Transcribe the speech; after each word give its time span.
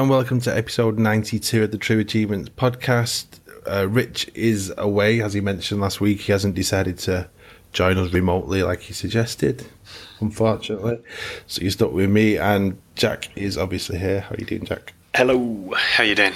And 0.00 0.08
welcome 0.08 0.40
to 0.40 0.56
episode 0.56 0.98
92 0.98 1.64
of 1.64 1.72
the 1.72 1.76
True 1.76 1.98
Achievements 1.98 2.48
podcast. 2.56 3.38
Uh, 3.70 3.86
Rich 3.86 4.30
is 4.34 4.72
away, 4.78 5.20
as 5.20 5.34
he 5.34 5.42
mentioned 5.42 5.82
last 5.82 6.00
week. 6.00 6.22
He 6.22 6.32
hasn't 6.32 6.54
decided 6.54 6.96
to 7.00 7.28
join 7.74 7.98
us 7.98 8.10
remotely 8.10 8.62
like 8.62 8.80
he 8.80 8.94
suggested, 8.94 9.66
unfortunately. 10.20 11.00
So 11.48 11.60
you're 11.60 11.70
stuck 11.70 11.92
with 11.92 12.08
me, 12.08 12.38
and 12.38 12.80
Jack 12.94 13.28
is 13.36 13.58
obviously 13.58 13.98
here. 13.98 14.20
How 14.22 14.30
are 14.30 14.38
you 14.38 14.46
doing, 14.46 14.64
Jack? 14.64 14.94
Hello, 15.14 15.70
how 15.76 16.04
you 16.04 16.14
doing? 16.14 16.32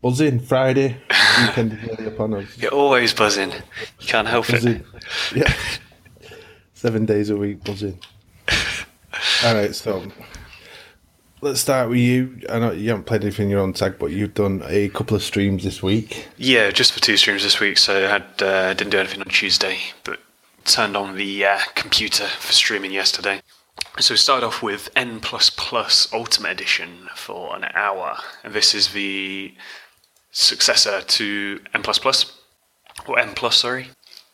Buzzing, 0.00 0.40
Friday, 0.40 0.96
weekend 1.42 1.78
nearly 1.82 2.06
upon 2.06 2.32
us. 2.32 2.46
You're 2.56 2.72
always 2.72 3.12
buzzing. 3.12 3.50
You 3.50 4.06
can't 4.06 4.28
help 4.28 4.48
Buzzing. 4.48 4.76
it. 4.76 4.86
Yeah. 5.36 6.32
Seven 6.72 7.04
days 7.04 7.28
a 7.28 7.36
week, 7.36 7.62
buzzing. 7.64 8.00
All 9.44 9.54
right, 9.54 9.74
so 9.74 10.10
let's 11.40 11.60
start 11.60 11.88
with 11.88 11.98
you. 11.98 12.40
I 12.48 12.58
know 12.58 12.72
you 12.72 12.90
haven't 12.90 13.04
played 13.04 13.22
anything 13.22 13.46
in 13.46 13.50
your 13.50 13.60
own 13.60 13.72
tag, 13.72 13.98
but 13.98 14.10
you've 14.12 14.34
done 14.34 14.62
a 14.66 14.88
couple 14.90 15.16
of 15.16 15.22
streams 15.22 15.64
this 15.64 15.82
week. 15.82 16.28
Yeah, 16.36 16.70
just 16.70 16.92
for 16.92 17.00
two 17.00 17.16
streams 17.16 17.42
this 17.42 17.60
week, 17.60 17.78
so 17.78 18.06
I 18.06 18.10
had 18.10 18.42
uh, 18.42 18.74
didn't 18.74 18.90
do 18.90 18.98
anything 18.98 19.20
on 19.20 19.28
Tuesday, 19.28 19.78
but 20.04 20.20
turned 20.64 20.96
on 20.96 21.16
the 21.16 21.44
uh, 21.44 21.58
computer 21.74 22.26
for 22.26 22.52
streaming 22.52 22.92
yesterday. 22.92 23.40
So 24.00 24.14
we 24.14 24.18
started 24.18 24.46
off 24.46 24.62
with 24.62 24.90
N 24.96 25.20
plus 25.20 26.12
Ultimate 26.12 26.50
Edition 26.50 27.08
for 27.14 27.54
an 27.56 27.64
hour, 27.74 28.18
and 28.44 28.52
this 28.52 28.74
is 28.74 28.92
the 28.92 29.54
successor 30.30 31.00
to 31.00 31.60
N 31.74 31.82
plus 31.82 31.98
or 33.06 33.18
N 33.18 33.34
Plus, 33.34 33.56
sorry, 33.58 33.88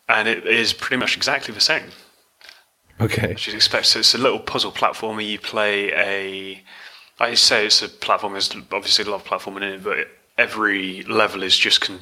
and 0.08 0.28
it 0.28 0.46
is 0.46 0.72
pretty 0.72 0.98
much 0.98 1.16
exactly 1.16 1.54
the 1.54 1.60
same. 1.60 1.90
Okay. 3.00 3.32
as 3.34 3.46
you'd 3.46 3.56
expect. 3.56 3.86
So 3.86 3.98
it's 3.98 4.14
a 4.14 4.18
little 4.18 4.38
puzzle 4.38 4.72
platformer. 4.72 5.26
You 5.26 5.38
play 5.38 5.92
a. 5.92 6.62
I 7.20 7.34
say 7.34 7.66
it's 7.66 7.82
a 7.82 7.88
platform. 7.88 8.32
There's 8.32 8.54
obviously 8.72 9.04
a 9.04 9.10
lot 9.10 9.20
of 9.20 9.26
platforming 9.26 9.58
in 9.58 9.62
it, 9.74 9.84
but 9.84 10.08
every 10.36 11.02
level 11.04 11.42
is 11.42 11.56
just 11.56 11.80
con, 11.80 12.00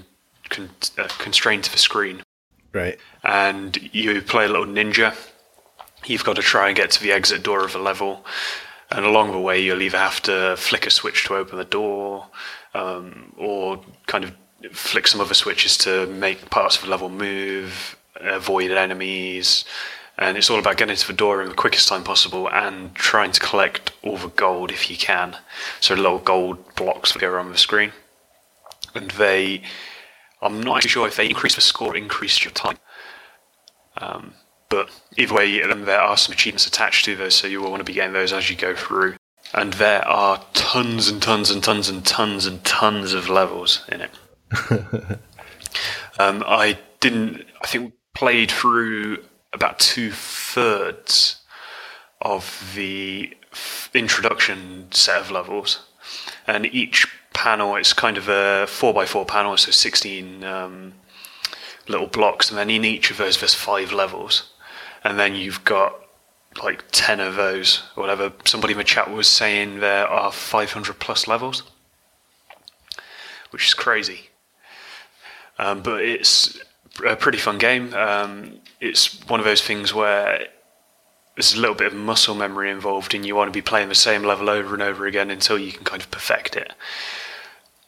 con, 0.49 0.71
uh, 0.99 1.09
constrained 1.19 1.65
to 1.65 1.73
the 1.73 1.79
screen, 1.79 2.23
Right. 2.73 2.99
and 3.23 3.77
you 3.93 4.23
play 4.23 4.45
a 4.47 4.49
little 4.49 4.67
ninja. 4.67 5.15
You've 6.07 6.25
got 6.25 6.37
to 6.37 6.43
try 6.43 6.69
and 6.69 6.77
get 6.77 6.91
to 6.93 7.03
the 7.03 7.13
exit 7.13 7.43
door 7.43 7.65
of 7.65 7.75
a 7.75 7.79
level, 7.79 8.25
and 8.91 9.05
along 9.05 9.33
the 9.33 9.39
way 9.39 9.61
you'll 9.61 9.83
either 9.83 9.99
have 9.99 10.23
to 10.23 10.57
flick 10.57 10.87
a 10.87 10.91
switch 10.91 11.25
to 11.25 11.37
open 11.37 11.59
the 11.59 11.65
door, 11.65 12.27
um, 12.75 13.33
or 13.37 13.83
kind 14.07 14.25
of 14.25 14.35
flick 14.73 15.07
some 15.07 15.21
other 15.21 15.35
switches 15.35 15.77
to 15.77 16.07
make 16.07 16.49
parts 16.51 16.77
of 16.77 16.85
the 16.85 16.91
level 16.91 17.09
move, 17.11 17.97
avoid 18.17 18.71
enemies, 18.71 19.65
and 20.23 20.37
it's 20.37 20.51
all 20.51 20.59
about 20.59 20.77
getting 20.77 20.97
to 20.97 21.07
the 21.07 21.13
door 21.13 21.43
in 21.43 21.49
the 21.49 21.55
quickest 21.55 21.89
time 21.89 22.05
possible 22.05 22.49
and 22.51 22.95
trying 22.95 23.33
to 23.33 23.41
collect 23.41 23.93
all 24.03 24.17
the 24.17 24.29
gold 24.29 24.71
if 24.71 24.91
you 24.91 24.97
can. 24.97 25.37
So 25.81 25.95
little 25.95 26.19
gold 26.19 26.75
blocks 26.75 27.13
that 27.13 27.19
go 27.21 27.29
around 27.29 27.51
the 27.53 27.59
screen, 27.59 27.93
and 28.95 29.11
they. 29.13 29.63
I'm 30.41 30.61
not 30.61 30.79
actually 30.79 30.91
sure 30.91 31.07
if 31.07 31.17
they 31.17 31.29
increase 31.29 31.55
the 31.55 31.61
score, 31.61 31.93
or 31.93 31.97
increase 31.97 32.45
your 32.45 32.53
time. 32.53 32.79
Um, 33.99 34.35
but 34.69 34.91
either 35.17 35.35
way, 35.35 35.63
um, 35.63 35.85
there 35.85 36.01
are 36.01 36.17
some 36.17 36.33
achievements 36.33 36.67
attached 36.67 37.05
to 37.05 37.15
those, 37.15 37.35
so 37.35 37.47
you 37.47 37.61
will 37.61 37.71
want 37.71 37.81
to 37.81 37.85
be 37.85 37.93
getting 37.93 38.13
those 38.13 38.33
as 38.33 38.51
you 38.51 38.57
go 38.57 38.75
through. 38.75 39.17
And 39.55 39.75
there 39.75 40.07
are 40.09 40.43
tons 40.55 41.09
and 41.09 41.23
tons 41.23 41.51
and 41.51 41.63
tons 41.63 41.89
and 41.89 42.05
tons 42.05 42.47
and 42.47 42.65
tons 42.65 43.13
of 43.13 43.29
levels 43.29 43.85
in 43.91 44.01
it. 44.01 44.11
um, 46.19 46.43
I 46.47 46.79
didn't. 47.01 47.45
I 47.61 47.67
think 47.67 47.95
played 48.15 48.51
through 48.51 49.19
about 49.53 49.79
two 49.79 50.11
thirds 50.11 51.37
of 52.21 52.73
the 52.75 53.37
introduction 53.95 54.91
set 54.91 55.21
of 55.21 55.31
levels, 55.31 55.81
and 56.47 56.67
each 56.67 57.07
panel 57.33 57.77
it's 57.77 57.93
kind 57.93 58.17
of 58.17 58.29
a 58.29 58.67
four 58.67 58.95
by 58.95 59.07
four 59.07 59.25
panel, 59.25 59.57
so 59.57 59.71
sixteen 59.71 60.45
um, 60.45 60.95
little 61.89 62.07
blocks, 62.07 62.51
and 62.51 62.59
then 62.59 62.71
in 62.71 62.85
each 62.85 63.11
of 63.11 63.17
those 63.17 63.39
there's 63.39 63.55
five 63.55 63.93
levels, 63.93 64.53
and 65.05 65.19
then 65.19 65.35
you've 65.35 65.65
got 65.65 65.95
like 66.63 66.85
ten 66.93 67.21
of 67.21 67.37
those, 67.37 67.83
or 67.97 68.03
whatever. 68.03 68.33
Somebody 68.45 68.73
in 68.73 68.79
the 68.79 68.85
chat 68.85 69.11
was 69.11 69.29
saying 69.29 69.81
there 69.81 70.07
are 70.07 70.31
500 70.31 70.99
plus 70.99 71.27
levels, 71.27 71.63
which 73.51 73.67
is 73.67 73.75
crazy. 73.75 74.29
Um, 75.59 75.83
but 75.83 76.03
it's 76.03 76.59
a 77.07 77.17
pretty 77.17 77.39
fun 77.39 77.59
game. 77.59 77.95
Um, 77.95 78.61
it's 78.81 79.21
one 79.29 79.41
of 79.41 79.47
those 79.47 79.63
things 79.63 79.95
where 79.95 80.47
there's 81.35 81.55
a 81.55 81.61
little 81.61 81.75
bit 81.75 81.89
of 81.89 81.95
muscle 81.95 82.35
memory 82.35 82.71
involved, 82.71 83.15
and 83.15 83.25
you 83.25 83.35
want 83.35 83.49
to 83.49 83.53
be 83.53 83.63
playing 83.63 83.89
the 83.89 83.95
same 83.95 84.23
level 84.23 84.51
over 84.51 84.75
and 84.75 84.83
over 84.83 85.07
again 85.07 85.31
until 85.31 85.59
you 85.59 85.73
can 85.73 85.85
kind 85.85 86.03
of 86.03 86.11
perfect 86.11 86.57
it. 86.57 86.73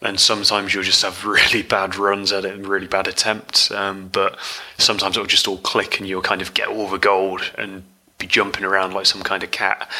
And 0.00 0.18
sometimes 0.18 0.74
you'll 0.74 0.82
just 0.82 1.02
have 1.02 1.24
really 1.26 1.62
bad 1.62 1.96
runs 1.96 2.32
at 2.32 2.44
it 2.44 2.54
and 2.54 2.66
really 2.66 2.86
bad 2.86 3.06
attempts, 3.06 3.70
um, 3.70 4.08
but 4.08 4.38
sometimes 4.78 5.16
it'll 5.16 5.26
just 5.26 5.48
all 5.48 5.58
click 5.58 5.98
and 5.98 6.08
you'll 6.08 6.22
kind 6.22 6.42
of 6.42 6.54
get 6.54 6.68
all 6.68 6.88
the 6.88 6.98
gold 6.98 7.52
and 7.58 7.84
be 8.18 8.26
jumping 8.26 8.64
around 8.64 8.94
like 8.94 9.06
some 9.06 9.22
kind 9.22 9.42
of 9.42 9.50
cat. 9.50 9.90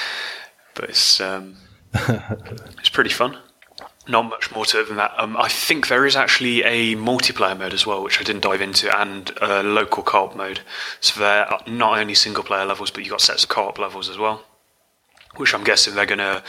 But 0.75 0.91
it's 0.91 1.21
um, 1.21 1.57
it's 1.95 2.89
pretty 2.89 3.11
fun. 3.11 3.39
Not 4.07 4.23
much 4.23 4.55
more 4.55 4.67
to 4.67 4.81
it 4.81 4.89
than 4.89 4.99
that. 4.99 5.15
Um, 5.17 5.37
I 5.37 5.49
think 5.49 5.89
there 5.89 6.05
is 6.05 6.15
actually 6.15 6.63
a 6.63 6.95
multiplayer 6.95 7.59
mode 7.59 7.73
as 7.73 7.87
well, 7.87 8.03
which 8.03 8.21
I 8.21 8.23
didn't 8.23 8.43
dive 8.43 8.61
into, 8.61 8.95
and 8.99 9.33
a 9.41 9.63
local 9.63 10.03
co-op 10.03 10.37
mode. 10.37 10.61
So 11.01 11.21
there 11.21 11.47
are 11.47 11.61
not 11.67 11.99
only 11.99 12.15
single-player 12.15 12.67
levels, 12.67 12.91
but 12.91 13.01
you've 13.01 13.11
got 13.11 13.23
sets 13.23 13.45
of 13.45 13.49
co-op 13.49 13.79
levels 13.79 14.11
as 14.11 14.19
well. 14.19 14.45
Which 15.37 15.55
I'm 15.55 15.65
guessing 15.65 15.95
they're 15.95 16.05
going 16.05 16.19
to 16.19 16.43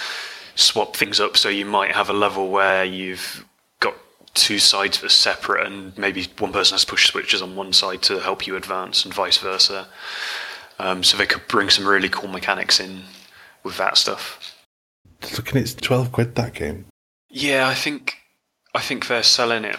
swap 0.55 0.97
things 0.97 1.19
up. 1.21 1.37
So 1.37 1.47
you 1.47 1.65
might 1.65 1.91
have 1.91 2.09
a 2.09 2.13
level 2.13 2.49
where 2.49 2.83
you've 2.83 3.45
got 3.79 3.95
two 4.33 4.59
sides 4.59 4.99
that 4.99 5.05
are 5.05 5.09
separate, 5.09 5.65
and 5.65 5.97
maybe 5.97 6.27
one 6.39 6.51
person 6.51 6.73
has 6.73 6.83
to 6.83 6.91
push 6.91 7.07
switches 7.09 7.41
on 7.41 7.55
one 7.55 7.71
side 7.71 8.01
to 8.03 8.19
help 8.19 8.45
you 8.45 8.57
advance, 8.57 9.05
and 9.05 9.13
vice 9.13 9.37
versa. 9.37 9.87
Um, 10.77 11.03
so 11.03 11.15
they 11.15 11.25
could 11.25 11.47
bring 11.47 11.69
some 11.69 11.87
really 11.87 12.09
cool 12.09 12.29
mechanics 12.29 12.81
in 12.81 13.03
with 13.63 13.77
that 13.77 13.97
stuff. 13.97 14.53
Looking, 15.37 15.61
it's 15.61 15.73
12 15.73 16.11
quid 16.11 16.35
that 16.35 16.53
game. 16.53 16.85
Yeah, 17.35 17.67
I 17.67 17.73
think 17.73 18.15
I 18.73 18.79
think 18.79 19.07
they're 19.07 19.21
selling 19.21 19.65
it 19.65 19.75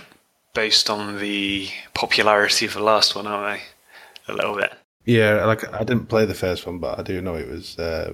based 0.53 0.91
on 0.91 1.19
the 1.19 1.71
popularity 1.95 2.67
of 2.67 2.75
the 2.75 2.83
last 2.83 3.17
one, 3.17 3.27
aren't 3.27 3.59
they? 3.59 4.33
A 4.33 4.37
little 4.37 4.55
bit. 4.55 4.75
Yeah, 5.07 5.43
like 5.47 5.73
I 5.73 5.79
didn't 5.79 6.11
play 6.11 6.27
the 6.27 6.35
first 6.35 6.67
one, 6.67 6.79
but 6.81 6.99
I 6.99 7.03
do 7.03 7.23
know 7.23 7.35
it 7.35 7.49
was 7.49 7.79
uh, 7.79 8.13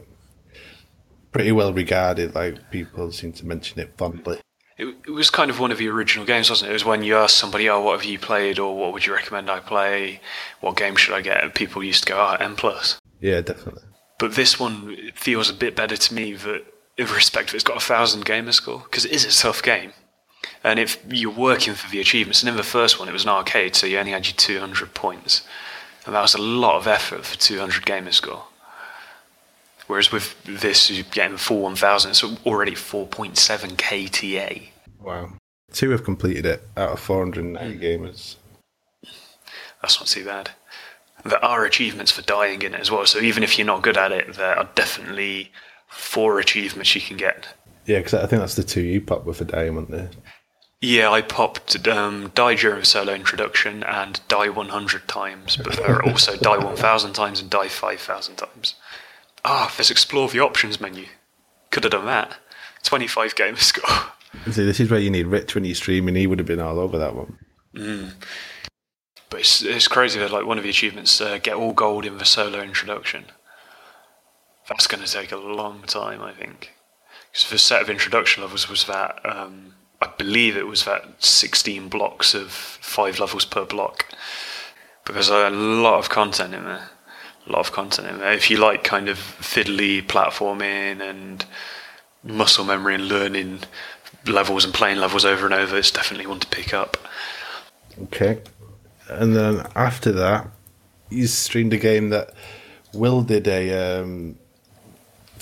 pretty 1.32 1.50
well 1.50 1.72
regarded. 1.72 2.36
Like 2.36 2.70
people 2.70 3.10
seem 3.10 3.32
to 3.32 3.44
mention 3.44 3.80
it 3.80 3.92
fondly. 3.98 4.38
It, 4.78 4.94
it 5.08 5.10
was 5.10 5.28
kind 5.28 5.50
of 5.50 5.58
one 5.58 5.72
of 5.72 5.78
the 5.78 5.88
original 5.88 6.24
games, 6.24 6.48
wasn't 6.48 6.68
it? 6.68 6.70
It 6.70 6.74
was 6.74 6.84
when 6.84 7.02
you 7.02 7.16
asked 7.16 7.36
somebody, 7.36 7.68
"Oh, 7.68 7.80
what 7.80 7.98
have 7.98 8.08
you 8.08 8.20
played?" 8.20 8.60
or 8.60 8.78
"What 8.78 8.92
would 8.92 9.06
you 9.06 9.12
recommend 9.12 9.50
I 9.50 9.58
play?" 9.58 10.20
"What 10.60 10.76
game 10.76 10.94
should 10.94 11.16
I 11.16 11.20
get?" 11.20 11.42
And 11.42 11.52
people 11.52 11.82
used 11.82 12.04
to 12.06 12.12
go, 12.12 12.16
"Oh, 12.16 12.36
N 12.38 12.54
plus." 12.54 13.00
Yeah, 13.20 13.40
definitely. 13.40 13.82
But 14.20 14.36
this 14.36 14.60
one 14.60 15.10
feels 15.16 15.50
a 15.50 15.54
bit 15.54 15.74
better 15.74 15.96
to 15.96 16.14
me 16.14 16.34
that, 16.34 16.64
in 16.98 17.06
respect 17.06 17.54
it's 17.54 17.64
got 17.64 17.76
a 17.76 17.80
thousand 17.80 18.24
gamer 18.24 18.52
score 18.52 18.80
because 18.80 19.04
it 19.04 19.12
is 19.12 19.24
a 19.24 19.42
tough 19.42 19.62
game. 19.62 19.92
And 20.64 20.78
if 20.78 21.02
you're 21.08 21.32
working 21.32 21.74
for 21.74 21.90
the 21.90 22.00
achievements, 22.00 22.42
and 22.42 22.48
in 22.48 22.56
the 22.56 22.62
first 22.62 22.98
one 22.98 23.08
it 23.08 23.12
was 23.12 23.24
an 23.24 23.30
arcade, 23.30 23.74
so 23.74 23.86
you 23.86 23.98
only 23.98 24.12
had 24.12 24.26
your 24.26 24.34
200 24.34 24.94
points, 24.94 25.42
and 26.04 26.14
that 26.14 26.20
was 26.20 26.34
a 26.34 26.42
lot 26.42 26.76
of 26.76 26.86
effort 26.86 27.24
for 27.24 27.36
200 27.36 27.84
gamer 27.86 28.12
score. 28.12 28.44
Whereas 29.86 30.12
with 30.12 30.42
this, 30.44 30.90
you're 30.90 31.04
getting 31.10 31.36
full 31.36 31.62
1000, 31.62 32.10
it's 32.10 32.24
already 32.46 32.72
4.7 32.72 33.36
KTA. 33.76 34.68
Wow. 35.00 35.32
Two 35.72 35.90
have 35.90 36.04
completed 36.04 36.46
it 36.46 36.66
out 36.76 36.90
of 36.90 37.00
490 37.00 37.76
mm. 37.76 37.82
gamers. 37.82 38.36
That's 39.80 39.98
not 39.98 40.06
too 40.06 40.24
bad. 40.24 40.50
There 41.24 41.44
are 41.44 41.64
achievements 41.64 42.10
for 42.10 42.22
dying 42.22 42.62
in 42.62 42.74
it 42.74 42.80
as 42.80 42.90
well, 42.90 43.06
so 43.06 43.18
even 43.18 43.42
if 43.42 43.58
you're 43.58 43.66
not 43.66 43.82
good 43.82 43.96
at 43.96 44.12
it, 44.12 44.34
there 44.34 44.58
are 44.58 44.68
definitely 44.74 45.52
four 45.92 46.38
achievements 46.38 46.94
you 46.94 47.00
can 47.00 47.16
get. 47.16 47.48
Yeah, 47.86 47.98
because 47.98 48.14
I 48.14 48.26
think 48.26 48.40
that's 48.40 48.54
the 48.54 48.62
two 48.62 48.82
you 48.82 49.00
popped 49.00 49.26
with 49.26 49.40
a 49.40 49.44
dying, 49.44 49.74
weren't 49.74 49.90
they? 49.90 50.08
Yeah, 50.80 51.10
I 51.10 51.22
popped 51.22 51.86
um, 51.86 52.32
die 52.34 52.56
during 52.56 52.82
solo 52.84 53.14
introduction 53.14 53.84
and 53.84 54.20
die 54.26 54.48
100 54.48 55.06
times, 55.06 55.56
but 55.56 55.76
there 55.76 55.96
are 55.96 56.02
also 56.08 56.36
die 56.36 56.58
1000 56.58 57.12
times 57.12 57.40
and 57.40 57.48
die 57.48 57.68
5000 57.68 58.36
times. 58.36 58.74
Ah, 59.44 59.72
there's 59.76 59.90
explore 59.90 60.28
the 60.28 60.40
options 60.40 60.80
menu. 60.80 61.06
Could 61.70 61.84
have 61.84 61.92
done 61.92 62.06
that. 62.06 62.36
25 62.82 63.34
gamer 63.36 63.56
score. 63.56 64.12
See, 64.50 64.64
this 64.64 64.80
is 64.80 64.90
where 64.90 65.00
you 65.00 65.10
need 65.10 65.26
Rich 65.26 65.54
when 65.54 65.64
you're 65.64 65.74
streaming. 65.74 66.16
He 66.16 66.26
would 66.26 66.38
have 66.38 66.48
been 66.48 66.60
all 66.60 66.80
over 66.80 66.98
that 66.98 67.14
one. 67.14 67.38
But 69.30 69.40
it's, 69.40 69.62
it's 69.62 69.88
crazy 69.88 70.18
that 70.18 70.32
like 70.32 70.46
one 70.46 70.58
of 70.58 70.64
the 70.64 70.70
achievements, 70.70 71.20
uh, 71.20 71.38
get 71.38 71.54
all 71.54 71.72
gold 71.72 72.04
in 72.04 72.18
the 72.18 72.24
solo 72.24 72.60
introduction. 72.60 73.26
That's 74.72 74.86
going 74.86 75.04
to 75.04 75.12
take 75.12 75.32
a 75.32 75.36
long 75.36 75.82
time, 75.82 76.22
I 76.22 76.32
think. 76.32 76.72
Because 77.30 77.50
the 77.50 77.58
set 77.58 77.82
of 77.82 77.90
introduction 77.90 78.42
levels 78.42 78.70
was 78.70 78.84
that, 78.86 79.20
um, 79.24 79.74
I 80.00 80.08
believe 80.16 80.56
it 80.56 80.66
was 80.66 80.86
that 80.86 81.22
16 81.22 81.88
blocks 81.88 82.34
of 82.34 82.50
five 82.50 83.20
levels 83.20 83.44
per 83.44 83.66
block. 83.66 84.06
But 85.04 85.12
there's 85.12 85.28
a 85.28 85.50
lot 85.50 85.98
of 85.98 86.08
content 86.08 86.54
in 86.54 86.64
there. 86.64 86.88
A 87.46 87.52
lot 87.52 87.60
of 87.60 87.72
content 87.72 88.08
in 88.08 88.18
there. 88.18 88.32
If 88.32 88.50
you 88.50 88.56
like 88.56 88.82
kind 88.82 89.10
of 89.10 89.18
fiddly 89.18 90.02
platforming 90.02 91.02
and 91.02 91.44
muscle 92.24 92.64
memory 92.64 92.94
and 92.94 93.08
learning 93.08 93.60
levels 94.26 94.64
and 94.64 94.72
playing 94.72 94.98
levels 94.98 95.26
over 95.26 95.44
and 95.44 95.54
over, 95.54 95.76
it's 95.76 95.90
definitely 95.90 96.26
one 96.26 96.40
to 96.40 96.46
pick 96.46 96.72
up. 96.72 96.96
Okay. 98.04 98.40
And 99.08 99.36
then 99.36 99.66
after 99.74 100.12
that, 100.12 100.48
you 101.10 101.26
streamed 101.26 101.74
a 101.74 101.78
game 101.78 102.08
that 102.08 102.32
Will 102.94 103.22
did 103.22 103.46
a 103.48 104.00
um, 104.00 104.38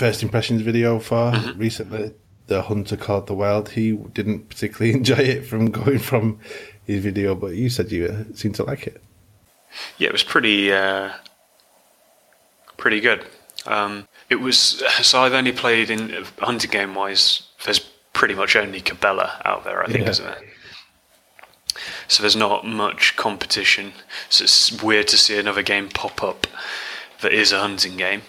first 0.01 0.23
impressions 0.23 0.63
video 0.63 0.99
for 0.99 1.33
Mm-hmm. 1.33 1.59
recently. 1.59 2.15
The 2.47 2.63
Hunter 2.63 2.97
Call 2.97 3.19
of 3.19 3.27
the 3.27 3.35
Wild. 3.35 3.69
He 3.71 3.93
didn't 3.93 4.49
particularly 4.49 4.93
enjoy 4.99 5.23
it 5.37 5.47
from 5.47 5.71
going 5.71 5.99
from 6.01 6.41
his 6.85 7.03
video, 7.05 7.35
but 7.37 7.55
you 7.55 7.69
said 7.71 7.93
you 7.93 8.07
uh, 8.07 8.25
seemed 8.35 8.57
to 8.57 8.65
like 8.65 8.87
it. 8.89 9.01
Yeah, 9.99 10.09
it 10.09 10.13
was 10.13 10.25
pretty 10.25 10.73
uh, 10.73 11.11
pretty 12.77 13.01
good. 13.01 13.25
Um, 13.67 14.09
it 14.31 14.37
was 14.37 14.57
so 15.03 15.21
I've 15.23 15.35
only 15.35 15.53
played 15.53 15.91
in 15.91 16.25
hunting 16.39 16.71
game 16.71 16.95
wise. 16.95 17.43
There's 17.65 17.79
pretty 18.13 18.35
much 18.35 18.57
only 18.57 18.81
Cabela 18.81 19.41
out 19.45 19.63
there, 19.65 19.83
I 19.85 19.87
think, 19.87 20.05
Yeah. 20.05 20.11
isn't 20.11 20.25
there? 20.27 20.43
So 22.09 22.23
there's 22.23 22.37
not 22.37 22.67
much 22.67 23.15
competition. 23.17 23.93
So 24.29 24.45
it's 24.45 24.83
weird 24.83 25.07
to 25.09 25.17
see 25.17 25.39
another 25.39 25.63
game 25.63 25.89
pop 25.89 26.23
up 26.23 26.47
that 27.21 27.33
is 27.33 27.53
a 27.53 27.61
hunting 27.61 27.97
game. 27.97 28.23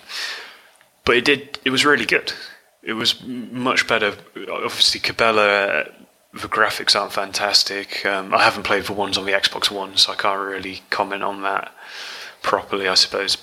But 1.12 1.18
it 1.18 1.26
did. 1.26 1.60
It 1.66 1.72
was 1.72 1.84
really 1.84 2.06
good. 2.06 2.32
It 2.82 2.94
was 2.94 3.22
much 3.22 3.86
better. 3.86 4.14
Obviously, 4.50 5.02
Cabela. 5.02 5.92
The 6.32 6.48
graphics 6.48 6.98
aren't 6.98 7.12
fantastic. 7.12 8.06
Um, 8.06 8.34
I 8.34 8.42
haven't 8.44 8.64
played 8.64 8.86
the 8.86 8.94
ones 8.94 9.18
on 9.18 9.26
the 9.26 9.34
Xbox 9.34 9.70
One, 9.70 9.98
so 9.98 10.14
I 10.14 10.16
can't 10.16 10.40
really 10.40 10.84
comment 10.90 11.22
on 11.22 11.42
that 11.42 11.76
properly, 12.42 12.88
I 12.88 12.94
suppose. 12.94 13.36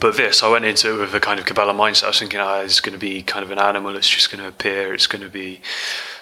But 0.00 0.16
this, 0.16 0.42
I 0.42 0.48
went 0.48 0.64
into 0.64 0.94
it 0.94 1.00
with 1.00 1.14
a 1.14 1.20
kind 1.20 1.38
of 1.38 1.44
Cabela 1.44 1.74
mindset. 1.74 2.04
I 2.04 2.08
was 2.08 2.18
thinking, 2.18 2.40
oh, 2.40 2.62
it's 2.62 2.80
going 2.80 2.94
to 2.94 2.98
be 2.98 3.22
kind 3.22 3.44
of 3.44 3.50
an 3.50 3.58
animal. 3.58 3.94
It's 3.94 4.08
just 4.08 4.30
going 4.30 4.42
to 4.42 4.48
appear. 4.48 4.94
It's 4.94 5.06
going 5.06 5.20
to 5.20 5.28
be 5.28 5.60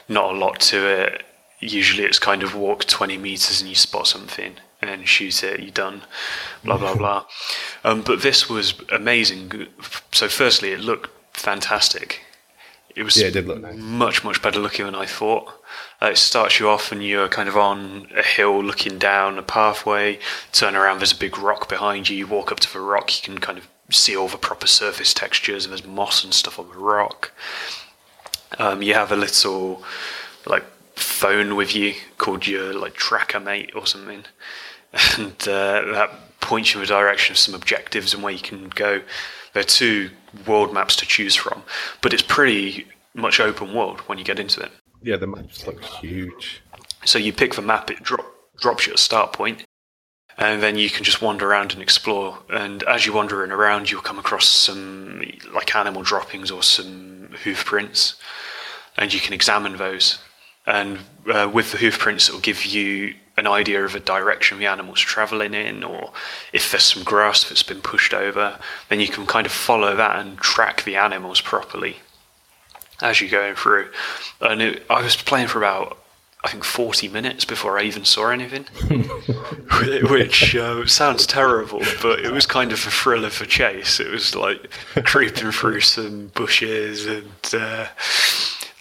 not 0.09 0.35
a 0.35 0.37
lot 0.37 0.59
to 0.73 0.89
it. 0.89 1.23
Usually, 1.61 2.03
it's 2.03 2.19
kind 2.19 2.43
of 2.43 2.57
walk 2.57 2.85
20 2.87 3.17
meters 3.17 3.61
and 3.61 3.69
you 3.69 3.77
spot 3.77 4.09
something 4.09 4.57
and 4.81 4.91
then 4.91 5.05
shoot 5.05 5.43
it. 5.45 5.61
You're 5.61 5.71
done. 5.71 6.03
Blah 6.65 6.79
blah 6.79 6.95
blah. 6.95 7.25
Um, 7.83 8.03
but 8.03 8.21
this 8.21 8.47
was 8.49 8.75
amazing. 8.93 9.69
So, 10.13 10.29
firstly, 10.29 10.73
it 10.73 10.81
looked 10.81 11.09
fantastic. 11.33 12.21
It 12.95 13.05
was 13.05 13.17
Yeah, 13.17 13.29
it 13.29 13.31
did 13.33 13.47
look 13.47 13.63
nice. 13.63 13.75
much 13.77 14.23
much 14.23 14.43
better 14.43 14.59
looking 14.61 14.85
than 14.85 14.95
I 14.95 15.07
thought. 15.07 15.51
Uh, 16.03 16.07
it 16.11 16.19
starts 16.19 16.61
you 16.61 16.69
off 16.69 16.93
and 16.93 17.03
you're 17.03 17.29
kind 17.29 17.49
of 17.49 17.57
on 17.57 18.09
a 18.15 18.23
hill 18.23 18.63
looking 18.63 18.99
down 18.99 19.39
a 19.39 19.43
pathway. 19.43 20.19
Turn 20.53 20.77
around, 20.77 20.99
there's 20.99 21.13
a 21.13 21.17
big 21.17 21.39
rock 21.39 21.71
behind 21.71 22.11
you. 22.11 22.17
You 22.19 22.27
walk 22.27 22.53
up 22.53 22.61
to 22.61 22.71
the 22.73 22.81
rock, 22.81 23.17
you 23.17 23.23
can 23.33 23.41
kind 23.41 23.57
of 23.57 23.67
see 23.91 24.15
all 24.15 24.29
the 24.29 24.37
proper 24.37 24.67
surface 24.67 25.15
textures, 25.15 25.65
and 25.65 25.73
there's 25.73 25.87
moss 25.87 26.23
and 26.23 26.35
stuff 26.35 26.59
on 26.59 26.69
the 26.69 26.77
rock. 26.77 27.33
Um, 28.59 28.83
you 28.83 28.93
have 28.95 29.11
a 29.13 29.17
little 29.17 29.83
like 30.45 30.65
phone 30.97 31.57
with 31.57 31.75
you 31.75 31.95
called 32.19 32.47
your 32.47 32.75
like 32.75 32.95
tracker 32.95 33.41
mate 33.41 33.71
or 33.75 33.87
something, 33.87 34.25
and 34.93 35.37
uh, 35.43 35.83
that 35.93 36.11
points 36.41 36.75
you 36.75 36.81
in 36.81 36.87
the 36.87 36.93
direction 36.93 37.33
of 37.33 37.39
some 37.39 37.55
objectives 37.55 38.15
and 38.15 38.23
where 38.23 38.33
you 38.33 38.41
can 38.41 38.69
go. 38.71 39.01
There 39.53 39.61
are 39.61 39.65
two 39.65 40.11
world 40.47 40.73
maps 40.73 40.97
to 40.97 41.07
choose 41.07 41.35
from, 41.35 41.63
but 42.01 42.13
it's 42.13 42.23
pretty 42.23 42.87
much 43.15 43.41
open 43.41 43.75
world 43.75 44.01
when 44.01 44.19
you 44.19 44.25
get 44.25 44.39
into 44.39 44.61
it. 44.61 44.71
Yeah, 45.03 45.17
the 45.17 45.27
map 45.27 45.47
looks 45.67 45.87
huge. 45.97 46.63
So 47.05 47.19
you 47.19 47.33
pick 47.33 47.55
the 47.55 47.63
map, 47.63 47.91
it 47.91 48.03
drop, 48.03 48.27
drops 48.59 48.87
you 48.87 48.93
at 48.93 48.99
a 48.99 49.03
start 49.03 49.33
point, 49.33 49.65
and 50.39 50.63
then 50.63 50.77
you 50.77 50.91
can 50.91 51.05
just 51.05 51.23
wander 51.23 51.49
around 51.49 51.73
and 51.73 51.83
explore. 51.83 52.39
And 52.49 52.83
as 52.85 53.07
you're 53.07 53.15
wandering 53.15 53.51
around, 53.51 53.91
you'll 53.91 54.03
come 54.03 54.19
across 54.19 54.47
some 54.47 55.23
like 55.53 55.75
animal 55.75 56.03
droppings 56.03 56.51
or 56.51 56.63
some 56.63 57.31
hoof 57.43 57.65
prints, 57.65 58.17
and 58.97 59.13
you 59.13 59.21
can 59.21 59.35
examine 59.35 59.77
those. 59.77 60.19
And 60.71 60.99
uh, 61.27 61.51
with 61.53 61.73
the 61.73 61.79
hoof 61.79 61.99
prints, 61.99 62.29
it 62.29 62.33
will 62.33 62.41
give 62.41 62.65
you 62.65 63.15
an 63.37 63.47
idea 63.47 63.85
of 63.85 63.95
a 63.95 64.01
direction 64.01 64.59
the 64.59 64.67
animal's 64.67 65.01
traveling 65.01 65.55
in, 65.55 65.83
or 65.83 66.13
if 66.53 66.71
there's 66.71 66.85
some 66.85 67.03
grass 67.03 67.49
that's 67.49 67.63
been 67.63 67.81
pushed 67.81 68.15
over, 68.15 68.59
then 68.89 69.01
you 69.01 69.09
can 69.09 69.27
kind 69.27 69.47
of 69.47 69.53
follow 69.53 69.97
that 69.97 70.19
and 70.21 70.39
track 70.39 70.85
the 70.85 70.97
animals 70.97 71.41
properly 71.41 71.97
as 73.03 73.21
you're 73.21 73.31
going 73.31 73.57
through. 73.57 73.89
And 74.41 74.63
it, 74.63 74.87
I 74.91 75.03
was 75.03 75.17
playing 75.17 75.49
for 75.49 75.59
about, 75.59 75.99
I 76.45 76.49
think, 76.49 76.65
40 76.65 77.09
minutes 77.09 77.45
before 77.45 77.79
I 77.79 77.83
even 77.85 78.05
saw 78.05 78.29
anything, 78.29 78.65
which 80.11 80.55
uh, 80.55 80.87
sounds 80.87 81.27
terrible, 81.27 81.81
but 82.03 82.21
it 82.21 82.31
was 82.31 82.47
kind 82.47 82.73
of 82.73 82.87
a 82.87 82.91
thrill 82.91 83.25
of 83.25 83.41
a 83.41 83.47
chase. 83.47 84.01
It 84.01 84.11
was 84.11 84.35
like 84.35 84.71
creeping 85.05 85.51
through 85.51 85.81
some 85.81 86.29
bushes 86.29 87.07
and 87.07 87.55
uh, 87.55 87.87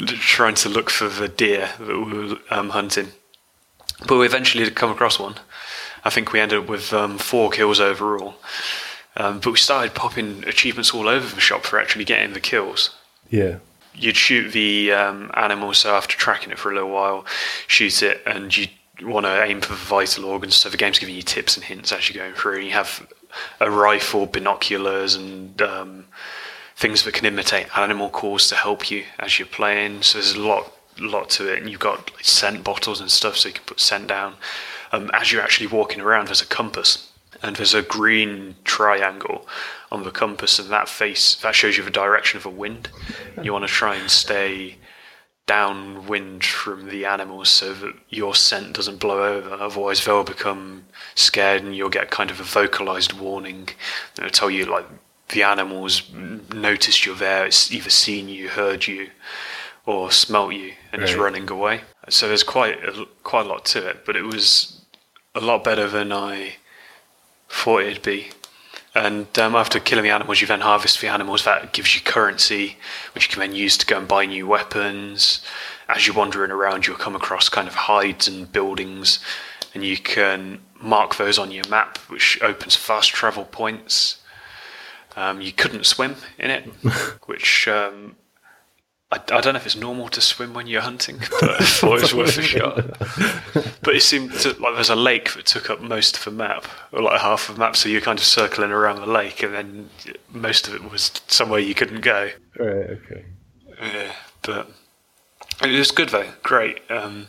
trying 0.06 0.56
to 0.56 0.70
look 0.70 0.90
for 0.90 1.10
the 1.10 1.28
deer 1.28 1.70
that 1.80 1.88
we 1.88 2.30
were 2.30 2.38
um, 2.50 2.70
hunting. 2.70 3.10
But 4.08 4.18
we 4.18 4.26
eventually 4.26 4.64
did 4.64 4.76
come 4.76 4.92
across 4.92 5.20
one. 5.20 5.36
I 6.06 6.10
think 6.10 6.32
we 6.32 6.40
ended 6.40 6.60
up 6.60 6.70
with 6.70 6.94
um, 6.94 7.18
four 7.18 7.50
kills 7.50 7.80
overall. 7.80 8.36
Um, 9.18 9.40
but 9.40 9.52
we 9.52 9.58
started 9.58 9.94
popping 9.94 10.44
achievements 10.48 10.94
all 10.94 11.10
over 11.10 11.34
the 11.36 11.42
shop 11.42 11.64
for 11.64 11.80
actually 11.80 12.06
getting 12.06 12.34
the 12.34 12.40
kills 12.40 12.96
Yeah. 13.30 13.58
you'd 13.94 14.16
shoot 14.16 14.52
the 14.52 14.94
um, 14.94 15.32
animal, 15.34 15.74
so 15.74 15.96
after 15.96 16.16
tracking 16.16 16.52
it 16.52 16.60
for 16.60 16.72
a 16.72 16.76
little 16.76 16.92
while, 16.92 17.26
shoot 17.68 18.02
it, 18.02 18.22
and 18.26 18.56
you 18.56 18.68
want 19.02 19.26
to 19.26 19.44
aim 19.44 19.60
for 19.60 19.70
the 19.74 19.80
vital 19.80 20.24
organs. 20.26 20.56
So 20.56 20.70
the 20.70 20.78
game's 20.78 21.00
giving 21.00 21.16
you 21.16 21.22
tips 21.24 21.58
and 21.58 21.66
hints 21.66 21.92
as 21.92 22.10
you're 22.10 22.24
going 22.24 22.36
through. 22.36 22.58
And 22.58 22.66
You 22.66 22.72
have 22.72 23.06
a 23.60 23.70
rifle, 23.70 24.26
binoculars, 24.26 25.16
and 25.16 25.62
um, 25.62 26.06
things 26.80 27.04
that 27.04 27.14
can 27.14 27.26
imitate 27.26 27.68
animal 27.78 28.10
calls 28.10 28.48
to 28.48 28.56
help 28.56 28.90
you 28.90 29.04
as 29.20 29.38
you're 29.38 29.46
playing. 29.46 30.02
So 30.02 30.18
there's 30.18 30.34
a 30.34 30.40
lot, 30.40 30.72
lot 30.98 31.30
to 31.32 31.52
it, 31.52 31.60
and 31.60 31.70
you've 31.70 31.82
got 31.82 32.10
like, 32.16 32.24
scent 32.24 32.64
bottles 32.64 33.02
and 33.02 33.12
stuff, 33.12 33.36
so 33.36 33.50
you 33.50 33.56
can 33.56 33.66
put 33.66 33.82
scent 33.82 34.08
down. 34.08 34.36
Um, 34.94 35.12
as 35.14 35.30
you're 35.30 35.42
actually 35.42 35.68
walking 35.68 36.00
around, 36.00 36.30
there's 36.30 36.42
a 36.42 36.46
compass 36.46 37.12
and 37.44 37.58
there's 37.58 37.74
a 37.74 37.82
green 37.82 38.56
triangle 38.64 39.46
on 39.92 40.04
the 40.04 40.12
compass, 40.12 40.58
and 40.58 40.70
that 40.70 40.88
face 40.88 41.36
that 41.36 41.54
shows 41.54 41.76
you 41.78 41.84
the 41.84 41.92
direction 41.92 42.38
of 42.38 42.44
the 42.44 42.50
wind. 42.50 42.88
You 43.44 43.52
want 43.52 43.68
to 43.68 43.74
try 43.74 43.96
and 43.96 44.10
stay 44.10 44.78
downwind 45.48 46.46
from 46.46 46.90
the 46.90 47.06
animals 47.06 47.50
so 47.50 47.74
that 47.74 47.94
your 48.10 48.36
scent 48.36 48.74
doesn't 48.74 49.00
blow 49.00 49.24
over. 49.24 49.52
Otherwise, 49.52 50.06
they'll 50.06 50.24
become 50.24 50.86
scared, 51.16 51.64
and 51.64 51.76
you'll 51.76 51.90
get 51.90 52.10
kind 52.10 52.32
of 52.32 52.40
a 52.40 52.44
vocalized 52.44 53.14
warning 53.14 53.70
that 54.16 54.24
will 54.24 54.30
tell 54.32 54.50
you 54.50 54.66
like 54.66 54.86
the 55.30 55.44
animals 55.44 56.04
noticed 56.54 57.06
you're 57.06 57.16
there. 57.16 57.46
It's 57.46 57.72
either 57.72 57.90
seen 57.90 58.30
you, 58.30 58.50
heard 58.50 58.88
you, 58.88 59.10
or 59.86 60.12
smelt 60.12 60.54
you, 60.54 60.74
and 60.92 61.04
is 61.04 61.16
running 61.16 61.50
away. 61.50 61.82
So 62.10 62.28
there's 62.28 62.44
quite 62.44 62.84
a, 62.84 63.08
quite 63.24 63.46
a 63.46 63.50
lot 63.50 63.66
to 63.66 63.88
it, 63.88 64.06
but 64.06 64.16
it 64.16 64.24
was 64.24 64.82
a 65.36 65.40
lot 65.40 65.64
better 65.64 65.88
than 65.88 66.12
I 66.12 66.56
thought 67.50 67.84
it'd 67.84 68.04
be. 68.04 68.30
And 68.96 69.38
um, 69.38 69.56
after 69.56 69.80
killing 69.80 70.04
the 70.04 70.10
animals, 70.10 70.42
you 70.42 70.48
then 70.48 70.62
harvest 70.62 71.00
the 71.00 71.08
animals. 71.08 71.44
That 71.44 71.74
gives 71.74 71.96
you 71.96 72.02
currency, 72.02 72.78
which 73.14 73.28
you 73.28 73.32
can 73.32 73.40
then 73.40 73.56
use 73.56 73.78
to 73.78 73.86
go 73.86 74.00
and 74.00 74.08
buy 74.08 74.26
new 74.26 74.48
weapons. 74.48 75.44
As 75.88 76.08
you're 76.08 76.16
wandering 76.16 76.52
around, 76.52 76.88
you'll 76.88 76.98
come 76.98 77.16
across 77.16 77.50
kind 77.50 77.68
of 77.68 77.76
hides 77.76 78.28
and 78.28 78.52
buildings, 78.52 79.20
and 79.74 79.84
you 79.84 79.98
can 79.98 80.60
mark 80.82 81.18
those 81.18 81.38
on 81.38 81.52
your 81.52 81.68
map, 81.70 81.98
which 82.10 82.42
opens 82.42 82.76
fast 82.76 83.12
travel 83.12 83.46
points. 83.46 84.19
Um, 85.16 85.42
you 85.42 85.52
couldn't 85.52 85.86
swim 85.86 86.16
in 86.38 86.52
it, 86.52 86.64
which 87.26 87.68
um, 87.68 88.16
I, 89.12 89.16
I 89.16 89.42
don't 89.42 89.54
know 89.54 89.60
if 89.60 89.66
it's 89.66 89.76
normal 89.76 90.08
to 90.10 90.22
swim 90.22 90.54
when 90.54 90.68
you're 90.68 90.82
hunting, 90.82 91.20
but 91.42 91.62
I 91.62 91.66
thought 91.66 91.98
it 91.98 92.02
was 92.02 92.14
worth 92.14 92.38
a 92.38 92.42
shot. 92.44 92.76
But 93.82 93.96
it 93.96 94.04
seemed 94.04 94.34
to, 94.40 94.50
like 94.62 94.76
there's 94.76 94.90
a 94.90 94.96
lake 94.96 95.34
that 95.34 95.46
took 95.46 95.70
up 95.70 95.82
most 95.82 96.18
of 96.18 96.26
the 96.26 96.32
map, 96.32 96.68
or 96.92 97.02
like 97.02 97.20
half 97.20 97.50
of 97.50 97.56
the 97.56 97.60
map, 97.60 97.76
so 97.76 97.90
you're 97.90 98.02
kind 98.02 98.20
of 98.20 98.26
circling 98.26 98.72
around 98.72 98.98
the 98.98 99.08
lake, 99.08 99.42
and 99.42 99.54
then 99.54 99.90
most 100.32 100.68
of 100.68 100.76
it 100.76 100.92
was 100.92 101.12
somewhere 101.28 101.60
you 101.60 101.74
couldn't 101.74 102.02
go. 102.02 102.30
Right. 102.58 102.90
Okay. 102.92 103.26
Yeah, 103.82 104.14
but 104.44 104.70
it 105.64 105.78
was 105.78 105.92
good 105.92 106.10
though. 106.10 106.32
Great. 106.44 106.80
Um, 106.90 107.28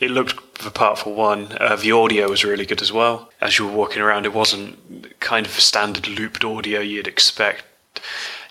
it 0.00 0.10
looked 0.10 0.62
the 0.62 0.70
part 0.70 0.98
for 0.98 1.14
one. 1.14 1.56
Uh, 1.60 1.76
the 1.76 1.92
audio 1.92 2.28
was 2.28 2.44
really 2.44 2.66
good 2.66 2.82
as 2.82 2.92
well. 2.92 3.30
As 3.40 3.58
you 3.58 3.66
were 3.66 3.72
walking 3.72 4.02
around, 4.02 4.24
it 4.24 4.34
wasn't 4.34 5.18
kind 5.20 5.46
of 5.46 5.56
a 5.56 5.60
standard 5.60 6.08
looped 6.08 6.44
audio 6.44 6.80
you'd 6.80 7.08
expect. 7.08 7.64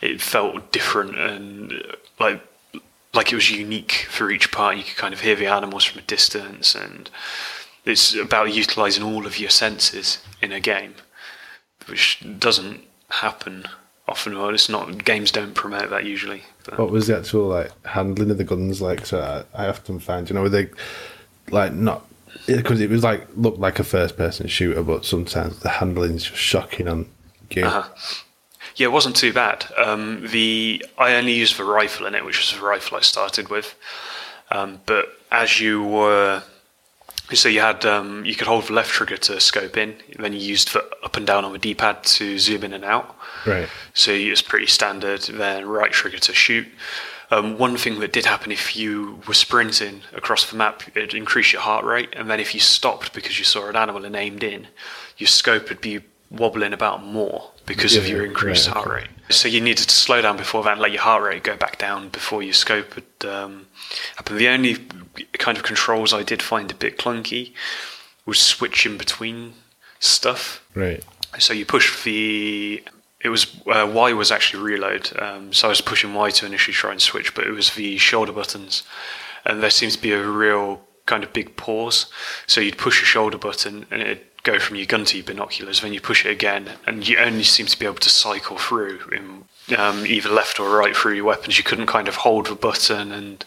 It 0.01 0.22
felt 0.22 0.72
different 0.72 1.17
and 1.17 1.84
like 2.20 2.41
like 3.13 3.32
it 3.32 3.36
was 3.36 3.50
unique 3.50 4.08
for 4.10 4.29
each 4.29 4.51
part. 4.51 4.77
You 4.77 4.84
could 4.84 4.98
kind 4.98 5.13
of 5.13 5.22
hear 5.22 5.36
the 5.36 5.48
animals 5.48 5.86
from 5.86 6.00
a 6.00 6.03
distance, 6.03 6.75
and 6.75 7.10
it's 7.86 8.13
about 8.13 8.53
utilizing 8.53 9.03
all 9.03 9.25
of 9.25 9.39
your 9.39 9.50
senses 9.50 10.20
in 10.41 10.51
a 10.51 10.60
game, 10.60 10.96
which 11.88 12.24
doesn't 12.38 12.82
happen 13.10 13.65
often. 14.08 14.38
Well, 14.38 14.53
it's 14.53 14.70
not 14.70 15.05
games 15.05 15.32
don't 15.32 15.55
promote 15.55 15.89
that 15.89 16.05
usually. 16.05 16.44
But. 16.65 16.77
What 16.77 16.91
was 16.91 17.08
the 17.08 17.17
actual 17.17 17.48
like 17.48 17.72
handling 17.86 18.32
of 18.32 18.38
the 18.38 18.44
guns 18.44 18.82
like? 18.82 19.05
So 19.05 19.46
I, 19.53 19.65
I 19.65 19.67
often 19.70 20.00
find, 20.00 20.29
you 20.29 20.36
know, 20.36 20.50
they 20.50 20.70
like 21.50 21.74
not 21.74 22.06
because 22.46 22.82
it 22.82 22.90
was 22.90 23.04
like 23.04 23.28
looked 23.36 23.60
like 23.60 23.80
a 23.80 23.84
first 23.84 24.18
person 24.18 24.48
shooter, 24.48 24.84
but 24.84 25.06
sometimes 25.06 25.60
the 25.60 25.70
handling's 25.70 26.24
just 26.24 26.38
shocking 26.38 26.88
on 26.88 27.08
game. 27.50 27.66
Uh-huh. 27.66 27.90
Yeah, 28.75 28.88
it 28.88 28.92
wasn't 28.92 29.16
too 29.16 29.32
bad. 29.32 29.66
Um, 29.78 30.28
the 30.28 30.86
I 30.98 31.16
only 31.16 31.34
used 31.34 31.58
the 31.58 31.64
rifle 31.64 32.06
in 32.06 32.16
it, 32.16 32.25
which 32.25 32.38
was 32.40 32.60
the 32.60 32.66
rifle 32.66 32.98
I 32.98 33.02
started 33.02 33.50
with. 33.50 33.75
Um, 34.52 34.82
but 34.86 35.08
as 35.32 35.60
you 35.60 35.84
were, 35.84 36.44
so 37.34 37.50
you 37.50 37.62
had 37.62 37.86
um, 37.86 38.25
you 38.25 38.36
could 38.36 38.48
hold 38.48 38.66
the 38.66 38.74
left 38.74 38.92
trigger 38.92 39.18
to 39.18 39.40
scope 39.40 39.78
in, 39.78 39.96
then 40.20 40.34
you 40.34 40.40
used 40.40 40.74
the 40.74 40.86
up 41.04 41.16
and 41.16 41.25
down 41.25 41.46
on 41.46 41.54
the 41.54 41.58
D-pad 41.58 42.04
to 42.04 42.38
zoom 42.38 42.64
in 42.64 42.74
and 42.74 42.84
out. 42.84 43.16
Right. 43.46 43.70
So 43.94 44.12
it's 44.12 44.42
pretty 44.42 44.68
standard. 44.68 45.22
Then 45.22 45.66
right 45.66 45.92
trigger 45.92 46.20
to 46.20 46.34
shoot. 46.34 46.68
Um, 47.32 47.58
one 47.58 47.75
thing 47.77 48.00
that 48.00 48.13
did 48.13 48.25
happen 48.25 48.51
if 48.51 48.75
you 48.75 49.20
were 49.27 49.34
sprinting 49.34 50.01
across 50.13 50.50
the 50.50 50.58
map, 50.58 50.84
it'd 50.96 51.13
increase 51.13 51.53
your 51.53 51.62
heart 51.62 51.84
rate, 51.84 52.10
and 52.13 52.29
then 52.29 52.39
if 52.39 52.53
you 52.53 52.60
stopped 52.60 53.13
because 53.13 53.39
you 53.39 53.46
saw 53.46 53.67
an 53.67 53.75
animal 53.75 54.05
and 54.05 54.15
aimed 54.15 54.44
in, 54.44 54.67
your 55.17 55.27
scope 55.27 55.70
would 55.70 55.82
be 55.82 56.01
wobbling 56.29 56.74
about 56.74 57.03
more 57.03 57.51
because 57.65 57.96
of 57.96 58.08
your 58.08 58.25
increased 58.25 58.67
right, 58.67 58.75
heart 58.75 58.88
rate. 58.88 59.08
So 59.29 59.48
you 59.48 59.62
needed 59.62 59.88
to 59.88 59.96
slow 59.96 60.22
down 60.22 60.38
before 60.38 60.63
that 60.63 60.74
and 60.74 60.82
let 60.82 60.91
your 60.91 61.01
heart 61.01 61.24
rate 61.24 61.44
go 61.44 61.55
back 61.55 61.77
down 61.77 62.10
before 62.10 62.44
your 62.44 62.53
scope 62.53 62.96
would 62.96 63.29
um, 63.29 63.67
happen. 64.15 64.38
The 64.38 64.48
only 64.48 64.77
kind 65.34 65.58
of 65.58 65.63
controls 65.63 66.13
I 66.13 66.24
did 66.24 66.41
find 66.41 66.70
a 66.72 66.75
bit 66.75 66.98
clunky 66.98 67.53
was 68.25 68.39
switching 68.39 68.98
between 68.98 69.53
stuff. 70.00 70.63
Right. 70.75 71.03
So 71.39 71.53
you 71.53 71.65
push 71.65 72.03
the. 72.03 72.84
It 73.25 73.29
was 73.29 73.48
uh, 73.65 73.91
Y 73.91 74.13
was 74.13 74.32
actually 74.32 74.62
reload. 74.62 75.12
Um, 75.20 75.51
so 75.51 75.67
I 75.67 75.70
was 75.70 75.82
pushing 75.82 76.13
Y 76.13 76.29
to 76.29 76.46
initially 76.46 76.75
try 76.75 76.91
and 76.91 77.01
switch, 77.01 77.34
but 77.34 77.48
it 77.48 77.51
was 77.51 77.74
the 77.74 77.98
shoulder 77.98 78.32
buttons, 78.32 78.84
and 79.44 79.63
there 79.63 79.72
seems 79.72 79.96
to 79.96 80.01
be 80.01 80.12
a 80.12 80.24
real 80.24 80.82
kind 81.08 81.24
of 81.24 81.34
big 81.34 81.58
pause. 81.58 82.05
So 82.46 82.62
you'd 82.62 82.77
push 82.77 83.01
a 83.01 83.05
shoulder 83.05 83.39
button 83.39 83.88
and 83.89 84.01
it'd 84.03 84.22
go 84.44 84.60
from 84.60 84.75
your 84.75 84.86
gun 84.86 85.05
to 85.05 85.17
your 85.17 85.25
binoculars. 85.25 85.82
Then 85.82 85.91
you 85.91 86.01
push 86.01 86.24
it 86.24 86.29
again, 86.29 86.70
and 86.86 87.08
you 87.08 87.17
only 87.17 87.44
seem 87.44 87.65
to 87.65 87.79
be 87.79 87.88
able 87.88 87.96
to 87.96 88.12
cycle 88.12 88.60
through 88.60 89.00
in 89.12 89.75
um, 89.75 90.05
either 90.05 90.29
left 90.29 90.60
or 90.60 90.70
right 90.70 90.96
through 90.96 91.15
your 91.15 91.25
weapons. 91.25 91.58
You 91.58 91.63
couldn't 91.63 91.88
kind 91.88 92.08
of 92.08 92.17
hold 92.17 92.46
the 92.46 92.53
button 92.53 93.12
and 93.12 93.44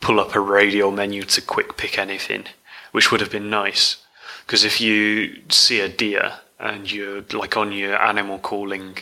pull 0.00 0.20
up 0.20 0.34
a 0.34 0.40
radial 0.40 0.90
menu 0.90 1.24
to 1.24 1.42
quick 1.42 1.76
pick 1.76 1.98
anything, 1.98 2.44
which 2.92 3.12
would 3.12 3.20
have 3.20 3.30
been 3.30 3.50
nice. 3.50 3.98
Because 4.46 4.64
if 4.64 4.80
you 4.80 5.42
see 5.50 5.80
a 5.80 5.88
deer 5.90 6.40
and 6.62 6.90
you're 6.90 7.22
like 7.32 7.56
on 7.56 7.72
your 7.72 8.00
animal 8.00 8.38
calling 8.38 8.98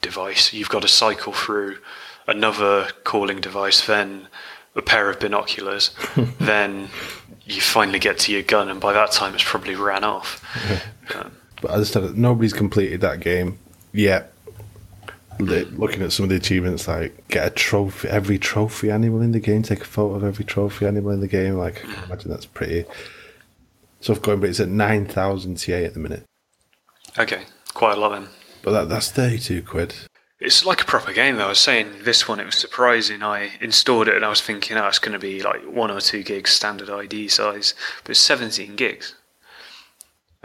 device, 0.00 0.52
you've 0.52 0.70
got 0.70 0.82
to 0.82 0.88
cycle 0.88 1.32
through 1.32 1.78
another 2.26 2.88
calling 3.04 3.40
device, 3.40 3.86
then 3.86 4.26
a 4.74 4.82
pair 4.82 5.10
of 5.10 5.20
binoculars, 5.20 5.90
then 6.40 6.88
you 7.44 7.60
finally 7.60 7.98
get 7.98 8.18
to 8.20 8.32
your 8.32 8.42
gun, 8.42 8.68
and 8.68 8.80
by 8.80 8.92
that 8.92 9.12
time 9.12 9.34
it's 9.34 9.44
probably 9.44 9.74
ran 9.74 10.04
off. 10.04 10.42
Um, 11.14 11.32
But 11.60 11.72
as 11.72 11.90
I 11.90 12.00
said, 12.00 12.16
nobody's 12.16 12.52
completed 12.52 13.00
that 13.02 13.20
game 13.20 13.58
yet. 13.92 14.32
Looking 15.38 16.02
at 16.02 16.12
some 16.12 16.24
of 16.24 16.30
the 16.30 16.36
achievements, 16.36 16.86
like 16.86 17.26
get 17.28 17.46
a 17.46 17.50
trophy, 17.50 18.08
every 18.08 18.38
trophy 18.38 18.90
animal 18.90 19.20
in 19.22 19.32
the 19.32 19.40
game, 19.40 19.62
take 19.62 19.80
a 19.80 19.84
photo 19.84 20.14
of 20.14 20.24
every 20.24 20.44
trophy 20.44 20.86
animal 20.86 21.10
in 21.10 21.20
the 21.20 21.28
game. 21.28 21.54
Like, 21.54 21.78
I 21.84 21.92
can 21.92 22.04
imagine 22.04 22.30
that's 22.30 22.46
pretty 22.46 22.84
tough 24.00 24.22
going, 24.22 24.40
but 24.40 24.50
it's 24.50 24.60
at 24.60 24.68
9,000 24.68 25.56
TA 25.56 25.72
at 25.72 25.94
the 25.94 26.00
minute. 26.00 26.24
Okay, 27.18 27.42
quite 27.74 27.96
a 27.96 28.00
lot 28.00 28.10
then. 28.10 28.28
But 28.62 28.72
that, 28.72 28.88
that's 28.88 29.10
32 29.10 29.62
quid. 29.62 29.94
It's 30.40 30.64
like 30.64 30.82
a 30.82 30.84
proper 30.84 31.12
game 31.12 31.36
though. 31.36 31.46
I 31.46 31.50
was 31.50 31.60
saying 31.60 31.88
this 32.02 32.26
one, 32.26 32.40
it 32.40 32.46
was 32.46 32.56
surprising. 32.58 33.22
I 33.22 33.52
installed 33.60 34.08
it 34.08 34.16
and 34.16 34.24
I 34.24 34.28
was 34.28 34.40
thinking, 34.40 34.76
oh, 34.76 34.88
it's 34.88 34.98
going 34.98 35.12
to 35.12 35.18
be 35.18 35.40
like 35.40 35.62
one 35.64 35.90
or 35.90 36.00
two 36.00 36.22
gigs 36.24 36.50
standard 36.50 36.90
ID 36.90 37.28
size, 37.28 37.74
but 38.02 38.10
it's 38.10 38.20
17 38.20 38.74
gigs. 38.74 39.14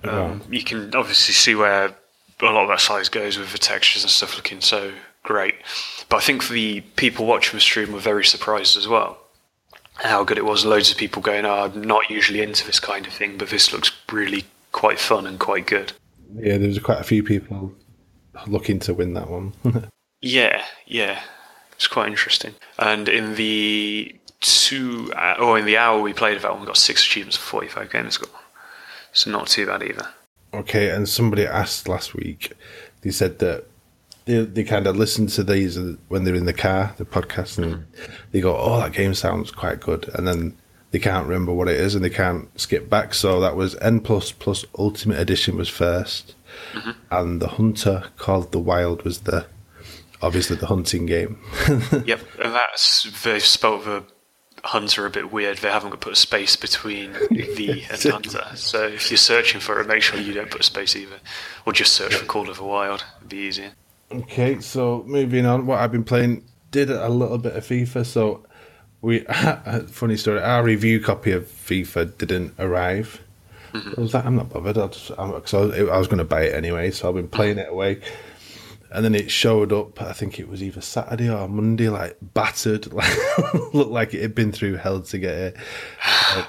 Um, 0.04 0.44
you 0.52 0.64
can 0.64 0.94
obviously 0.96 1.34
see 1.34 1.56
where 1.56 1.96
a 2.42 2.46
lot 2.46 2.64
of 2.64 2.70
that 2.70 2.80
size 2.80 3.10
goes 3.10 3.38
with 3.40 3.52
the 3.52 3.58
textures 3.58 4.04
and 4.04 4.12
stuff 4.12 4.36
looking 4.36 4.62
so 4.62 4.92
great. 5.24 5.56
But 6.10 6.18
I 6.18 6.20
think 6.20 6.48
the 6.48 6.82
people 6.96 7.26
watching 7.26 7.58
the 7.58 7.62
stream 7.62 7.92
were 7.92 8.00
very 8.00 8.24
surprised 8.24 8.78
as 8.78 8.88
well. 8.88 9.18
How 9.96 10.24
good 10.24 10.38
it 10.38 10.46
was. 10.46 10.64
Loads 10.64 10.92
of 10.92 10.98
people 10.98 11.24
going, 11.24 11.46
oh, 11.46 11.64
I'm 11.64 11.82
not 11.82 12.12
usually 12.12 12.42
into 12.44 12.68
this 12.68 12.80
kind 12.80 13.08
of 13.08 13.14
thing, 13.14 13.38
but 13.38 13.50
this 13.50 13.74
looks 13.74 13.92
really 14.12 14.46
quite 14.72 15.00
fun 15.00 15.26
and 15.26 15.40
quite 15.40 15.66
good. 15.66 15.94
Yeah, 16.36 16.58
there 16.58 16.68
was 16.68 16.80
quite 16.80 17.00
a 17.00 17.04
few 17.04 17.24
people 17.24 17.74
looking 18.48 18.80
to 18.80 18.94
win 18.94 19.14
that 19.14 19.30
one. 19.30 19.54
Yeah, 20.20 20.66
yeah, 20.88 21.22
it's 21.74 21.88
quite 21.88 22.08
interesting. 22.08 22.56
And 22.80 23.08
in 23.08 23.36
the 23.36 24.16
two, 24.42 25.12
uh, 25.16 25.36
or 25.40 25.60
in 25.60 25.66
the 25.66 25.78
hour 25.78 26.02
we 26.02 26.12
played 26.12 26.38
of 26.38 26.42
that 26.42 26.52
one, 26.52 26.62
we 26.62 26.66
got 26.66 26.76
six 26.78 27.06
achievements 27.06 27.38
for 27.38 27.46
forty-five 27.46 27.92
gamer 27.92 28.10
score. 28.10 28.30
So 29.14 29.30
not 29.30 29.46
too 29.46 29.68
bad 29.68 29.84
either. 29.84 30.08
Okay, 30.56 30.90
and 30.90 31.08
somebody 31.08 31.46
asked 31.46 31.88
last 31.88 32.16
week. 32.16 32.54
They 33.02 33.12
said 33.12 33.38
that 33.40 33.66
they, 34.26 34.44
they 34.44 34.64
kind 34.64 34.88
of 34.88 34.98
listen 34.98 35.28
to 35.28 35.44
these 35.44 35.78
when 36.08 36.24
they're 36.24 36.34
in 36.34 36.46
the 36.46 36.54
car, 36.54 36.96
the 36.98 37.06
podcast, 37.06 37.60
and 37.60 37.86
they 38.32 38.42
go, 38.42 38.58
"Oh, 38.58 38.80
that 38.80 38.94
game 38.94 39.14
sounds 39.14 39.52
quite 39.52 39.80
good," 39.80 40.10
and 40.16 40.28
then 40.28 40.58
they 40.92 41.00
can't 41.00 41.28
remember 41.28 41.54
what 41.54 41.68
it 41.68 41.80
is 41.80 41.96
and 41.96 42.04
they 42.04 42.10
can't 42.10 42.60
skip 42.60 42.90
back. 42.90 43.14
So 43.14 43.40
that 43.42 43.56
was 43.56 43.76
N 43.76 44.00
plus 44.00 44.32
plus 44.32 44.66
Ultimate 44.78 45.20
Edition 45.20 45.58
was 45.58 45.70
1st 45.70 46.34
mm-hmm. 46.74 46.92
and 47.12 47.42
the 47.42 47.50
Hunter 47.50 48.06
Call 48.18 48.40
of 48.40 48.52
the 48.52 48.60
Wild 48.60 49.04
was 49.04 49.22
the 49.22 49.48
obviously 50.22 50.56
the 50.56 50.68
hunting 50.68 51.06
game. 51.06 51.40
yep, 52.06 52.22
and 52.42 52.54
that's 52.54 53.04
they've 53.24 53.44
spelled 53.44 53.86
the 53.86 54.04
hunter 54.64 55.06
a 55.06 55.10
bit 55.10 55.32
weird. 55.32 55.58
They 55.60 55.70
haven't 55.70 55.92
got 55.92 56.02
put 56.02 56.14
a 56.14 56.18
space 56.18 56.56
between 56.56 57.14
the 57.14 57.86
and 57.92 58.02
hunter. 58.04 58.46
So 58.56 58.88
if 58.88 59.12
you're 59.12 59.18
searching 59.18 59.62
for 59.62 59.80
it, 59.80 59.88
make 59.88 60.02
sure 60.02 60.20
you 60.20 60.34
don't 60.34 60.52
put 60.52 60.62
a 60.62 60.64
space 60.64 60.96
either, 60.96 61.20
or 61.66 61.74
just 61.74 61.94
search 61.94 62.16
for 62.16 62.26
Call 62.26 62.50
of 62.50 62.58
the 62.58 62.64
Wild. 62.64 63.04
It'd 63.18 63.30
be 63.30 63.38
easier. 63.38 63.72
Okay, 64.12 64.60
so 64.62 65.04
moving 65.06 65.46
on, 65.46 65.66
what 65.66 65.80
I've 65.80 65.92
been 65.92 66.04
playing 66.04 66.46
did 66.72 66.90
a 66.90 67.10
little 67.10 67.38
bit 67.38 67.56
of 67.56 67.66
FIFA. 67.66 68.06
So 68.06 68.46
we, 69.02 69.20
funny 69.88 70.18
story, 70.18 70.42
our 70.42 70.64
review 70.64 71.00
copy 71.00 71.32
of 71.32 71.46
FIFA 71.46 72.18
didn't 72.18 72.54
arrive. 72.60 73.22
I 73.74 74.02
was 74.02 74.14
like, 74.14 74.26
I'm 74.26 74.36
not 74.36 74.50
bothered. 74.50 74.78
I'll 74.78 74.90
just, 74.90 75.12
I'm, 75.18 75.32
cause 75.32 75.54
I 75.54 75.60
was, 75.60 75.90
I 75.90 75.98
was 75.98 76.08
going 76.08 76.18
to 76.20 76.26
buy 76.26 76.44
it 76.44 76.56
anyway, 76.56 76.92
so 76.92 77.10
I've 77.10 77.16
been 77.16 77.28
playing 77.28 77.58
it 77.58 77.70
away. 77.70 78.02
And 78.92 79.04
then 79.04 79.14
it 79.14 79.30
showed 79.30 79.74
up. 79.74 80.02
I 80.02 80.14
think 80.14 80.40
it 80.40 80.48
was 80.48 80.64
either 80.64 80.82
Saturday 80.82 81.30
or 81.30 81.48
Monday, 81.48 81.90
like 81.90 82.18
battered, 82.22 82.92
like 82.94 83.14
looked 83.74 83.92
like 83.92 84.14
it 84.14 84.22
had 84.22 84.34
been 84.34 84.52
through 84.52 84.78
hell 84.78 85.02
to 85.02 85.18
get 85.18 85.36
it. 85.36 85.58
Uh, 86.30 86.44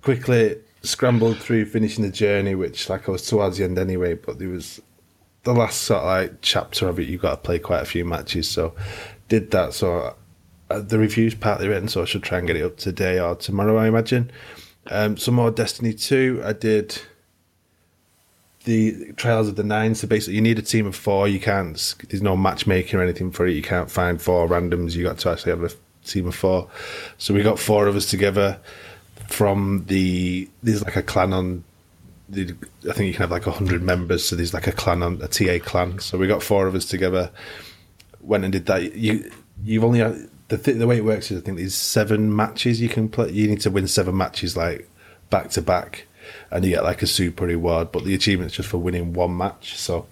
quickly 0.00 0.56
scrambled 0.82 1.38
through 1.38 1.64
finishing 1.64 2.04
the 2.04 2.10
journey, 2.10 2.54
which 2.54 2.88
like 2.88 3.08
I 3.08 3.12
was 3.12 3.26
towards 3.26 3.58
the 3.58 3.64
end 3.64 3.78
anyway. 3.78 4.14
But 4.14 4.38
there 4.38 4.48
was 4.48 4.80
the 5.42 5.52
last 5.52 5.82
sort 5.82 6.00
of 6.00 6.06
like 6.06 6.40
chapter 6.40 6.88
of 6.88 7.00
it. 7.00 7.08
You 7.08 7.18
got 7.18 7.30
to 7.30 7.36
play 7.38 7.58
quite 7.58 7.82
a 7.82 7.86
few 7.86 8.04
matches, 8.04 8.48
so 8.48 8.74
did 9.28 9.50
that. 9.50 9.74
So 9.74 10.14
the 10.68 10.98
review's 10.98 11.34
partly 11.34 11.68
written, 11.68 11.88
so 11.88 12.02
I 12.02 12.04
should 12.04 12.22
try 12.22 12.38
and 12.38 12.46
get 12.46 12.56
it 12.56 12.64
up 12.64 12.76
today 12.76 13.20
or 13.20 13.34
tomorrow, 13.34 13.76
I 13.76 13.88
imagine. 13.88 14.30
Um, 14.88 15.16
some 15.16 15.34
more 15.34 15.50
Destiny 15.50 15.94
2. 15.94 16.42
I 16.44 16.52
did 16.52 17.00
the 18.64 19.12
Trials 19.12 19.48
of 19.48 19.56
the 19.56 19.64
Nine. 19.64 19.94
So 19.94 20.06
basically, 20.06 20.34
you 20.34 20.40
need 20.40 20.58
a 20.58 20.62
team 20.62 20.86
of 20.86 20.96
four. 20.96 21.28
You 21.28 21.40
can't, 21.40 21.94
there's 22.08 22.22
no 22.22 22.36
matchmaking 22.36 22.98
or 22.98 23.02
anything 23.02 23.30
for 23.30 23.46
it. 23.46 23.52
You 23.54 23.62
can't 23.62 23.90
find 23.90 24.20
four 24.20 24.48
randoms. 24.48 24.94
You 24.94 25.04
got 25.04 25.18
to 25.18 25.30
actually 25.30 25.50
have 25.52 25.64
a 25.64 25.70
team 26.04 26.26
of 26.26 26.34
four. 26.34 26.68
So 27.18 27.34
we 27.34 27.42
got 27.42 27.58
four 27.58 27.86
of 27.86 27.96
us 27.96 28.08
together 28.10 28.58
from 29.28 29.84
the, 29.86 30.48
there's 30.62 30.84
like 30.84 30.96
a 30.96 31.02
clan 31.02 31.32
on, 31.32 31.64
the, 32.28 32.54
I 32.88 32.92
think 32.92 33.06
you 33.06 33.12
can 33.12 33.22
have 33.22 33.30
like 33.30 33.46
100 33.46 33.82
members. 33.82 34.26
So 34.26 34.36
there's 34.36 34.54
like 34.54 34.66
a 34.66 34.72
clan 34.72 35.02
on, 35.02 35.20
a 35.22 35.28
TA 35.28 35.58
clan. 35.64 35.98
So 35.98 36.18
we 36.18 36.26
got 36.26 36.42
four 36.42 36.66
of 36.66 36.74
us 36.74 36.86
together, 36.86 37.30
went 38.20 38.44
and 38.44 38.52
did 38.52 38.66
that. 38.66 38.94
You, 38.96 39.30
you've 39.62 39.84
only, 39.84 40.00
had- 40.00 40.28
the, 40.48 40.58
th- 40.58 40.76
the 40.76 40.86
way 40.86 40.98
it 40.98 41.04
works 41.04 41.30
is 41.30 41.38
I 41.38 41.44
think 41.44 41.58
there's 41.58 41.74
seven 41.74 42.34
matches 42.34 42.80
you 42.80 42.88
can 42.88 43.08
play. 43.08 43.30
You 43.30 43.48
need 43.48 43.60
to 43.62 43.70
win 43.70 43.88
seven 43.88 44.16
matches 44.16 44.56
like 44.56 44.88
back 45.30 45.50
to 45.50 45.62
back, 45.62 46.06
and 46.50 46.64
you 46.64 46.72
get 46.72 46.84
like 46.84 47.02
a 47.02 47.06
super 47.06 47.46
reward. 47.46 47.92
But 47.92 48.04
the 48.04 48.14
achievement's 48.14 48.54
just 48.54 48.68
for 48.68 48.78
winning 48.78 49.12
one 49.12 49.36
match. 49.36 49.76
So 49.76 50.06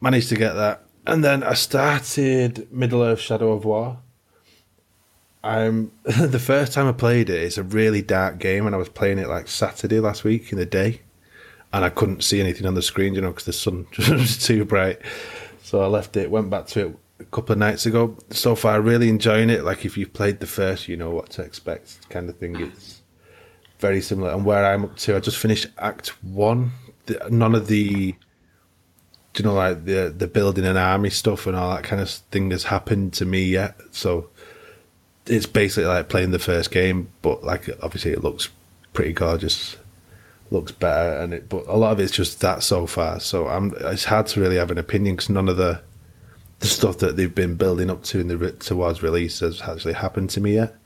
managed 0.00 0.28
to 0.30 0.36
get 0.36 0.54
that, 0.54 0.82
and 1.06 1.22
then 1.22 1.42
I 1.42 1.54
started 1.54 2.72
Middle 2.72 3.02
Earth: 3.02 3.20
Shadow 3.20 3.52
of 3.52 3.64
War. 3.64 3.98
I'm 5.42 5.92
the 6.04 6.38
first 6.38 6.72
time 6.72 6.86
I 6.86 6.92
played 6.92 7.30
it. 7.30 7.42
It's 7.42 7.58
a 7.58 7.62
really 7.62 8.02
dark 8.02 8.38
game, 8.38 8.66
and 8.66 8.74
I 8.74 8.78
was 8.78 8.88
playing 8.88 9.18
it 9.18 9.28
like 9.28 9.48
Saturday 9.48 10.00
last 10.00 10.24
week 10.24 10.52
in 10.52 10.58
the 10.58 10.66
day, 10.66 11.02
and 11.72 11.84
I 11.84 11.90
couldn't 11.90 12.24
see 12.24 12.40
anything 12.40 12.66
on 12.66 12.74
the 12.74 12.82
screen, 12.82 13.14
you 13.14 13.20
know, 13.20 13.30
because 13.30 13.44
the 13.44 13.52
sun 13.52 13.86
was 13.98 14.38
too 14.38 14.64
bright. 14.64 15.00
So 15.62 15.82
I 15.82 15.86
left 15.86 16.16
it, 16.16 16.30
went 16.30 16.50
back 16.50 16.66
to 16.68 16.86
it 16.86 16.98
a 17.20 17.24
couple 17.24 17.52
of 17.52 17.58
nights 17.58 17.86
ago. 17.86 18.16
So 18.30 18.54
far, 18.54 18.80
really 18.80 19.08
enjoying 19.08 19.50
it. 19.50 19.64
Like 19.64 19.84
if 19.84 19.96
you've 19.96 20.12
played 20.12 20.40
the 20.40 20.46
first, 20.46 20.88
you 20.88 20.96
know 20.96 21.10
what 21.10 21.30
to 21.30 21.42
expect, 21.42 22.08
kind 22.08 22.28
of 22.28 22.36
thing. 22.38 22.56
It's 22.56 23.02
very 23.78 24.00
similar. 24.00 24.32
And 24.32 24.44
where 24.44 24.64
I'm 24.64 24.84
up 24.84 24.96
to, 24.98 25.16
I 25.16 25.20
just 25.20 25.38
finished 25.38 25.68
Act 25.78 26.08
One. 26.24 26.72
The, 27.06 27.28
none 27.30 27.54
of 27.54 27.66
the, 27.66 28.14
you 29.36 29.44
know, 29.44 29.54
like 29.54 29.84
the 29.84 30.12
the 30.16 30.26
building 30.26 30.64
an 30.64 30.76
army 30.76 31.10
stuff 31.10 31.46
and 31.46 31.56
all 31.56 31.74
that 31.74 31.84
kind 31.84 32.00
of 32.02 32.10
thing 32.10 32.50
has 32.50 32.64
happened 32.64 33.12
to 33.14 33.24
me 33.24 33.44
yet. 33.44 33.76
So 33.92 34.30
it's 35.26 35.46
basically 35.46 35.86
like 35.86 36.08
playing 36.08 36.30
the 36.30 36.38
first 36.38 36.70
game, 36.70 37.10
but 37.22 37.44
like 37.44 37.68
obviously 37.82 38.12
it 38.12 38.24
looks 38.24 38.48
pretty 38.92 39.12
gorgeous, 39.12 39.76
looks 40.50 40.72
better, 40.72 41.18
and 41.18 41.34
it. 41.34 41.48
But 41.48 41.66
a 41.66 41.76
lot 41.76 41.92
of 41.92 42.00
it's 42.00 42.12
just 42.12 42.40
that 42.40 42.62
so 42.62 42.86
far. 42.86 43.20
So 43.20 43.46
I'm. 43.48 43.74
It's 43.80 44.04
hard 44.04 44.26
to 44.28 44.40
really 44.40 44.56
have 44.56 44.70
an 44.70 44.78
opinion 44.78 45.16
because 45.16 45.30
none 45.30 45.48
of 45.48 45.56
the 45.56 45.82
the 46.60 46.66
stuff 46.66 46.98
that 46.98 47.16
they've 47.16 47.34
been 47.34 47.56
building 47.56 47.90
up 47.90 48.02
to 48.04 48.20
in 48.20 48.28
the 48.28 48.52
towards 48.52 49.02
release 49.02 49.40
has 49.40 49.60
actually 49.62 49.94
happened 49.94 50.30
to 50.30 50.40
me 50.40 50.54
yet. 50.54 50.76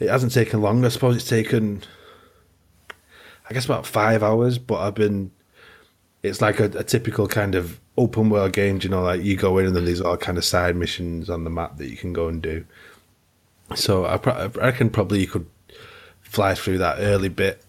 It 0.00 0.08
hasn't 0.08 0.32
taken 0.32 0.62
long. 0.62 0.84
I 0.84 0.88
suppose 0.88 1.16
it's 1.16 1.28
taken, 1.28 1.82
I 3.48 3.52
guess, 3.52 3.66
about 3.66 3.86
five 3.86 4.22
hours. 4.22 4.58
But 4.58 4.80
I've 4.80 4.94
been. 4.94 5.30
It's 6.22 6.40
like 6.40 6.58
a, 6.58 6.64
a 6.64 6.82
typical 6.82 7.28
kind 7.28 7.54
of 7.54 7.78
open 7.96 8.30
world 8.30 8.52
game. 8.52 8.80
You 8.82 8.88
know, 8.88 9.02
like 9.02 9.22
you 9.22 9.36
go 9.36 9.58
in 9.58 9.66
and 9.66 9.76
then 9.76 9.84
there's 9.84 10.00
all 10.00 10.16
kind 10.16 10.38
of 10.38 10.44
side 10.44 10.76
missions 10.76 11.28
on 11.28 11.44
the 11.44 11.50
map 11.50 11.76
that 11.76 11.90
you 11.90 11.96
can 11.96 12.12
go 12.12 12.28
and 12.28 12.40
do. 12.40 12.64
So 13.74 14.06
I, 14.06 14.16
I 14.16 14.46
reckon 14.46 14.88
probably 14.88 15.20
you 15.20 15.26
could 15.26 15.46
fly 16.22 16.54
through 16.54 16.78
that 16.78 17.00
early 17.00 17.28
bit 17.28 17.62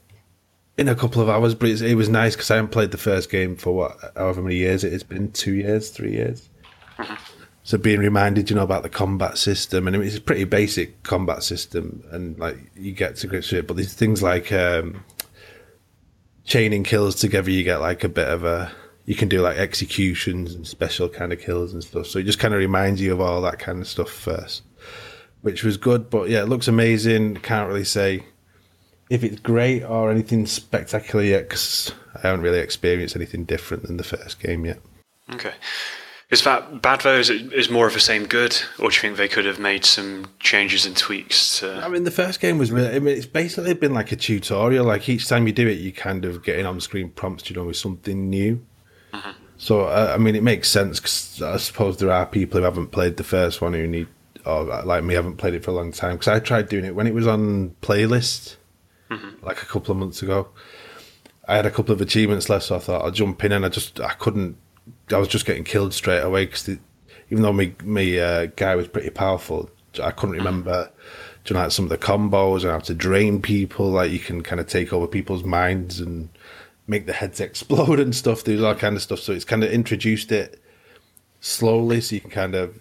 in 0.78 0.88
a 0.88 0.96
couple 0.96 1.22
of 1.22 1.28
hours. 1.28 1.56
But 1.56 1.82
it 1.82 1.96
was 1.96 2.08
nice 2.08 2.36
because 2.36 2.50
I 2.51 2.56
haven't 2.56 2.72
played 2.72 2.92
the 2.92 2.98
first 2.98 3.30
game 3.30 3.58
for 3.58 3.75
what, 3.75 4.13
however 4.16 4.42
many 4.42 4.56
years 4.56 4.86
it 4.86 4.94
has 4.94 5.04
been 5.04 5.34
two 5.34 5.56
years, 5.56 5.89
three 5.89 6.13
years. 6.13 6.48
Uh-huh. 6.98 7.18
So 7.70 7.78
being 7.78 8.00
reminded, 8.00 8.50
you 8.50 8.56
know, 8.56 8.64
about 8.64 8.82
the 8.82 8.90
combat 8.90 9.38
system, 9.38 9.86
and 9.86 9.96
it's 9.98 10.18
a 10.18 10.22
pretty 10.22 10.46
basic 10.46 11.04
combat 11.04 11.44
system, 11.44 12.04
and 12.10 12.36
like 12.40 12.58
you 12.76 12.94
get 12.94 13.18
to 13.18 13.28
grips 13.28 13.52
with 13.52 13.60
it. 13.60 13.68
But 13.68 13.78
these 13.78 13.94
things 13.94 14.24
like 14.24 14.52
um, 14.52 15.04
chaining 16.46 16.84
kills 16.84 17.14
together, 17.14 17.52
you 17.52 17.64
get 17.64 17.80
like 17.80 18.04
a 18.04 18.10
bit 18.10 18.28
of 18.28 18.44
a 18.44 18.72
you 19.06 19.14
can 19.14 19.30
do 19.30 19.42
like 19.42 19.58
executions 19.58 20.56
and 20.56 20.66
special 20.66 21.10
kind 21.10 21.32
of 21.32 21.40
kills 21.40 21.72
and 21.72 21.84
stuff. 21.84 22.08
So 22.08 22.18
it 22.18 22.24
just 22.24 22.40
kind 22.40 22.56
of 22.56 22.60
reminds 22.60 23.02
you 23.02 23.14
of 23.14 23.22
all 23.22 23.40
that 23.44 23.60
kind 23.60 23.80
of 23.80 23.88
stuff 23.88 24.10
first, 24.10 24.64
which 25.42 25.64
was 25.64 25.78
good. 25.78 26.10
But 26.10 26.28
yeah, 26.30 26.42
it 26.42 26.50
looks 26.50 26.68
amazing. 26.68 27.36
Can't 27.36 27.68
really 27.68 27.84
say 27.84 28.26
if 29.12 29.24
it's 29.24 29.40
great 29.40 29.84
or 29.84 30.10
anything 30.10 30.48
spectacular 30.48 31.24
yet 31.24 31.48
because 31.48 31.94
I 32.16 32.22
haven't 32.22 32.42
really 32.42 32.62
experienced 32.62 33.16
anything 33.16 33.44
different 33.44 33.84
than 33.84 33.98
the 33.98 34.04
first 34.04 34.40
game 34.40 34.66
yet. 34.66 34.80
Okay. 35.32 35.54
Is 36.29 36.43
that 36.43 36.83
bad 36.83 37.01
though? 37.01 37.17
Is 37.17 37.31
it 37.31 37.51
is 37.53 37.71
more 37.71 37.88
of 37.88 37.93
the 37.93 38.00
same 38.00 38.25
good, 38.25 38.55
or 38.77 38.89
do 38.89 38.95
you 38.95 39.01
think 39.01 39.17
they 39.17 39.27
could 39.27 39.45
have 39.45 39.57
made 39.57 39.83
some 39.83 40.27
changes 40.39 40.86
and 40.86 40.95
tweaks? 40.95 41.59
To... 41.59 41.81
I 41.83 41.88
mean, 41.88 42.03
the 42.03 42.12
first 42.12 42.39
game 42.39 42.59
was 42.59 42.71
really. 42.71 42.95
I 42.95 43.00
mean, 43.00 43.17
it's 43.17 43.25
basically 43.25 43.74
been 43.74 43.95
like 43.95 44.12
a 44.12 44.15
tutorial. 44.15 44.86
Like 44.86 45.09
each 45.09 45.27
time 45.27 45.48
you 45.48 45.53
do 45.53 45.67
it, 45.67 45.79
you 45.79 45.91
kind 45.91 46.25
of 46.25 46.43
get 46.43 46.59
in 46.59 46.67
on 46.67 46.79
screen 46.81 47.09
prompts, 47.09 47.50
you 47.50 47.55
know, 47.55 47.65
with 47.65 47.77
something 47.77 48.29
new. 48.29 48.63
Mm-hmm. 49.12 49.31
So 49.57 49.86
uh, 49.86 50.12
I 50.13 50.17
mean, 50.19 50.36
it 50.36 50.43
makes 50.43 50.69
sense 50.69 51.00
because 51.00 51.41
I 51.41 51.57
suppose 51.57 51.98
there 51.98 52.12
are 52.12 52.27
people 52.27 52.59
who 52.59 52.63
haven't 52.63 52.91
played 52.91 53.17
the 53.17 53.24
first 53.24 53.59
one 53.59 53.74
who 53.74 53.88
need, 53.88 54.07
or 54.45 54.65
like 54.83 55.03
me, 55.03 55.15
haven't 55.15 55.38
played 55.38 55.55
it 55.55 55.63
for 55.63 55.71
a 55.71 55.74
long 55.74 55.91
time. 55.91 56.13
Because 56.13 56.27
I 56.27 56.39
tried 56.39 56.69
doing 56.69 56.86
it 56.86 56.93
when 56.93 57.07
it 57.07 57.15
was 57.15 57.25
on 57.25 57.75
playlist 57.81 58.57
mm-hmm. 59.09 59.43
like 59.43 59.63
a 59.63 59.65
couple 59.65 59.91
of 59.91 59.98
months 59.98 60.21
ago. 60.21 60.50
I 61.48 61.55
had 61.55 61.65
a 61.65 61.71
couple 61.71 61.91
of 61.91 62.01
achievements 62.01 62.50
left, 62.50 62.65
so 62.65 62.75
I 62.75 62.79
thought 62.79 63.03
I'll 63.03 63.09
jump 63.09 63.43
in, 63.43 63.51
and 63.51 63.65
I 63.65 63.69
just 63.69 64.00
I 64.00 64.13
couldn't. 64.13 64.57
I 65.12 65.18
was 65.18 65.28
just 65.28 65.46
getting 65.46 65.63
killed 65.63 65.94
straight 65.94 66.22
away 66.22 66.46
because 66.46 66.70
even 67.30 67.44
though 67.44 67.54
my 67.54 67.74
my 67.84 68.18
uh, 68.18 68.46
guy 68.56 68.75
was 68.75 68.88
pretty 68.88 69.10
powerful, 69.10 69.70
I 70.01 70.12
couldn't 70.12 70.36
mm-hmm. 70.36 70.46
remember. 70.46 70.92
Do 71.46 71.54
you 71.54 71.58
know, 71.58 71.63
like 71.63 71.72
some 71.72 71.86
of 71.86 71.89
the 71.89 71.98
combos 71.98 72.63
and 72.63 72.72
how 72.72 72.80
to 72.80 72.94
drain 72.94 73.42
people? 73.42 73.89
Like 73.89 74.12
you 74.12 74.20
can 74.20 74.44
kind 74.44 74.60
of 74.60 74.68
take 74.68 74.92
over 74.92 75.08
people's 75.08 75.44
minds 75.44 76.00
and 76.00 76.30
make 76.88 77.06
the 77.06 77.13
heads 77.13 77.39
explode 77.39 78.00
and 78.00 78.16
stuff. 78.16 78.44
Do 78.44 78.66
all 78.66 78.75
kind 78.75 78.96
of 78.96 79.01
stuff. 79.01 79.20
So 79.20 79.34
it's 79.34 79.46
kind 79.46 79.63
of 79.63 79.72
introduced 79.72 80.32
it 80.32 80.62
slowly, 81.39 82.01
so 82.01 82.16
you 82.16 82.22
can 82.22 82.32
kind 82.32 82.56
of 82.56 82.80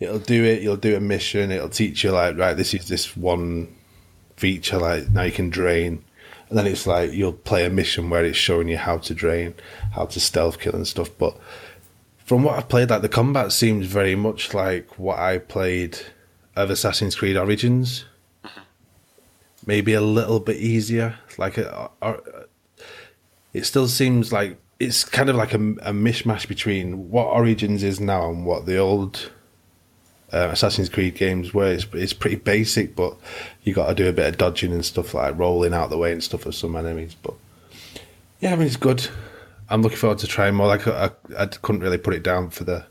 it'll 0.00 0.18
do 0.18 0.44
it. 0.44 0.62
You'll 0.62 0.76
do 0.76 0.96
a 0.96 1.00
mission. 1.00 1.50
It'll 1.50 1.68
teach 1.68 2.04
you 2.04 2.10
like 2.10 2.36
right. 2.36 2.54
This 2.54 2.74
is 2.74 2.88
this 2.88 3.16
one 3.16 3.74
feature 4.36 4.78
like 4.78 5.08
now 5.10 5.22
you 5.22 5.30
can 5.30 5.48
drain 5.48 6.04
and 6.48 6.58
then 6.58 6.66
it's 6.66 6.86
like 6.86 7.12
you'll 7.12 7.32
play 7.32 7.64
a 7.64 7.70
mission 7.70 8.10
where 8.10 8.24
it's 8.24 8.36
showing 8.36 8.68
you 8.68 8.76
how 8.76 8.98
to 8.98 9.14
drain 9.14 9.54
how 9.92 10.06
to 10.06 10.20
stealth 10.20 10.58
kill 10.60 10.74
and 10.74 10.86
stuff 10.86 11.10
but 11.18 11.36
from 12.24 12.42
what 12.42 12.56
i've 12.56 12.68
played 12.68 12.90
like 12.90 13.02
the 13.02 13.08
combat 13.08 13.52
seems 13.52 13.86
very 13.86 14.14
much 14.14 14.54
like 14.54 14.98
what 14.98 15.18
i 15.18 15.38
played 15.38 15.98
of 16.56 16.70
assassin's 16.70 17.16
creed 17.16 17.36
origins. 17.36 18.04
Mm-hmm. 18.44 18.60
Maybe 19.66 19.94
a 19.94 20.00
little 20.00 20.40
bit 20.40 20.56
easier 20.56 21.18
like 21.38 21.58
a, 21.58 21.90
a, 22.02 22.16
it 23.52 23.64
still 23.64 23.88
seems 23.88 24.32
like 24.32 24.58
it's 24.78 25.04
kind 25.04 25.28
of 25.30 25.36
like 25.36 25.54
a, 25.54 25.58
a 25.58 25.92
mishmash 25.92 26.46
between 26.46 27.10
what 27.10 27.26
origins 27.26 27.82
is 27.82 28.00
now 28.00 28.30
and 28.30 28.44
what 28.44 28.66
the 28.66 28.76
old 28.76 29.30
uh, 30.34 30.48
Assassin's 30.50 30.88
Creed 30.88 31.14
games 31.14 31.54
where 31.54 31.72
it's, 31.72 31.86
it's 31.92 32.12
pretty 32.12 32.36
basic, 32.36 32.96
but 32.96 33.16
you 33.62 33.72
got 33.72 33.88
to 33.88 33.94
do 33.94 34.08
a 34.08 34.12
bit 34.12 34.26
of 34.26 34.36
dodging 34.36 34.72
and 34.72 34.84
stuff 34.84 35.14
like 35.14 35.38
rolling 35.38 35.72
out 35.72 35.90
the 35.90 35.98
way 35.98 36.12
and 36.12 36.22
stuff 36.22 36.44
of 36.44 36.54
some 36.54 36.74
enemies. 36.74 37.14
But 37.14 37.34
yeah, 38.40 38.52
I 38.52 38.56
mean 38.56 38.66
it's 38.66 38.76
good. 38.76 39.06
I'm 39.70 39.82
looking 39.82 39.98
forward 39.98 40.18
to 40.18 40.26
trying 40.26 40.56
more. 40.56 40.66
Like 40.66 40.86
I, 40.88 41.10
I 41.38 41.46
couldn't 41.46 41.82
really 41.82 41.98
put 41.98 42.14
it 42.14 42.24
down 42.24 42.50
for 42.50 42.64
the 42.64 42.84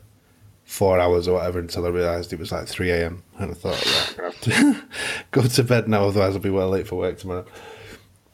four 0.64 0.98
hours 0.98 1.28
or 1.28 1.34
whatever 1.34 1.58
until 1.58 1.84
I 1.84 1.90
realised 1.90 2.32
it 2.32 2.38
was 2.38 2.50
like 2.50 2.66
3 2.66 2.90
a.m. 2.90 3.22
and 3.38 3.50
I 3.50 3.54
thought, 3.54 3.84
yeah, 3.86 4.22
I 4.22 4.24
have 4.24 4.40
to 4.40 4.82
go 5.30 5.42
to 5.42 5.64
bed 5.64 5.86
now, 5.86 6.06
otherwise 6.06 6.34
I'll 6.34 6.40
be 6.40 6.50
well 6.50 6.70
late 6.70 6.88
for 6.88 6.96
work 6.96 7.18
tomorrow. 7.18 7.44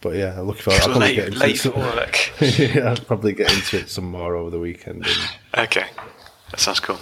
But 0.00 0.14
yeah, 0.14 0.38
I'm 0.38 0.46
looking 0.46 0.62
forward. 0.62 0.82
I'll 0.82 0.88
probably 0.88 1.08
late, 1.08 1.16
get 1.16 1.26
into 1.26 1.38
late 1.40 1.58
some, 1.58 1.72
for 1.72 1.78
work. 1.80 2.40
yeah, 2.40 2.88
I'll 2.88 2.96
probably 2.96 3.32
get 3.32 3.52
into 3.52 3.78
it 3.78 3.90
some 3.90 4.04
more 4.04 4.36
over 4.36 4.50
the 4.50 4.60
weekend. 4.60 5.04
And... 5.06 5.16
Okay, 5.64 5.86
that 6.50 6.60
sounds 6.60 6.80
cool. 6.80 6.98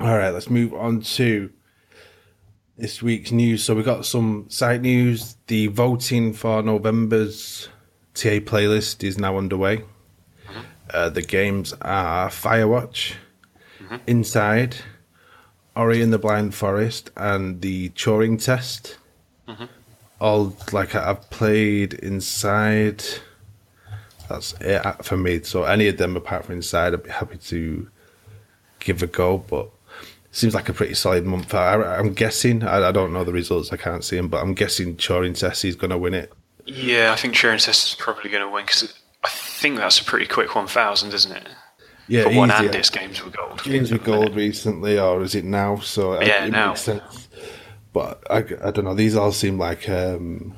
All 0.00 0.18
right, 0.18 0.30
let's 0.30 0.50
move 0.50 0.74
on 0.74 1.02
to 1.02 1.50
this 2.76 3.00
week's 3.00 3.30
news. 3.30 3.62
So 3.62 3.76
we 3.76 3.84
got 3.84 4.04
some 4.04 4.46
site 4.48 4.80
news. 4.80 5.36
The 5.46 5.68
voting 5.68 6.32
for 6.32 6.62
November's 6.62 7.68
TA 8.14 8.40
playlist 8.40 9.04
is 9.04 9.18
now 9.18 9.38
underway. 9.38 9.78
Mm-hmm. 10.48 10.60
Uh, 10.92 11.08
the 11.10 11.22
games 11.22 11.74
are 11.80 12.28
Firewatch, 12.28 13.14
mm-hmm. 13.80 13.96
Inside, 14.08 14.76
Ori 15.76 16.02
and 16.02 16.12
the 16.12 16.18
Blind 16.18 16.56
Forest, 16.56 17.10
and 17.16 17.60
the 17.60 17.90
Turing 17.90 18.42
Test. 18.44 18.98
Mm-hmm. 19.46 19.66
All 20.20 20.56
like 20.72 20.96
I've 20.96 21.30
played 21.30 21.94
Inside. 21.94 23.04
That's 24.28 24.54
it 24.60 24.82
for 25.04 25.16
me. 25.16 25.42
So 25.42 25.64
any 25.64 25.86
of 25.86 25.98
them 25.98 26.16
apart 26.16 26.46
from 26.46 26.56
Inside, 26.56 26.94
I'd 26.94 27.04
be 27.04 27.10
happy 27.10 27.38
to 27.38 27.88
give 28.80 29.02
a 29.02 29.06
go. 29.06 29.38
But 29.38 29.70
seems 30.36 30.54
like 30.54 30.68
a 30.68 30.72
pretty 30.72 30.94
solid 30.94 31.24
month. 31.24 31.54
I, 31.54 31.98
am 31.98 32.12
guessing. 32.12 32.62
I, 32.62 32.88
I, 32.88 32.92
don't 32.92 33.12
know 33.12 33.24
the 33.24 33.32
results. 33.32 33.72
I 33.72 33.76
can't 33.76 34.04
see 34.04 34.16
them, 34.16 34.28
but 34.28 34.42
I'm 34.42 34.54
guessing 34.54 34.96
Test 34.96 35.64
is 35.64 35.76
going 35.76 35.90
to 35.90 35.98
win 35.98 36.14
it. 36.14 36.32
Yeah, 36.66 37.12
I 37.12 37.16
think 37.16 37.34
Test 37.34 37.68
is 37.68 37.96
probably 37.98 38.30
going 38.30 38.42
to 38.42 38.50
win 38.50 38.64
because 38.64 38.92
I 39.22 39.28
think 39.28 39.76
that's 39.76 40.00
a 40.00 40.04
pretty 40.04 40.26
quick 40.26 40.54
1,000, 40.54 41.14
isn't 41.14 41.32
it? 41.32 41.48
Yeah, 42.06 42.24
For 42.24 42.34
one 42.34 42.50
and 42.50 42.72
this 42.72 42.90
games 42.90 43.24
with 43.24 43.34
gold. 43.34 43.62
Games 43.62 43.90
with 43.90 44.04
gold 44.04 44.36
recently, 44.36 44.98
or 44.98 45.22
is 45.22 45.34
it 45.34 45.44
now? 45.44 45.76
So 45.76 46.20
yeah, 46.20 46.44
it 46.44 46.50
now. 46.50 46.68
Makes 46.68 46.82
sense. 46.82 47.28
But 47.94 48.22
I, 48.30 48.38
I 48.62 48.70
don't 48.72 48.84
know. 48.84 48.94
These 48.94 49.16
all 49.16 49.32
seem 49.32 49.58
like 49.58 49.88
um, 49.88 50.54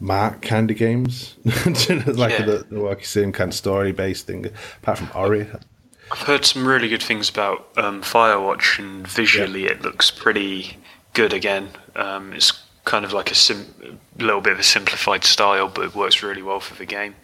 Mark 0.00 0.42
kind 0.42 0.68
of 0.68 0.76
games, 0.76 1.36
like 1.44 2.32
yeah. 2.32 2.44
the, 2.44 2.66
the 2.70 2.98
same 3.02 3.30
kind 3.30 3.52
of 3.52 3.54
story 3.54 3.92
based 3.92 4.26
thing. 4.26 4.46
Apart 4.82 4.98
from 4.98 5.10
Ori, 5.14 5.46
I've 6.10 6.22
heard 6.26 6.44
some 6.44 6.66
really 6.66 6.88
good 6.88 7.02
things 7.02 7.28
about 7.28 7.68
um, 7.76 8.02
Firewatch, 8.02 8.78
and 8.78 9.06
visually 9.06 9.64
yeah. 9.64 9.72
it 9.72 9.82
looks 9.82 10.10
pretty 10.10 10.78
good 11.14 11.32
again. 11.32 11.70
Um, 11.96 12.32
it's 12.32 12.52
kind 12.84 13.04
of 13.04 13.12
like 13.12 13.30
a 13.30 13.34
sim- 13.34 13.98
little 14.16 14.40
bit 14.40 14.54
of 14.54 14.58
a 14.58 14.62
simplified 14.62 15.24
style, 15.24 15.68
but 15.68 15.84
it 15.84 15.94
works 15.94 16.22
really 16.22 16.42
well 16.42 16.60
for 16.60 16.74
the 16.74 16.86
game. 16.86 17.14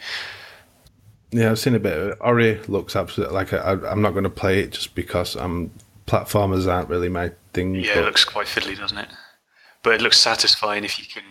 Yeah, 1.31 1.51
I've 1.51 1.59
seen 1.59 1.75
a 1.75 1.81
bit. 1.81 1.97
Of 1.97 2.09
it. 2.11 2.19
Ori 2.21 2.61
looks 2.69 2.95
absolutely 2.95 3.35
like 3.35 3.53
i 3.53 3.73
am 3.91 4.03
not 4.03 4.13
going 4.13 4.25
to 4.25 4.31
play 4.31 4.61
it 4.61 4.73
just 4.73 4.95
because 4.95 5.35
I'm 5.35 5.73
platformers 6.07 6.71
aren't 6.71 6.89
really 6.89 7.09
my 7.09 7.33
thing. 7.53 7.75
Yeah, 7.75 8.01
it 8.01 8.05
looks 8.05 8.25
quite 8.25 8.47
fiddly, 8.47 8.79
doesn't 8.79 8.99
it? 8.99 9.09
But 9.83 9.95
it 9.95 10.01
looks 10.01 10.19
satisfying 10.19 10.85
if 10.85 10.99
you 10.99 11.07
can 11.07 11.25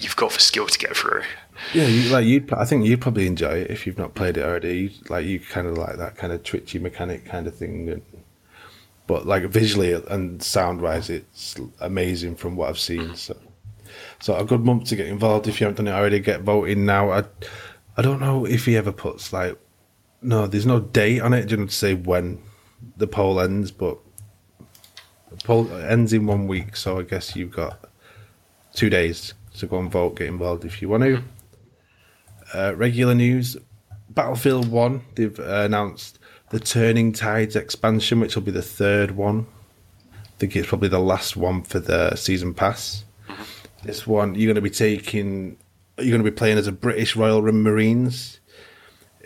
you've 0.00 0.16
got 0.16 0.32
the 0.32 0.40
skill 0.40 0.66
to 0.66 0.78
get 0.78 0.96
through. 0.96 1.22
Yeah, 1.74 1.86
you, 1.86 2.10
like 2.10 2.24
you, 2.24 2.46
I 2.52 2.64
think 2.64 2.86
you'd 2.86 3.00
probably 3.00 3.26
enjoy 3.26 3.52
it 3.52 3.70
if 3.70 3.86
you've 3.86 3.98
not 3.98 4.14
played 4.14 4.36
it 4.36 4.44
already. 4.44 4.96
Like 5.08 5.26
you 5.26 5.40
kind 5.40 5.66
of 5.66 5.76
like 5.76 5.96
that 5.96 6.16
kind 6.16 6.32
of 6.32 6.42
twitchy 6.42 6.78
mechanic 6.78 7.24
kind 7.26 7.46
of 7.46 7.54
thing, 7.54 7.88
and, 7.90 8.02
but 9.06 9.26
like 9.26 9.44
visually 9.44 9.92
and 9.92 10.42
sound 10.42 10.80
wise, 10.80 11.10
it's 11.10 11.56
amazing 11.80 12.36
from 12.36 12.56
what 12.56 12.70
I've 12.70 12.78
seen. 12.78 13.14
So, 13.14 13.36
so 14.20 14.36
a 14.36 14.44
good 14.44 14.64
month 14.64 14.84
to 14.88 14.96
get 14.96 15.06
involved. 15.06 15.48
If 15.48 15.60
you 15.60 15.66
haven't 15.66 15.84
done 15.84 15.92
it 15.92 15.96
already, 15.96 16.20
get 16.20 16.42
voting 16.42 16.86
now. 16.86 17.10
I, 17.10 17.24
I 17.96 18.02
don't 18.02 18.20
know 18.20 18.46
if 18.46 18.64
he 18.64 18.76
ever 18.76 18.92
puts 18.92 19.32
like, 19.32 19.58
no, 20.22 20.46
there's 20.46 20.66
no 20.66 20.80
date 20.80 21.20
on 21.20 21.34
it. 21.34 21.46
Do 21.46 21.52
you 21.52 21.56
know 21.58 21.66
to 21.66 21.72
say 21.72 21.94
when 21.94 22.42
the 22.96 23.06
poll 23.06 23.40
ends? 23.40 23.70
But 23.70 23.98
the 25.30 25.36
poll 25.44 25.70
ends 25.72 26.12
in 26.12 26.26
one 26.26 26.46
week, 26.46 26.76
so 26.76 26.98
I 26.98 27.02
guess 27.02 27.36
you've 27.36 27.50
got 27.50 27.84
two 28.72 28.88
days 28.88 29.34
to 29.60 29.66
go 29.66 29.78
and 29.78 29.90
vote, 29.90 30.16
get 30.16 30.26
involved 30.28 30.64
if 30.64 30.82
you 30.82 30.88
want 30.88 31.04
to. 31.04 31.22
Uh, 32.52 32.74
regular 32.74 33.14
news 33.14 33.56
Battlefield 34.10 34.68
1, 34.70 35.02
they've 35.14 35.38
uh, 35.38 35.62
announced 35.64 36.18
the 36.50 36.58
Turning 36.58 37.12
Tides 37.12 37.54
expansion, 37.54 38.18
which 38.18 38.34
will 38.34 38.42
be 38.42 38.50
the 38.50 38.60
third 38.60 39.12
one. 39.12 39.46
I 40.12 40.26
think 40.38 40.56
it's 40.56 40.68
probably 40.68 40.88
the 40.88 40.98
last 40.98 41.36
one 41.36 41.62
for 41.62 41.78
the 41.78 42.16
season 42.16 42.52
pass. 42.52 43.04
This 43.84 44.06
one, 44.06 44.34
you're 44.34 44.48
going 44.48 44.56
to 44.56 44.60
be 44.60 44.68
taking, 44.70 45.56
you're 45.96 46.10
going 46.10 46.24
to 46.24 46.30
be 46.30 46.34
playing 46.34 46.58
as 46.58 46.66
a 46.66 46.72
British 46.72 47.14
Royal 47.14 47.40
Marines. 47.40 48.40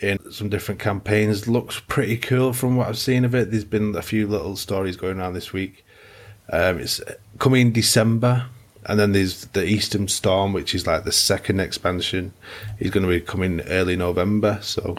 in 0.03 0.19
some 0.31 0.51
different 0.51 0.81
campaigns. 0.81 1.49
Looks 1.49 1.81
pretty 1.81 2.19
cool 2.19 2.53
from 2.53 2.77
what 2.77 2.89
I've 2.89 2.99
seen 2.99 3.25
of 3.25 3.35
it. 3.35 3.51
There's 3.51 3.65
been 3.65 3.97
a 3.97 4.03
few 4.03 4.27
little 4.27 4.55
stories 4.57 4.97
going 4.97 5.19
around 5.19 5.33
this 5.33 5.53
week. 5.53 5.85
Um, 6.51 6.79
it's 6.79 7.01
coming 7.39 7.69
in 7.69 7.73
December, 7.73 8.47
and 8.87 8.99
then 8.99 9.13
there's 9.13 9.47
the 9.47 9.65
Eastern 9.65 10.09
Storm, 10.09 10.53
which 10.53 10.75
is 10.75 10.87
like 10.87 11.05
the 11.05 11.13
second 11.13 11.61
expansion. 11.61 12.33
Is 12.79 12.91
going 12.91 13.07
to 13.07 13.09
be 13.09 13.21
coming 13.21 13.61
early 13.63 13.97
November. 13.97 14.59
So 14.63 14.97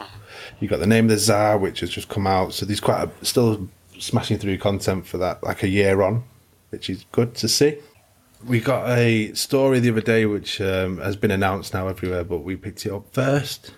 you 0.60 0.68
got 0.68 0.80
the 0.80 0.88
name 0.88 1.06
of 1.06 1.12
the 1.12 1.18
Tsar, 1.18 1.58
which 1.58 1.82
has 1.82 1.90
just 1.90 2.10
come 2.10 2.28
out. 2.28 2.54
So 2.54 2.66
there's 2.66 2.80
quite 2.80 3.08
a, 3.08 3.26
still 3.26 3.70
smashing 4.00 4.40
through 4.40 4.58
content 4.58 5.06
for 5.08 5.18
that, 5.18 5.44
like 5.44 5.64
a 5.64 5.68
year 5.68 6.02
on, 6.02 6.24
which 6.70 6.90
is 6.90 7.06
good 7.12 7.36
to 7.36 7.48
see. 7.48 7.78
We 8.46 8.60
got 8.60 8.90
a 8.90 9.34
story 9.34 9.80
the 9.80 9.92
other 9.92 10.02
day 10.02 10.26
which 10.26 10.62
um, 10.62 10.98
has 11.00 11.16
been 11.16 11.32
announced 11.32 11.74
now 11.74 11.88
everywhere, 11.88 12.24
but 12.24 12.40
we 12.40 12.56
picked 12.56 12.86
it 12.86 12.92
up 12.92 13.12
first. 13.12 13.72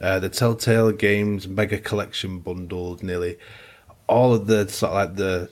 Uh, 0.00 0.18
the 0.18 0.28
Telltale 0.28 0.92
Games 0.92 1.46
Mega 1.46 1.78
Collection 1.78 2.40
bundled 2.40 3.02
nearly 3.02 3.38
all 4.08 4.34
of 4.34 4.46
the 4.46 4.68
sort 4.68 4.92
of 4.92 4.96
like 4.96 5.16
the 5.16 5.50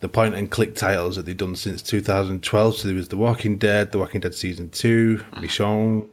the 0.00 0.08
point 0.08 0.34
and 0.34 0.50
click 0.50 0.74
titles 0.74 1.16
that 1.16 1.26
they've 1.26 1.36
done 1.36 1.54
since 1.56 1.82
2012. 1.82 2.76
So 2.76 2.88
there 2.88 2.96
was 2.96 3.08
The 3.08 3.16
Walking 3.16 3.58
Dead, 3.58 3.92
The 3.92 3.98
Walking 3.98 4.20
Dead 4.20 4.34
Season 4.34 4.70
2, 4.70 5.24
Michonne, 5.34 6.08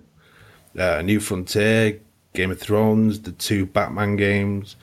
uh, 0.78 1.02
New 1.02 1.19
Frontier, 1.19 2.00
Game 2.34 2.52
of 2.52 2.60
Thrones, 2.60 3.21
the 3.21 3.32
two 3.32 3.65
Batman 3.65 4.15
games, 4.15 4.76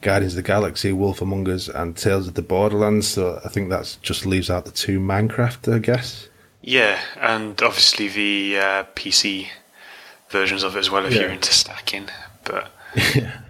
Guardians 0.00 0.32
of 0.32 0.36
the 0.36 0.42
Galaxy, 0.42 0.92
Wolf 0.92 1.20
Among 1.20 1.48
Us, 1.48 1.68
and 1.68 1.96
Tales 1.96 2.26
of 2.28 2.34
the 2.34 2.42
Borderlands. 2.42 3.06
So 3.06 3.40
I 3.44 3.48
think 3.48 3.68
that 3.70 3.98
just 4.02 4.24
leaves 4.26 4.48
out 4.50 4.64
the 4.64 4.70
two 4.70 4.98
Minecraft, 4.98 5.72
I 5.74 5.78
guess. 5.78 6.28
Yeah, 6.62 6.98
and 7.20 7.60
obviously 7.62 8.08
the 8.08 8.58
uh, 8.58 8.84
PC 8.96 9.48
versions 10.30 10.62
of 10.62 10.74
it 10.76 10.80
as 10.80 10.90
well 10.90 11.04
if 11.06 11.14
Yeah. 11.14 11.22
you're 11.22 11.30
into 11.30 11.52
stacking. 11.52 12.08
But 12.44 12.70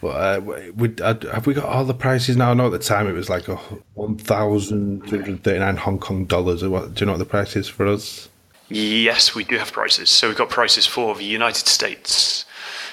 But 0.00 0.08
uh, 0.08 0.40
would, 0.74 1.00
have 1.00 1.46
we 1.46 1.54
got 1.54 1.64
all 1.64 1.84
the 1.84 1.94
prices 1.94 2.36
now? 2.36 2.50
I 2.50 2.54
know 2.54 2.66
at 2.66 2.72
the 2.72 2.78
time 2.78 3.08
it 3.08 3.12
was 3.12 3.30
like 3.30 3.48
a 3.48 3.56
one 3.94 4.16
thousand 4.16 5.08
two 5.08 5.20
hundred 5.20 5.42
thirty 5.42 5.58
nine 5.58 5.76
Hong 5.76 5.98
Kong 5.98 6.26
dollars. 6.26 6.62
What? 6.64 6.94
Do 6.94 7.00
you 7.00 7.06
know 7.06 7.12
what 7.12 7.18
the 7.18 7.24
price 7.24 7.56
is 7.56 7.68
for 7.68 7.86
us? 7.86 8.28
yes, 8.68 9.34
we 9.34 9.44
do 9.44 9.58
have 9.58 9.72
prices. 9.72 10.10
So 10.10 10.28
we've 10.28 10.36
got 10.36 10.50
prices 10.50 10.86
for 10.86 11.14
the 11.14 11.24
United 11.24 11.66
States, 11.66 12.44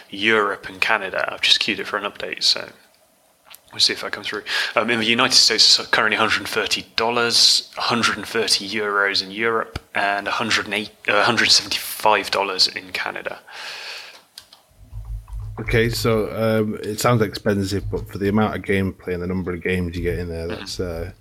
Europe, 0.10 0.68
and 0.70 0.80
Canada. 0.80 1.32
I've 1.32 1.42
just 1.42 1.60
queued 1.60 1.80
it 1.80 1.88
for 1.88 1.98
an 1.98 2.04
update, 2.04 2.44
so 2.44 2.70
we'll 3.72 3.80
see 3.80 3.94
if 3.94 4.02
that 4.02 4.12
comes 4.12 4.28
through. 4.28 4.44
Um, 4.76 4.90
in 4.90 5.00
the 5.00 5.06
United 5.06 5.36
States, 5.36 5.80
it's 5.80 5.90
currently 5.90 6.18
$130, 6.18 7.78
130 7.78 8.70
euros 8.70 9.24
in 9.24 9.32
Europe, 9.32 9.80
and 9.96 10.28
108, 10.28 10.90
uh, 11.08 11.26
$175 11.26 12.76
in 12.76 12.92
Canada. 12.92 13.40
Okay, 15.60 15.90
so 15.90 16.32
um, 16.32 16.76
it 16.82 17.00
sounds 17.00 17.22
expensive, 17.22 17.90
but 17.92 18.10
for 18.10 18.18
the 18.18 18.30
amount 18.30 18.56
of 18.56 18.64
gameplay 18.64 19.14
and 19.14 19.22
the 19.22 19.28
number 19.28 19.54
of 19.54 19.62
games 19.62 19.96
you 19.96 20.02
get 20.02 20.18
in 20.18 20.28
there, 20.28 20.48
that's 20.48 20.80
uh, 20.80 21.12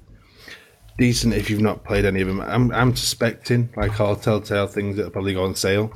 decent. 0.97 1.35
If 1.35 1.51
you've 1.51 1.61
not 1.61 1.85
played 1.85 2.07
any 2.07 2.23
of 2.23 2.29
them, 2.29 2.41
I'm 2.41 2.73
I'm 2.73 2.97
suspecting 2.97 3.69
like 3.77 4.01
all 4.01 4.17
Telltale 4.17 4.69
things 4.69 4.97
that'll 4.97 5.11
probably 5.11 5.35
go 5.35 5.45
on 5.45 5.55
sale 5.55 5.93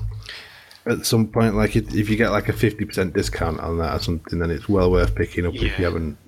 at 0.84 1.06
some 1.06 1.28
point. 1.28 1.54
Like 1.54 1.76
if, 1.76 1.94
if 1.94 2.10
you 2.10 2.16
get 2.16 2.30
like 2.30 2.48
a 2.48 2.52
fifty 2.52 2.84
percent 2.84 3.14
discount 3.14 3.58
on 3.60 3.78
that 3.78 3.96
or 3.96 4.02
something, 4.02 4.38
then 4.38 4.50
it's 4.50 4.68
well 4.68 4.90
worth 4.90 5.14
picking 5.14 5.46
up 5.46 5.54
if 5.54 5.78
you 5.78 5.84
haven't. 5.84 6.18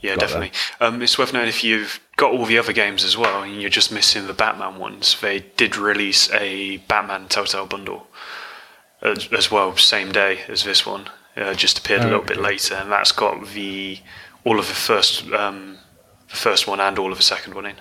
Yeah, 0.00 0.16
definitely. 0.16 0.52
Um, 0.80 1.02
it's 1.02 1.18
worth 1.18 1.32
noting 1.32 1.50
if 1.50 1.62
you've 1.62 2.00
got 2.16 2.32
all 2.32 2.46
the 2.46 2.56
other 2.56 2.72
games 2.72 3.04
as 3.04 3.18
well 3.18 3.42
and 3.42 3.60
you're 3.60 3.68
just 3.68 3.92
missing 3.92 4.26
the 4.26 4.32
Batman 4.32 4.78
ones, 4.78 5.20
they 5.20 5.40
did 5.58 5.76
release 5.76 6.30
a 6.32 6.78
Batman 6.88 7.28
Telltale 7.28 7.66
bundle 7.66 8.06
as, 9.02 9.28
as 9.32 9.50
well, 9.50 9.76
same 9.76 10.12
day 10.12 10.40
as 10.48 10.64
this 10.64 10.84
one. 10.86 11.08
Uh, 11.36 11.54
just 11.54 11.78
appeared 11.78 12.00
a 12.02 12.04
Oh, 12.04 12.08
little 12.08 12.24
bit 12.24 12.38
later, 12.38 12.74
and 12.74 12.90
that's 12.90 13.12
got 13.12 13.46
the 13.48 13.98
all 14.44 14.58
of 14.58 14.66
the 14.68 14.74
first 14.74 15.24
um, 15.32 15.78
the 16.28 16.36
first 16.36 16.66
one 16.66 16.80
and 16.80 16.98
all 16.98 17.12
of 17.12 17.18
the 17.18 17.24
second 17.24 17.54
one 17.54 17.66
in, 17.66 17.76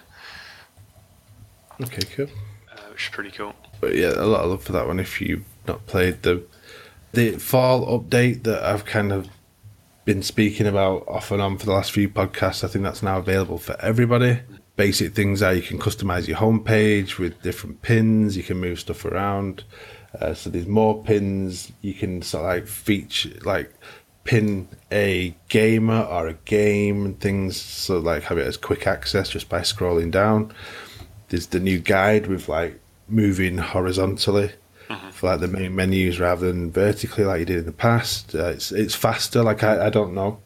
Okay, 1.81 2.01
cool. 2.15 2.27
uh, 2.71 2.81
which 2.91 3.05
is 3.05 3.09
pretty 3.11 3.31
cool. 3.31 3.53
But 3.81 3.95
yeah, 3.95 4.09
a 4.15 4.25
lot 4.25 4.43
of 4.43 4.51
love 4.51 4.63
for 4.63 4.71
that 4.73 4.87
one. 4.87 4.99
If 4.99 5.21
you've 5.21 5.45
not 5.67 5.85
played 5.87 6.21
the 6.23 6.43
the 7.13 7.31
fall 7.37 7.99
update 7.99 8.43
that 8.43 8.63
I've 8.63 8.85
kind 8.85 9.11
of 9.11 9.27
been 10.05 10.21
speaking 10.21 10.67
about 10.67 11.07
off 11.07 11.31
and 11.31 11.41
on 11.41 11.57
for 11.57 11.65
the 11.65 11.71
last 11.73 11.91
few 11.91 12.09
podcasts, 12.09 12.63
I 12.63 12.67
think 12.67 12.83
that's 12.83 13.01
now 13.03 13.17
available 13.17 13.57
for 13.57 13.75
everybody. 13.81 14.39
Basic 14.75 15.13
things 15.13 15.41
are 15.41 15.53
you 15.53 15.61
can 15.61 15.79
customize 15.79 16.27
your 16.27 16.37
homepage 16.37 17.17
with 17.17 17.41
different 17.41 17.81
pins. 17.81 18.37
You 18.37 18.43
can 18.43 18.57
move 18.57 18.79
stuff 18.79 19.05
around. 19.05 19.63
Uh, 20.19 20.33
so 20.33 20.49
there's 20.49 20.67
more 20.67 21.03
pins. 21.03 21.71
You 21.81 21.93
can 21.93 22.21
sort 22.21 22.43
of 22.45 22.47
like 22.49 22.67
feature 22.67 23.37
like 23.43 23.73
pin 24.23 24.67
a 24.91 25.35
gamer 25.49 26.01
or 26.01 26.27
a 26.27 26.33
game 26.33 27.05
and 27.05 27.19
things. 27.19 27.59
So 27.61 27.99
like 27.99 28.23
have 28.23 28.37
it 28.37 28.47
as 28.47 28.57
quick 28.57 28.87
access 28.87 29.29
just 29.29 29.49
by 29.49 29.61
scrolling 29.61 30.11
down 30.11 30.53
there's 31.29 31.45
the 31.47 31.59
new 31.59 31.77
guide 31.77 32.25
with 32.25 32.49
like 32.49 32.79
moving 33.07 33.59
horizontally 33.59 34.51
for 35.11 35.27
like 35.27 35.39
the 35.41 35.47
main 35.47 35.75
menus 35.75 36.19
rather 36.19 36.47
than 36.51 36.71
vertically 36.71 37.23
like 37.23 37.39
you 37.41 37.45
did 37.45 37.57
in 37.59 37.65
the 37.67 37.71
past. 37.71 38.33
Uh, 38.33 38.45
it's 38.47 38.71
it's 38.71 38.95
faster. 38.95 39.43
Like 39.43 39.63
I, 39.63 39.85
I 39.85 39.89
don't 39.91 40.15
know. 40.15 40.39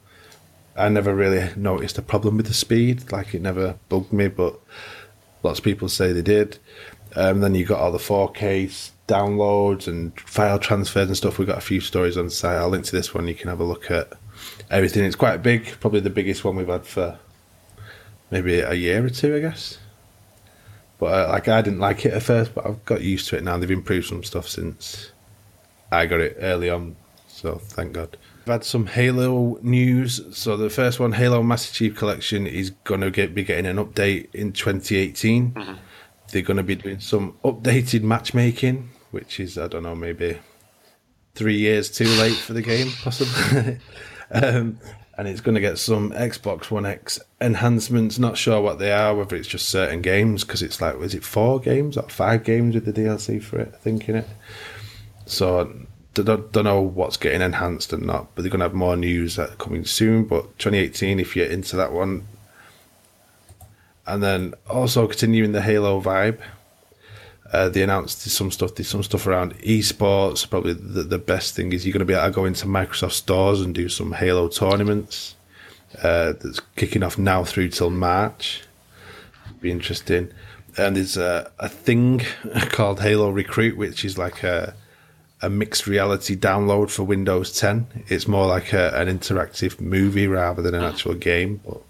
I 0.75 0.89
never 0.89 1.15
really 1.15 1.51
noticed 1.55 1.97
a 1.97 2.01
problem 2.01 2.35
with 2.35 2.47
the 2.47 2.53
speed. 2.53 3.13
Like 3.13 3.33
it 3.33 3.41
never 3.41 3.77
bugged 3.87 4.11
me, 4.11 4.27
but 4.27 4.59
lots 5.41 5.59
of 5.59 5.63
people 5.63 5.87
say 5.87 6.11
they 6.11 6.21
did. 6.21 6.57
Um, 7.15 7.39
then 7.39 7.55
you 7.55 7.63
got 7.63 7.79
all 7.79 7.91
the 7.93 7.97
4K 7.97 8.65
s- 8.67 8.91
downloads 9.07 9.87
and 9.87 10.17
file 10.19 10.59
transfers 10.59 11.07
and 11.07 11.17
stuff. 11.17 11.37
We've 11.37 11.47
got 11.47 11.57
a 11.57 11.61
few 11.61 11.81
stories 11.81 12.17
on 12.17 12.29
site. 12.29 12.57
I'll 12.57 12.69
link 12.69 12.85
to 12.85 12.91
this 12.91 13.13
one. 13.13 13.27
You 13.27 13.35
can 13.35 13.49
have 13.49 13.59
a 13.59 13.65
look 13.65 13.91
at 13.91 14.13
everything. 14.69 15.03
It's 15.03 15.15
quite 15.15 15.43
big, 15.43 15.65
probably 15.79 15.99
the 15.99 16.09
biggest 16.09 16.43
one 16.43 16.55
we've 16.55 16.67
had 16.67 16.85
for 16.85 17.19
maybe 18.31 18.59
a 18.59 18.73
year 18.73 19.05
or 19.05 19.09
two, 19.09 19.35
I 19.35 19.39
guess. 19.39 19.77
But 20.99 21.29
uh, 21.29 21.31
like 21.31 21.47
I 21.47 21.61
didn't 21.61 21.79
like 21.79 22.05
it 22.05 22.13
at 22.13 22.23
first, 22.23 22.55
but 22.55 22.65
I've 22.65 22.83
got 22.85 23.01
used 23.01 23.27
to 23.29 23.37
it 23.37 23.43
now. 23.43 23.57
They've 23.57 23.69
improved 23.69 24.07
some 24.07 24.23
stuff 24.23 24.47
since 24.47 25.11
I 25.91 26.05
got 26.05 26.21
it 26.21 26.37
early 26.39 26.69
on, 26.69 26.95
so 27.27 27.55
thank 27.55 27.93
God. 27.93 28.17
I've 28.43 28.51
had 28.51 28.63
some 28.63 28.87
Halo 28.87 29.59
news. 29.61 30.21
So 30.35 30.57
the 30.57 30.69
first 30.69 30.99
one, 30.99 31.13
Halo 31.13 31.43
Master 31.43 31.73
Chief 31.73 31.95
Collection, 31.95 32.47
is 32.47 32.71
going 32.83 33.01
to 33.01 33.11
get 33.11 33.35
be 33.35 33.43
getting 33.43 33.65
an 33.65 33.77
update 33.77 34.33
in 34.33 34.53
2018. 34.53 35.53
They're 36.31 36.41
going 36.41 36.57
to 36.57 36.63
be 36.63 36.75
doing 36.75 36.99
some 36.99 37.37
updated 37.43 38.01
matchmaking, 38.01 38.89
which 39.13 39.39
is 39.39 39.57
I 39.57 39.67
don't 39.67 39.83
know 39.83 39.95
maybe 39.95 40.39
three 41.35 41.57
years 41.57 41.89
too 41.89 42.07
late 42.07 42.35
for 42.35 42.53
the 42.53 42.61
game, 42.61 42.91
possibly. 43.03 43.79
um, 44.31 44.79
and 45.15 45.27
it's 45.27 45.41
going 45.41 45.55
to 45.55 45.61
get 45.61 45.77
some 45.77 46.11
Xbox 46.11 46.71
One 46.71 46.85
X 46.85 47.19
enhancements. 47.39 48.17
Not 48.17 48.37
sure 48.37 48.61
what 48.61 48.79
they 48.79 48.91
are, 48.91 49.15
whether 49.15 49.35
it's 49.35 49.47
just 49.47 49.69
certain 49.69 50.01
games, 50.01 50.43
because 50.43 50.63
it's 50.63 50.81
like, 50.81 50.97
was 50.97 51.13
it 51.13 51.23
four 51.23 51.59
games 51.59 51.97
or 51.97 52.09
five 52.09 52.43
games 52.43 52.73
with 52.73 52.85
the 52.85 52.93
DLC 52.93 53.41
for 53.41 53.59
it? 53.59 53.71
I 53.73 53.77
think 53.77 54.09
in 54.09 54.15
it. 54.15 54.27
So 55.25 55.71
don't, 56.15 56.51
don't 56.51 56.63
know 56.63 56.81
what's 56.81 57.17
getting 57.17 57.41
enhanced 57.41 57.93
and 57.93 58.05
not, 58.05 58.33
but 58.33 58.41
they're 58.41 58.51
going 58.51 58.59
to 58.59 58.65
have 58.65 58.73
more 58.73 58.97
news 58.97 59.35
that 59.35 59.59
coming 59.59 59.85
soon. 59.85 60.25
But 60.25 60.57
2018, 60.57 61.19
if 61.19 61.35
you're 61.35 61.45
into 61.45 61.75
that 61.75 61.91
one. 61.91 62.27
And 64.05 64.21
then 64.21 64.53
also 64.69 65.07
continuing 65.07 65.53
the 65.53 65.61
Halo 65.61 66.01
vibe, 66.01 66.39
uh, 67.53 67.69
they 67.69 67.83
announced 67.83 68.21
some 68.21 68.49
stuff. 68.49 68.73
There's 68.73 68.87
some 68.87 69.03
stuff 69.03 69.27
around 69.27 69.55
esports. 69.59 70.49
Probably 70.49 70.73
the, 70.73 71.03
the 71.03 71.19
best 71.19 71.55
thing 71.55 71.71
is 71.71 71.85
you're 71.85 71.93
going 71.93 71.99
to 71.99 72.05
be 72.05 72.13
able 72.13 72.25
to 72.25 72.31
go 72.31 72.45
into 72.45 72.65
Microsoft 72.65 73.11
stores 73.11 73.61
and 73.61 73.75
do 73.75 73.87
some 73.87 74.13
Halo 74.13 74.47
tournaments. 74.47 75.35
Uh, 76.01 76.33
that's 76.41 76.59
kicking 76.75 77.03
off 77.03 77.19
now 77.19 77.43
through 77.43 77.69
till 77.69 77.91
March. 77.91 78.63
Be 79.61 79.69
interesting. 79.69 80.31
And 80.75 80.95
there's 80.95 81.15
a, 81.15 81.51
a 81.59 81.69
thing 81.69 82.23
called 82.69 83.01
Halo 83.01 83.29
Recruit, 83.29 83.77
which 83.77 84.03
is 84.03 84.17
like 84.17 84.41
a 84.41 84.73
a 85.43 85.49
mixed 85.49 85.87
reality 85.87 86.37
download 86.37 86.89
for 86.89 87.03
Windows 87.03 87.51
10. 87.59 88.05
It's 88.07 88.29
more 88.29 88.47
like 88.47 88.71
a, 88.71 88.95
an 88.95 89.09
interactive 89.09 89.79
movie 89.81 90.25
rather 90.25 90.61
than 90.61 90.73
an 90.73 90.83
actual 90.91 91.15
game. 91.15 91.59
But 91.65 91.81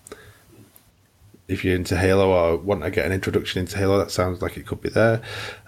if 1.53 1.63
you're 1.63 1.75
into 1.75 1.95
Halo 1.95 2.31
or 2.31 2.57
want 2.57 2.83
to 2.83 2.91
get 2.91 3.05
an 3.05 3.11
introduction 3.11 3.61
into 3.61 3.77
Halo, 3.77 3.97
that 3.97 4.11
sounds 4.11 4.41
like 4.41 4.57
it 4.57 4.65
could 4.65 4.81
be 4.81 4.89
there. 4.89 5.21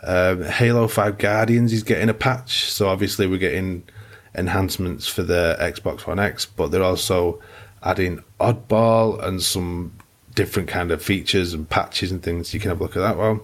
Um, 0.04 0.44
Halo 0.44 0.88
5 0.88 1.18
Guardians 1.18 1.72
is 1.72 1.84
getting 1.84 2.10
a 2.10 2.14
patch, 2.14 2.72
so 2.72 2.90
obviously 2.90 3.28
we're 3.28 3.38
getting 3.38 3.84
enhancements 4.36 5.08
for 5.08 5.24
the 5.24 5.56
Xbox 5.60 6.06
One 6.06 6.20
X, 6.20 6.46
but 6.46 6.72
they're 6.72 6.84
also 6.84 7.42
adding 7.84 8.24
Oddball 8.40 9.24
and 9.24 9.42
some 9.42 9.94
different 10.34 10.68
kind 10.68 10.92
of 10.92 11.02
features 11.02 11.54
and 11.54 11.70
patches 11.70 12.12
and 12.12 12.22
things. 12.22 12.54
You 12.54 12.60
can 12.60 12.70
have 12.70 12.80
a 12.80 12.84
look 12.84 12.98
at 12.98 13.02
that 13.02 13.18
one. 13.18 13.40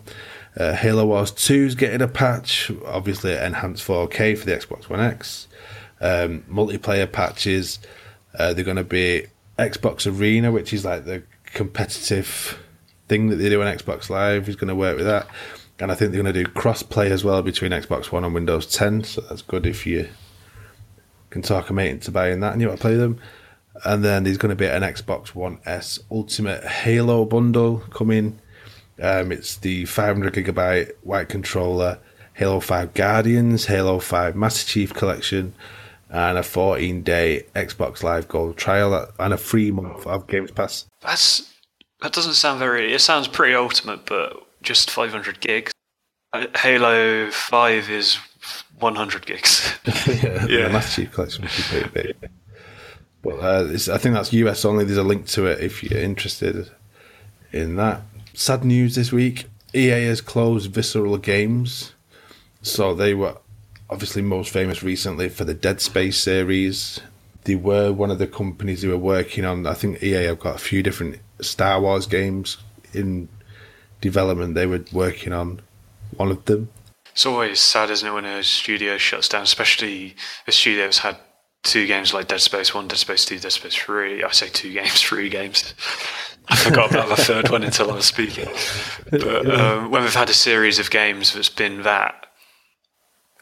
Uh, 0.57 0.73
Halo 0.73 1.05
Wars 1.05 1.31
2 1.31 1.53
is 1.53 1.75
getting 1.75 2.01
a 2.01 2.07
patch, 2.07 2.69
obviously 2.85 3.33
enhanced 3.33 3.87
4K 3.87 4.37
for 4.37 4.45
the 4.45 4.51
Xbox 4.57 4.89
One 4.89 4.99
X. 4.99 5.47
Um, 6.01 6.43
multiplayer 6.51 7.09
patches. 7.09 7.79
Uh, 8.37 8.53
they're 8.53 8.65
going 8.65 8.77
to 8.77 8.83
be 8.83 9.27
Xbox 9.57 10.11
Arena, 10.11 10.51
which 10.51 10.73
is 10.73 10.83
like 10.83 11.05
the 11.05 11.23
competitive 11.53 12.59
thing 13.07 13.29
that 13.29 13.35
they 13.35 13.49
do 13.49 13.61
on 13.61 13.77
Xbox 13.77 14.09
Live, 14.09 14.47
is 14.47 14.55
going 14.55 14.69
to 14.69 14.75
work 14.75 14.97
with 14.97 15.05
that. 15.05 15.27
And 15.79 15.91
I 15.91 15.95
think 15.95 16.11
they're 16.11 16.21
going 16.21 16.33
to 16.33 16.43
do 16.43 16.49
cross 16.49 16.83
play 16.83 17.11
as 17.11 17.23
well 17.23 17.41
between 17.41 17.71
Xbox 17.71 18.11
One 18.11 18.23
and 18.23 18.33
Windows 18.33 18.67
10. 18.67 19.03
So 19.03 19.21
that's 19.21 19.41
good 19.41 19.65
if 19.65 19.87
you 19.87 20.09
can 21.31 21.41
talk 21.41 21.69
a 21.69 21.73
mate 21.73 21.89
into 21.89 22.11
buying 22.11 22.39
that 22.41 22.53
and 22.53 22.61
you 22.61 22.67
want 22.67 22.79
to 22.79 22.81
play 22.81 22.95
them. 22.95 23.19
And 23.83 24.03
then 24.03 24.23
there's 24.23 24.37
going 24.37 24.51
to 24.51 24.55
be 24.55 24.67
an 24.67 24.83
Xbox 24.83 25.29
One 25.29 25.59
S 25.65 25.99
Ultimate 26.11 26.63
Halo 26.63 27.25
bundle 27.25 27.79
coming. 27.89 28.39
Um, 29.01 29.31
it's 29.31 29.57
the 29.57 29.85
500 29.85 30.33
gigabyte 30.33 30.91
white 31.01 31.29
controller, 31.29 31.97
Halo 32.33 32.59
5 32.59 32.93
Guardians, 32.93 33.65
Halo 33.65 33.99
5 33.99 34.35
Master 34.35 34.67
Chief 34.67 34.93
Collection, 34.93 35.55
and 36.11 36.37
a 36.37 36.43
14 36.43 37.01
day 37.03 37.45
Xbox 37.55 38.03
Live 38.03 38.27
Gold 38.27 38.57
trial 38.57 39.09
and 39.17 39.33
a 39.33 39.37
free 39.37 39.71
month 39.71 40.05
of 40.05 40.27
Games 40.27 40.51
Pass. 40.51 40.85
That's 41.01 41.51
that 42.01 42.13
doesn't 42.13 42.33
sound 42.33 42.59
very. 42.59 42.93
It 42.93 42.99
sounds 42.99 43.27
pretty 43.27 43.55
ultimate, 43.55 44.05
but 44.05 44.33
just 44.61 44.91
500 44.91 45.39
gigs. 45.39 45.71
Uh, 46.33 46.47
Halo 46.57 47.29
5 47.31 47.89
is 47.89 48.17
100 48.79 49.25
gigs. 49.25 49.73
yeah, 49.85 49.93
Yeah. 50.49 50.63
the 50.63 50.69
Master 50.71 51.01
Chief 51.03 51.11
Collection 51.13 51.43
would 51.43 51.51
be 51.55 51.63
pretty 51.63 51.89
big. 51.89 52.29
But 53.23 53.35
uh, 53.39 53.67
it's, 53.69 53.87
I 53.87 53.97
think 53.99 54.15
that's 54.15 54.33
US 54.33 54.65
only. 54.65 54.83
There's 54.85 54.97
a 54.97 55.03
link 55.03 55.27
to 55.27 55.45
it 55.45 55.59
if 55.59 55.83
you're 55.83 55.99
interested 55.99 56.71
in 57.51 57.75
that. 57.75 58.01
Sad 58.33 58.63
news 58.65 58.95
this 58.95 59.11
week 59.11 59.45
EA 59.73 60.05
has 60.05 60.21
closed 60.21 60.71
Visceral 60.73 61.17
Games. 61.17 61.93
So 62.63 62.93
they 62.95 63.13
were 63.13 63.37
obviously 63.91 64.21
most 64.21 64.51
famous 64.51 64.81
recently 64.81 65.29
for 65.29 65.43
the 65.43 65.53
Dead 65.53 65.81
Space 65.81 66.17
series. 66.17 67.01
They 67.43 67.55
were 67.55 67.91
one 67.91 68.09
of 68.09 68.19
the 68.19 68.27
companies 68.27 68.81
who 68.81 68.89
were 68.89 68.97
working 68.97 69.43
on, 69.43 69.67
I 69.67 69.73
think 69.73 70.01
EA 70.01 70.25
have 70.25 70.39
got 70.39 70.55
a 70.55 70.59
few 70.59 70.81
different 70.81 71.19
Star 71.41 71.81
Wars 71.81 72.07
games 72.07 72.57
in 72.93 73.27
development. 73.99 74.55
They 74.55 74.65
were 74.65 74.85
working 74.93 75.33
on 75.33 75.61
one 76.15 76.31
of 76.31 76.45
them. 76.45 76.69
It's 77.11 77.25
always 77.25 77.59
sad, 77.59 77.89
isn't 77.89 78.07
it, 78.07 78.13
when 78.13 78.25
a 78.25 78.43
studio 78.43 78.97
shuts 78.97 79.27
down, 79.27 79.43
especially 79.43 80.15
a 80.47 80.51
studio 80.51 80.85
that's 80.85 80.99
had 80.99 81.17
two 81.63 81.85
games 81.85 82.13
like 82.13 82.27
Dead 82.27 82.39
Space 82.41 82.73
1, 82.73 82.87
Dead 82.87 82.97
Space 82.97 83.25
2, 83.25 83.39
Dead 83.39 83.51
Space 83.51 83.75
3. 83.75 84.23
I 84.23 84.31
say 84.31 84.47
two 84.47 84.71
games, 84.71 85.01
three 85.01 85.29
games. 85.29 85.73
I 86.47 86.55
forgot 86.55 86.91
about 86.91 87.09
the 87.09 87.21
third 87.21 87.49
one 87.49 87.63
until 87.63 87.91
I 87.91 87.95
was 87.95 88.05
speaking. 88.05 88.47
But 89.09 89.49
um, 89.49 89.91
when 89.91 90.03
we've 90.03 90.13
had 90.13 90.29
a 90.29 90.33
series 90.33 90.79
of 90.79 90.89
games 90.89 91.33
that's 91.33 91.49
been 91.49 91.83
that 91.83 92.27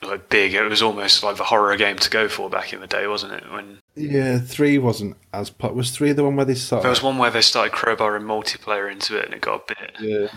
like 0.01 0.29
big, 0.29 0.53
it 0.53 0.63
was 0.63 0.81
almost 0.81 1.23
like 1.23 1.38
the 1.38 1.43
horror 1.45 1.75
game 1.77 1.97
to 1.97 2.09
go 2.09 2.27
for 2.27 2.49
back 2.49 2.73
in 2.73 2.79
the 2.79 2.88
day, 2.88 3.07
wasn't 3.07 3.33
it? 3.33 3.51
When 3.51 3.79
Yeah, 3.95 4.39
three 4.39 4.77
wasn't 4.77 5.17
as 5.33 5.49
pop. 5.49 5.73
Was 5.73 5.91
three 5.91 6.12
the 6.13 6.23
one 6.23 6.35
where 6.35 6.45
they 6.45 6.55
sort 6.55 6.81
there 6.83 6.89
was 6.89 7.03
one 7.03 7.17
where 7.17 7.31
they 7.31 7.41
started 7.41 7.73
crowbarring 7.73 8.23
multiplayer 8.23 8.91
into 8.91 9.17
it 9.17 9.25
and 9.25 9.33
it 9.33 9.41
got 9.41 9.62
a 9.69 9.73
bit 9.75 9.91
Yeah. 9.99 10.27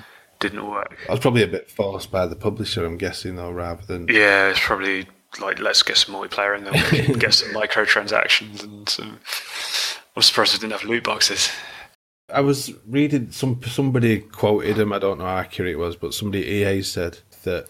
didn't 0.40 0.68
work. 0.68 0.96
I 1.08 1.12
was 1.12 1.20
probably 1.20 1.42
a 1.42 1.48
bit 1.48 1.70
forced 1.70 2.10
by 2.10 2.26
the 2.26 2.36
publisher, 2.36 2.84
I'm 2.84 2.98
guessing, 2.98 3.36
though, 3.36 3.50
rather 3.52 3.84
than. 3.86 4.08
Yeah, 4.08 4.48
it's 4.48 4.60
probably 4.60 5.06
like 5.40 5.58
let's 5.60 5.82
get 5.82 5.96
some 5.96 6.14
multiplayer 6.14 6.56
and 6.56 6.66
then 6.66 7.18
get 7.18 7.32
some 7.34 7.48
microtransactions 7.54 8.62
and 8.62 8.88
some. 8.88 9.18
I'm 10.16 10.22
surprised 10.22 10.52
we 10.54 10.58
didn't 10.58 10.78
have 10.78 10.88
loot 10.88 11.04
boxes. 11.04 11.50
I 12.32 12.40
was 12.40 12.72
reading 12.88 13.30
some 13.30 13.60
somebody 13.62 14.20
quoted 14.20 14.78
him. 14.78 14.92
I 14.92 14.98
don't 14.98 15.18
know 15.18 15.24
how 15.26 15.36
accurate 15.36 15.72
it 15.72 15.76
was, 15.78 15.96
but 15.96 16.14
somebody 16.14 16.44
EA 16.46 16.82
said 16.82 17.18
that 17.44 17.68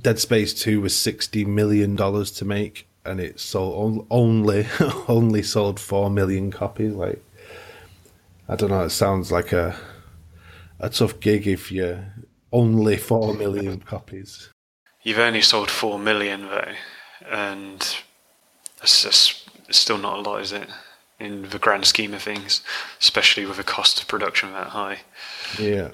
Dead 0.00 0.18
Space 0.18 0.52
Two 0.54 0.80
was 0.80 0.96
sixty 0.96 1.44
million 1.44 1.96
dollars 1.96 2.30
to 2.32 2.44
make, 2.44 2.86
and 3.04 3.20
it 3.20 3.38
sold 3.40 4.06
only 4.10 4.66
only 5.08 5.42
sold 5.42 5.78
four 5.78 6.10
million 6.10 6.50
copies. 6.50 6.92
Like, 6.92 7.24
I 8.48 8.56
don't 8.56 8.70
know. 8.70 8.84
It 8.84 8.90
sounds 8.90 9.30
like 9.30 9.52
a 9.52 9.76
a 10.80 10.90
tough 10.90 11.20
gig 11.20 11.46
if 11.46 11.70
you 11.70 12.04
only 12.52 12.96
four 12.96 13.34
million 13.34 13.80
copies. 13.86 14.50
You've 15.02 15.18
only 15.18 15.42
sold 15.42 15.70
four 15.70 15.98
million 15.98 16.42
though, 16.42 16.72
and 17.30 17.80
that's 18.80 19.02
just 19.02 19.48
it's 19.68 19.78
still 19.78 19.98
not 19.98 20.18
a 20.18 20.22
lot, 20.22 20.42
is 20.42 20.52
it? 20.52 20.68
In 21.20 21.48
the 21.50 21.58
grand 21.58 21.84
scheme 21.84 22.12
of 22.12 22.22
things, 22.22 22.62
especially 23.00 23.46
with 23.46 23.56
the 23.56 23.64
cost 23.64 24.00
of 24.00 24.08
production 24.08 24.52
that 24.52 24.68
high. 24.68 25.00
Yeah. 25.58 25.90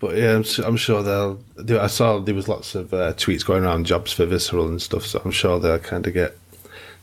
But 0.00 0.16
yeah, 0.16 0.36
I'm, 0.36 0.44
I'm 0.64 0.76
sure 0.76 1.02
they'll. 1.02 1.40
They, 1.56 1.76
I 1.78 1.88
saw 1.88 2.18
there 2.18 2.34
was 2.34 2.46
lots 2.48 2.74
of 2.74 2.94
uh, 2.94 3.14
tweets 3.14 3.44
going 3.44 3.64
around 3.64 3.86
jobs 3.86 4.12
for 4.12 4.26
Visceral 4.26 4.68
and 4.68 4.80
stuff, 4.80 5.04
so 5.06 5.20
I'm 5.24 5.32
sure 5.32 5.58
they'll 5.58 5.78
kind 5.80 6.06
of 6.06 6.14
get 6.14 6.36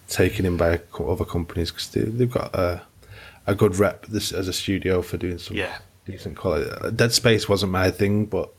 taken 0.07 0.45
in 0.45 0.55
by 0.55 0.79
other 0.99 1.25
companies 1.25 1.71
because 1.71 1.89
they, 1.89 2.01
they've 2.01 2.31
got 2.31 2.53
a, 2.55 2.81
a 3.47 3.55
good 3.55 3.75
rep 3.77 4.05
this 4.05 4.31
as 4.31 4.47
a 4.47 4.53
studio 4.53 5.01
for 5.01 5.17
doing 5.17 5.39
some 5.39 5.57
Yeah. 5.57 5.77
decent 6.05 6.37
quality. 6.37 6.69
Uh, 6.69 6.89
Dead 6.91 7.11
Space 7.11 7.49
wasn't 7.49 7.71
my 7.71 7.91
thing, 7.91 8.25
but 8.25 8.49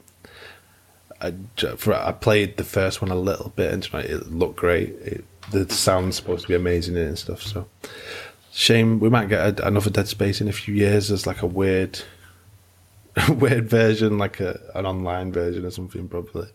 I, 1.21 1.33
for, 1.77 1.95
I 1.95 2.13
played 2.13 2.57
the 2.59 2.65
first 2.65 3.01
one 3.01 3.11
a 3.11 3.17
little 3.17 3.51
bit 3.57 3.73
and 3.73 4.05
it 4.05 4.31
looked 4.31 4.57
great. 4.57 4.91
It, 5.01 5.25
the 5.51 5.73
sound's 5.73 6.17
supposed 6.17 6.43
to 6.43 6.49
be 6.49 6.55
amazing 6.55 6.97
in 6.97 7.03
it 7.03 7.07
and 7.09 7.19
stuff. 7.19 7.43
So 7.43 7.69
shame 8.53 8.99
we 9.01 9.09
might 9.09 9.29
get 9.29 9.61
a, 9.61 9.67
another 9.67 9.89
Dead 9.91 10.09
Space 10.09 10.41
in 10.41 10.49
a 10.49 10.53
few 10.53 10.75
years 10.75 11.11
as 11.11 11.27
like 11.27 11.41
a 11.43 11.47
weird, 11.47 12.01
weird 13.29 13.69
version, 13.69 14.19
like 14.19 14.41
a 14.41 14.61
an 14.75 14.87
online 14.87 15.33
version 15.33 15.65
or 15.65 15.71
something, 15.71 16.09
probably. 16.09 16.49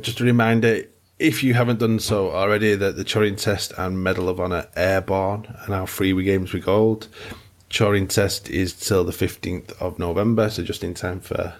Just 0.00 0.20
a 0.20 0.24
reminder, 0.24 0.84
if 1.18 1.42
you 1.42 1.54
haven't 1.54 1.80
done 1.80 1.98
so 1.98 2.30
already, 2.30 2.74
that 2.74 2.96
the 2.96 3.04
Turing 3.04 3.36
Test 3.36 3.72
and 3.76 4.02
Medal 4.02 4.28
of 4.28 4.40
Honor 4.40 4.68
Airborne 4.76 5.46
are 5.46 5.68
now 5.68 5.86
free 5.86 6.12
with 6.12 6.24
Games 6.24 6.52
with 6.52 6.64
Gold. 6.64 7.08
Turing 7.68 8.08
Test 8.08 8.48
is 8.48 8.72
till 8.72 9.04
the 9.04 9.12
15th 9.12 9.72
of 9.80 9.98
November, 9.98 10.48
so 10.48 10.62
just 10.62 10.82
in 10.82 10.94
time 10.94 11.20
for 11.20 11.54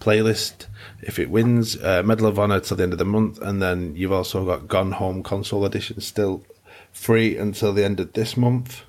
playlist. 0.00 0.66
If 1.02 1.18
it 1.18 1.30
wins, 1.30 1.76
uh, 1.82 2.02
Medal 2.04 2.26
of 2.26 2.38
Honor 2.38 2.60
till 2.60 2.76
the 2.76 2.82
end 2.82 2.92
of 2.92 2.98
the 2.98 3.04
month, 3.04 3.40
and 3.40 3.62
then 3.62 3.96
you've 3.96 4.12
also 4.12 4.44
got 4.44 4.68
Gone 4.68 4.92
Home 4.92 5.22
Console 5.22 5.64
Edition 5.64 6.00
still 6.00 6.44
free 6.92 7.36
until 7.36 7.72
the 7.72 7.84
end 7.84 8.00
of 8.00 8.12
this 8.12 8.36
month. 8.36 8.82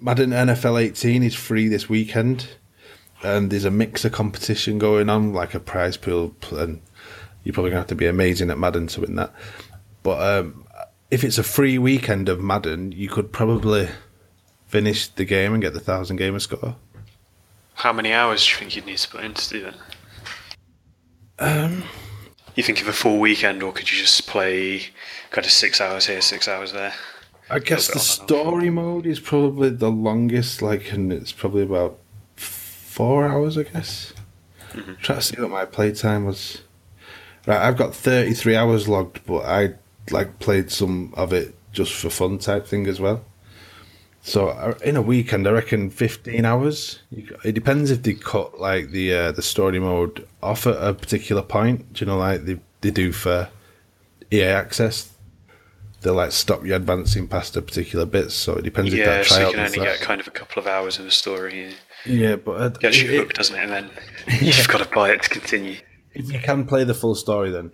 Madden 0.00 0.30
NFL 0.30 0.80
18 0.80 1.22
is 1.22 1.34
free 1.34 1.68
this 1.68 1.88
weekend, 1.88 2.48
and 3.22 3.50
there's 3.50 3.64
a 3.64 3.70
mixer 3.70 4.10
competition 4.10 4.78
going 4.78 5.08
on, 5.08 5.32
like 5.32 5.54
a 5.54 5.60
prize 5.60 5.96
pool, 5.96 6.34
and 6.52 6.80
you're 7.42 7.52
probably 7.52 7.70
gonna 7.70 7.80
have 7.80 7.88
to 7.88 7.94
be 7.94 8.06
amazing 8.06 8.50
at 8.50 8.58
Madden 8.58 8.86
to 8.88 9.00
win 9.00 9.16
that. 9.16 9.32
But 10.02 10.20
um, 10.20 10.66
if 11.10 11.24
it's 11.24 11.38
a 11.38 11.42
free 11.42 11.78
weekend 11.78 12.28
of 12.28 12.40
Madden, 12.40 12.92
you 12.92 13.08
could 13.08 13.32
probably 13.32 13.88
finish 14.66 15.08
the 15.08 15.24
game 15.24 15.54
and 15.54 15.62
get 15.62 15.72
the 15.72 15.80
thousand 15.80 16.16
gamer 16.16 16.38
score. 16.38 16.76
How 17.74 17.92
many 17.92 18.12
hours 18.12 18.44
do 18.44 18.50
you 18.50 18.56
think 18.58 18.76
you'd 18.76 18.86
need 18.86 18.98
to 18.98 19.08
put 19.08 19.24
in 19.24 19.34
to 19.34 19.48
do 19.48 19.62
that? 19.62 19.74
Um, 21.38 21.84
you 22.54 22.62
think 22.62 22.80
of 22.80 22.88
a 22.88 22.92
full 22.92 23.18
weekend, 23.18 23.62
or 23.62 23.72
could 23.72 23.90
you 23.90 23.96
just 23.96 24.26
play 24.26 24.82
kind 25.30 25.46
of 25.46 25.52
six 25.52 25.80
hours 25.80 26.06
here, 26.06 26.20
six 26.20 26.48
hours 26.48 26.72
there? 26.72 26.92
I 27.48 27.60
guess 27.60 27.86
the 27.86 27.92
on 27.92 27.98
and 27.98 28.00
off. 28.00 28.02
story 28.02 28.70
mode 28.70 29.06
is 29.06 29.20
probably 29.20 29.70
the 29.70 29.90
longest, 29.90 30.60
like, 30.60 30.92
and 30.92 31.12
it's 31.12 31.32
probably 31.32 31.62
about 31.62 31.98
four 32.98 33.28
hours, 33.28 33.56
I 33.56 33.62
guess. 33.62 34.12
Try 35.00 35.14
to 35.14 35.22
see 35.22 35.40
what 35.40 35.50
my 35.50 35.64
playtime 35.64 36.24
was. 36.24 36.62
Right, 37.46 37.60
I've 37.60 37.76
got 37.76 37.94
33 37.94 38.56
hours 38.56 38.88
logged, 38.88 39.24
but 39.24 39.44
I, 39.44 39.74
like, 40.10 40.40
played 40.40 40.72
some 40.72 41.14
of 41.16 41.32
it 41.32 41.54
just 41.70 41.92
for 41.92 42.10
fun 42.10 42.38
type 42.38 42.66
thing 42.66 42.88
as 42.88 42.98
well. 42.98 43.24
So 44.22 44.48
uh, 44.48 44.76
in 44.84 44.96
a 44.96 45.00
weekend, 45.00 45.46
I 45.46 45.52
reckon 45.52 45.90
15 45.90 46.44
hours. 46.44 46.98
It 47.12 47.54
depends 47.54 47.92
if 47.92 48.02
they 48.02 48.14
cut, 48.14 48.58
like, 48.58 48.90
the 48.90 49.14
uh, 49.14 49.30
the 49.32 49.42
story 49.42 49.78
mode 49.78 50.26
off 50.42 50.66
at 50.66 50.82
a 50.82 50.92
particular 50.92 51.42
point. 51.42 51.92
Do 51.92 52.04
you 52.04 52.10
know, 52.10 52.18
like, 52.18 52.46
they, 52.46 52.58
they 52.80 52.90
do 52.90 53.12
for 53.12 53.48
EA 54.32 54.42
Access 54.42 55.12
they'll 56.00 56.14
like 56.14 56.32
stop 56.32 56.64
you 56.64 56.74
advancing 56.74 57.26
past 57.26 57.56
a 57.56 57.62
particular 57.62 58.06
bit. 58.06 58.30
So 58.30 58.54
it 58.54 58.62
depends 58.62 58.92
if 58.92 59.00
Yeah, 59.00 59.06
that 59.06 59.26
so 59.26 59.46
you 59.46 59.54
can 59.54 59.66
only 59.66 59.78
get 59.78 60.00
kind 60.00 60.20
of 60.20 60.26
a 60.26 60.30
couple 60.30 60.60
of 60.60 60.66
hours 60.66 60.98
of 60.98 61.04
the 61.04 61.10
story. 61.10 61.74
Yeah, 62.08 62.36
but 62.36 62.60
uh, 62.60 62.64
It 62.66 62.80
gets 62.80 63.02
you 63.02 63.08
hooked, 63.18 63.36
doesn't 63.36 63.54
it? 63.56 63.62
And 63.62 63.72
then 63.72 63.90
you've 64.40 64.68
got 64.68 64.78
to 64.78 64.94
buy 64.94 65.10
it 65.10 65.22
to 65.22 65.30
continue. 65.30 65.76
if 66.14 66.32
you 66.32 66.38
can 66.40 66.66
play 66.66 66.84
the 66.84 66.94
full 66.94 67.14
story, 67.14 67.50
then 67.50 67.70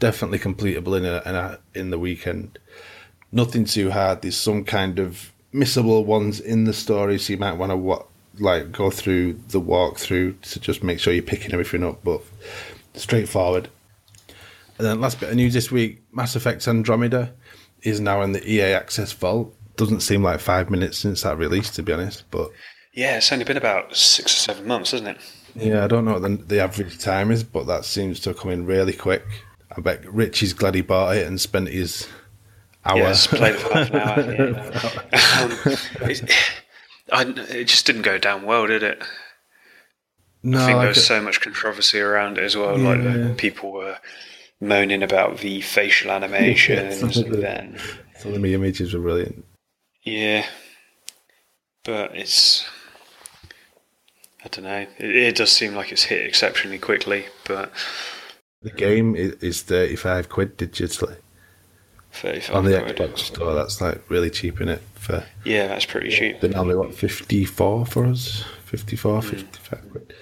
definitely 0.00 0.38
completable 0.38 0.96
in 0.96 1.04
a, 1.04 1.22
in 1.26 1.34
a 1.34 1.58
in 1.74 1.90
the 1.90 1.98
weekend. 1.98 2.58
Nothing 3.32 3.64
too 3.64 3.90
hard. 3.90 4.22
There's 4.22 4.36
some 4.36 4.64
kind 4.64 4.98
of 4.98 5.32
missable 5.52 6.04
ones 6.04 6.40
in 6.40 6.64
the 6.64 6.72
story, 6.72 7.18
so 7.18 7.32
you 7.32 7.38
might 7.38 7.54
want 7.54 7.70
to 7.70 7.76
what 7.76 8.06
like 8.38 8.72
go 8.72 8.90
through 8.90 9.34
the 9.48 9.60
walkthrough 9.60 10.40
to 10.40 10.60
just 10.60 10.82
make 10.82 11.00
sure 11.00 11.12
you're 11.12 11.22
picking 11.22 11.52
everything 11.52 11.84
up. 11.84 12.02
But 12.02 12.22
straightforward. 12.94 13.68
And 14.78 14.86
then 14.86 15.00
last 15.00 15.20
bit 15.20 15.30
of 15.30 15.36
news 15.36 15.54
this 15.54 15.70
week: 15.70 16.02
Mass 16.12 16.34
Effect 16.36 16.66
Andromeda 16.66 17.32
is 17.82 18.00
now 18.00 18.22
in 18.22 18.32
the 18.32 18.50
EA 18.50 18.72
Access 18.74 19.12
Vault. 19.12 19.54
Doesn't 19.76 20.00
seem 20.00 20.22
like 20.22 20.40
five 20.40 20.70
minutes 20.70 20.96
since 20.98 21.22
that 21.22 21.36
release, 21.36 21.70
to 21.72 21.82
be 21.82 21.92
honest, 21.92 22.24
but. 22.30 22.50
Yeah, 22.96 23.18
it's 23.18 23.30
only 23.30 23.44
been 23.44 23.56
about 23.58 23.94
six 23.94 24.34
or 24.34 24.38
seven 24.38 24.66
months, 24.66 24.90
hasn't 24.92 25.10
it? 25.10 25.18
Yeah, 25.54 25.84
I 25.84 25.86
don't 25.86 26.04
know 26.06 26.14
what 26.14 26.22
the, 26.22 26.28
the 26.36 26.60
average 26.60 26.98
time 26.98 27.30
is, 27.30 27.44
but 27.44 27.66
that 27.66 27.84
seems 27.84 28.18
to 28.20 28.30
have 28.30 28.38
come 28.38 28.50
in 28.50 28.64
really 28.66 28.92
quick. 28.94 29.22
I 29.76 29.80
bet 29.82 30.10
Rich 30.12 30.42
is 30.42 30.52
glad 30.54 30.74
he 30.74 30.80
bought 30.80 31.16
it 31.16 31.26
and 31.26 31.38
spent 31.40 31.68
his 31.68 32.08
hour. 32.86 32.98
Yeah, 32.98 33.14
played 33.28 33.54
it 33.54 33.60
for 33.60 33.74
half 33.74 33.90
an 33.90 33.96
hour. 33.96 34.20
yeah. 35.12 35.42
um, 35.42 36.10
it, 36.10 36.32
I, 37.12 37.22
it 37.54 37.64
just 37.64 37.84
didn't 37.86 38.02
go 38.02 38.16
down 38.18 38.44
well, 38.44 38.66
did 38.66 38.82
it? 38.82 39.02
no, 40.42 40.58
I 40.62 40.66
think 40.66 40.78
there 40.78 40.88
was 40.88 41.06
so 41.06 41.20
much 41.20 41.40
controversy 41.40 42.00
around 42.00 42.38
it 42.38 42.44
as 42.44 42.56
well. 42.56 42.78
Like 42.78 43.02
Yeah. 43.02 43.34
people 43.36 43.72
were 43.72 43.98
moaning 44.60 45.02
about 45.02 45.38
the 45.38 45.60
facial 45.60 46.10
animations, 46.10 47.00
some 47.00 47.08
of 47.10 47.16
and 47.16 47.34
the- 47.34 47.36
then 47.38 47.78
Some 48.18 48.32
of 48.34 48.40
the 48.42 48.54
images 48.54 48.94
were 48.94 49.00
brilliant. 49.00 49.44
Yeah, 50.02 50.46
but 51.84 52.14
it's 52.16 52.64
I 54.46 54.48
don't 54.48 54.64
know. 54.64 54.86
It, 54.98 55.16
it 55.16 55.34
does 55.34 55.50
seem 55.50 55.74
like 55.74 55.90
it's 55.90 56.04
hit 56.04 56.24
exceptionally 56.24 56.78
quickly, 56.78 57.26
but 57.48 57.72
The 58.62 58.70
game 58.70 59.16
is, 59.16 59.32
is 59.42 59.62
35 59.62 60.28
quid 60.28 60.56
digitally. 60.56 61.16
35 62.12 62.56
On 62.56 62.64
the 62.64 62.80
quid. 62.80 62.96
Xbox 62.96 63.18
store, 63.18 63.54
that's 63.54 63.80
like 63.80 64.08
really 64.08 64.30
cheap 64.30 64.60
in 64.60 64.68
it. 64.68 64.82
For 64.94 65.24
Yeah, 65.44 65.66
that's 65.66 65.84
pretty 65.84 66.10
cheap. 66.10 66.40
They're 66.40 66.50
normally 66.50 66.76
what, 66.76 66.94
54 66.94 67.86
for 67.86 68.06
us? 68.06 68.44
54, 68.66 69.20
hmm. 69.20 69.28
55 69.30 69.90
quid. 69.90 70.14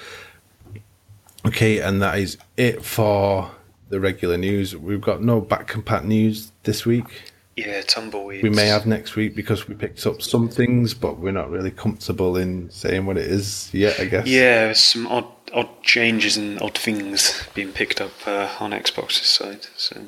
Okay, 1.46 1.80
and 1.80 2.00
that 2.00 2.18
is 2.18 2.38
it 2.56 2.82
for 2.82 3.50
the 3.90 4.00
regular 4.00 4.38
news. 4.38 4.74
We've 4.74 5.02
got 5.02 5.22
no 5.22 5.42
back 5.42 5.70
compat 5.70 6.04
news 6.04 6.50
this 6.62 6.86
week. 6.86 7.33
Yeah, 7.56 7.82
tumbleweeds. 7.82 8.42
We 8.42 8.50
may 8.50 8.66
have 8.66 8.84
next 8.86 9.14
week 9.14 9.36
because 9.36 9.68
we 9.68 9.74
picked 9.74 10.04
up 10.06 10.22
some 10.22 10.48
things, 10.48 10.92
but 10.92 11.18
we're 11.18 11.30
not 11.32 11.50
really 11.50 11.70
comfortable 11.70 12.36
in 12.36 12.68
saying 12.70 13.06
what 13.06 13.16
it 13.16 13.26
is 13.26 13.70
yet, 13.72 14.00
I 14.00 14.06
guess. 14.06 14.26
Yeah, 14.26 14.72
some 14.72 15.06
odd 15.06 15.26
odd 15.52 15.82
changes 15.82 16.36
and 16.36 16.60
odd 16.60 16.76
things 16.76 17.46
being 17.54 17.70
picked 17.70 18.00
up 18.00 18.10
uh, 18.26 18.48
on 18.58 18.72
Xbox's 18.72 19.26
side. 19.26 19.66
So 19.76 20.02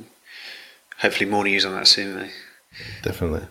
hopefully 0.99 1.31
more 1.31 1.45
news 1.45 1.65
on 1.65 1.73
that 1.75 1.87
soon, 1.87 2.17
mate. 2.17 2.33
Definitely. 3.03 3.47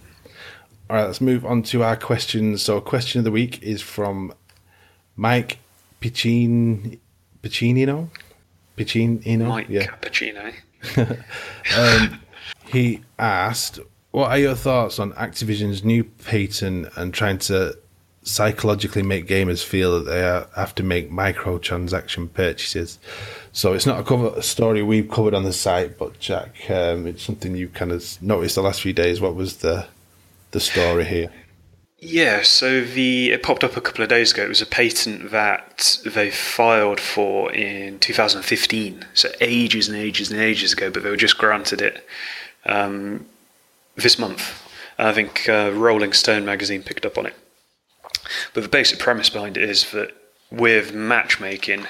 All 0.90 0.98
right, 0.98 1.06
let's 1.06 1.22
move 1.22 1.46
on 1.46 1.64
to 1.64 1.82
our 1.84 1.96
questions. 1.96 2.62
So, 2.62 2.80
question 2.80 3.20
of 3.20 3.26
the 3.26 3.32
week 3.32 3.64
is 3.64 3.82
from 3.82 4.34
Mike 5.16 5.58
Piccin, 6.00 7.00
Piccinino? 7.42 8.10
Piccinino? 8.78 9.48
Mike 9.48 9.68
Yeah. 9.70 9.86
Cappuccino. 9.88 10.54
He 12.76 13.04
asked, 13.18 13.80
What 14.12 14.32
are 14.32 14.38
your 14.38 14.54
thoughts 14.54 15.00
on 15.00 15.14
Activision's 15.14 15.86
new 15.86 16.04
patent 16.04 16.90
and 16.98 17.14
trying 17.14 17.38
to 17.38 17.78
psychologically 18.24 19.02
make 19.02 19.30
gamers 19.30 19.64
feel 19.64 19.98
that 19.98 20.12
they 20.12 20.20
have 20.20 20.76
to 20.76 20.84
make 20.84 21.10
microtransaction 21.10 22.34
purchases? 22.34 23.00
So 23.54 23.72
it's 23.72 23.86
not 23.86 24.02
a 24.02 24.04
cover 24.04 24.42
story 24.42 24.84
we've 24.84 25.10
covered 25.10 25.34
on 25.34 25.46
the 25.46 25.54
site, 25.54 25.98
but 25.98 26.20
Jack, 26.20 26.70
um, 26.70 27.08
it's 27.08 27.24
something 27.24 27.56
you 27.56 27.70
kind 27.70 27.94
of 27.94 28.22
noticed 28.22 28.56
the 28.56 28.62
last 28.62 28.82
few 28.82 28.92
days. 28.92 29.22
What 29.22 29.36
was 29.36 29.60
the 29.60 29.88
the 30.52 30.60
story 30.60 31.06
here? 31.06 31.32
Yeah, 32.00 32.42
so 32.42 32.84
the 32.84 33.32
it 33.32 33.42
popped 33.42 33.64
up 33.64 33.78
a 33.78 33.82
couple 33.82 34.04
of 34.04 34.10
days 34.10 34.34
ago. 34.34 34.44
It 34.44 34.50
was 34.50 34.62
a 34.62 34.66
patent 34.66 35.32
that 35.32 36.00
they 36.04 36.30
filed 36.30 37.00
for 37.00 37.54
in 37.54 38.00
2015, 38.00 39.06
so 39.14 39.32
ages 39.40 39.88
and 39.88 39.98
ages 39.98 40.30
and 40.30 40.42
ages 40.42 40.74
ago, 40.74 40.92
but 40.92 41.04
they 41.04 41.10
were 41.10 41.16
just 41.16 41.38
granted 41.38 41.82
it 41.82 42.06
um, 42.66 43.26
this 43.96 44.20
month. 44.20 44.62
I 44.98 45.12
think 45.12 45.48
uh, 45.50 45.72
Rolling 45.74 46.14
Stone 46.14 46.46
magazine 46.46 46.84
picked 46.84 47.06
up 47.06 47.18
on 47.18 47.26
it. 47.26 47.34
But 48.54 48.64
the 48.64 48.70
basic 48.70 49.00
premise 49.00 49.30
behind 49.30 49.58
it 49.58 49.70
is 49.70 49.92
that 49.92 50.12
with 50.52 50.94
matchmaking, 50.94 51.88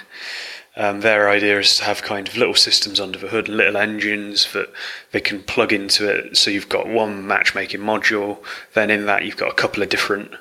um, 0.77 1.01
their 1.01 1.29
idea 1.29 1.59
is 1.59 1.77
to 1.77 1.83
have 1.85 2.01
kind 2.01 2.27
of 2.27 2.35
little 2.35 2.55
systems 2.55 2.99
under 2.99 3.17
the 3.17 3.27
hood, 3.27 3.47
little 3.47 3.77
engines 3.77 4.51
that 4.53 4.69
they 5.11 5.21
can 5.21 5.43
plug 5.43 5.71
into 5.71 6.09
it. 6.09 6.35
So 6.35 6.51
you've 6.51 6.69
got 6.69 6.88
one 6.88 7.25
matchmaking 7.25 7.81
module, 7.81 8.39
then 8.73 8.89
in 8.89 9.05
that 9.05 9.23
you've 9.23 9.38
got 9.38 9.51
a 9.51 9.55
couple 9.55 9.83
of 9.83 9.89
different 9.89 10.31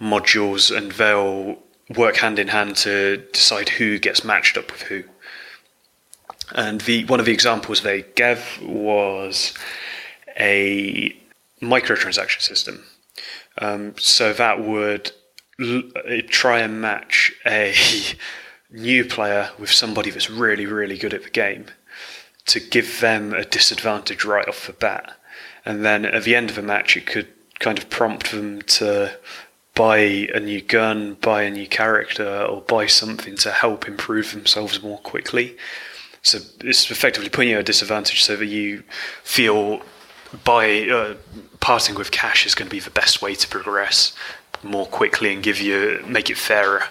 modules, 0.00 0.74
and 0.74 0.92
they'll 0.92 1.58
work 1.96 2.16
hand 2.16 2.38
in 2.38 2.48
hand 2.48 2.76
to 2.76 3.18
decide 3.32 3.70
who 3.70 3.98
gets 3.98 4.24
matched 4.24 4.56
up 4.56 4.70
with 4.70 4.82
who. 4.82 5.04
And 6.54 6.80
the 6.82 7.04
one 7.04 7.20
of 7.20 7.26
the 7.26 7.32
examples 7.32 7.82
they 7.82 8.02
gave 8.14 8.60
was 8.62 9.54
a 10.38 11.16
microtransaction 11.60 12.40
system. 12.40 12.84
Um, 13.58 13.94
so 13.98 14.32
that 14.32 14.64
would 14.64 15.12
l- 15.60 15.82
try 16.28 16.60
and 16.60 16.80
match 16.80 17.32
a 17.46 17.74
new 18.70 19.04
player 19.04 19.50
with 19.58 19.70
somebody 19.70 20.10
that's 20.10 20.30
really, 20.30 20.66
really 20.66 20.96
good 20.96 21.14
at 21.14 21.24
the 21.24 21.30
game 21.30 21.66
to 22.46 22.60
give 22.60 23.00
them 23.00 23.34
a 23.34 23.44
disadvantage 23.44 24.24
right 24.24 24.48
off 24.48 24.66
the 24.66 24.72
bat. 24.72 25.18
And 25.64 25.84
then 25.84 26.04
at 26.04 26.22
the 26.22 26.34
end 26.34 26.50
of 26.50 26.56
the 26.56 26.62
match, 26.62 26.96
it 26.96 27.06
could 27.06 27.28
kind 27.58 27.78
of 27.78 27.90
prompt 27.90 28.30
them 28.30 28.62
to 28.62 29.18
buy 29.74 29.98
a 29.98 30.40
new 30.40 30.60
gun, 30.60 31.14
buy 31.20 31.42
a 31.42 31.50
new 31.50 31.66
character, 31.66 32.42
or 32.42 32.62
buy 32.62 32.86
something 32.86 33.36
to 33.36 33.50
help 33.50 33.86
improve 33.86 34.32
themselves 34.32 34.82
more 34.82 34.98
quickly. 34.98 35.56
So 36.28 36.38
it's 36.60 36.90
effectively 36.90 37.28
putting 37.30 37.50
you 37.50 37.56
at 37.56 37.60
a 37.60 37.64
disadvantage 37.64 38.22
so 38.22 38.36
that 38.36 38.46
you 38.46 38.82
feel 39.22 39.82
by 40.44 40.88
uh, 40.88 41.14
parting 41.60 41.94
with 41.94 42.10
cash 42.10 42.46
is 42.46 42.54
going 42.54 42.68
to 42.68 42.74
be 42.74 42.80
the 42.80 42.90
best 42.90 43.22
way 43.22 43.34
to 43.34 43.48
progress 43.48 44.14
more 44.62 44.86
quickly 44.86 45.32
and 45.32 45.42
give 45.42 45.60
you 45.60 46.04
make 46.06 46.30
it 46.30 46.36
fairer 46.36 46.84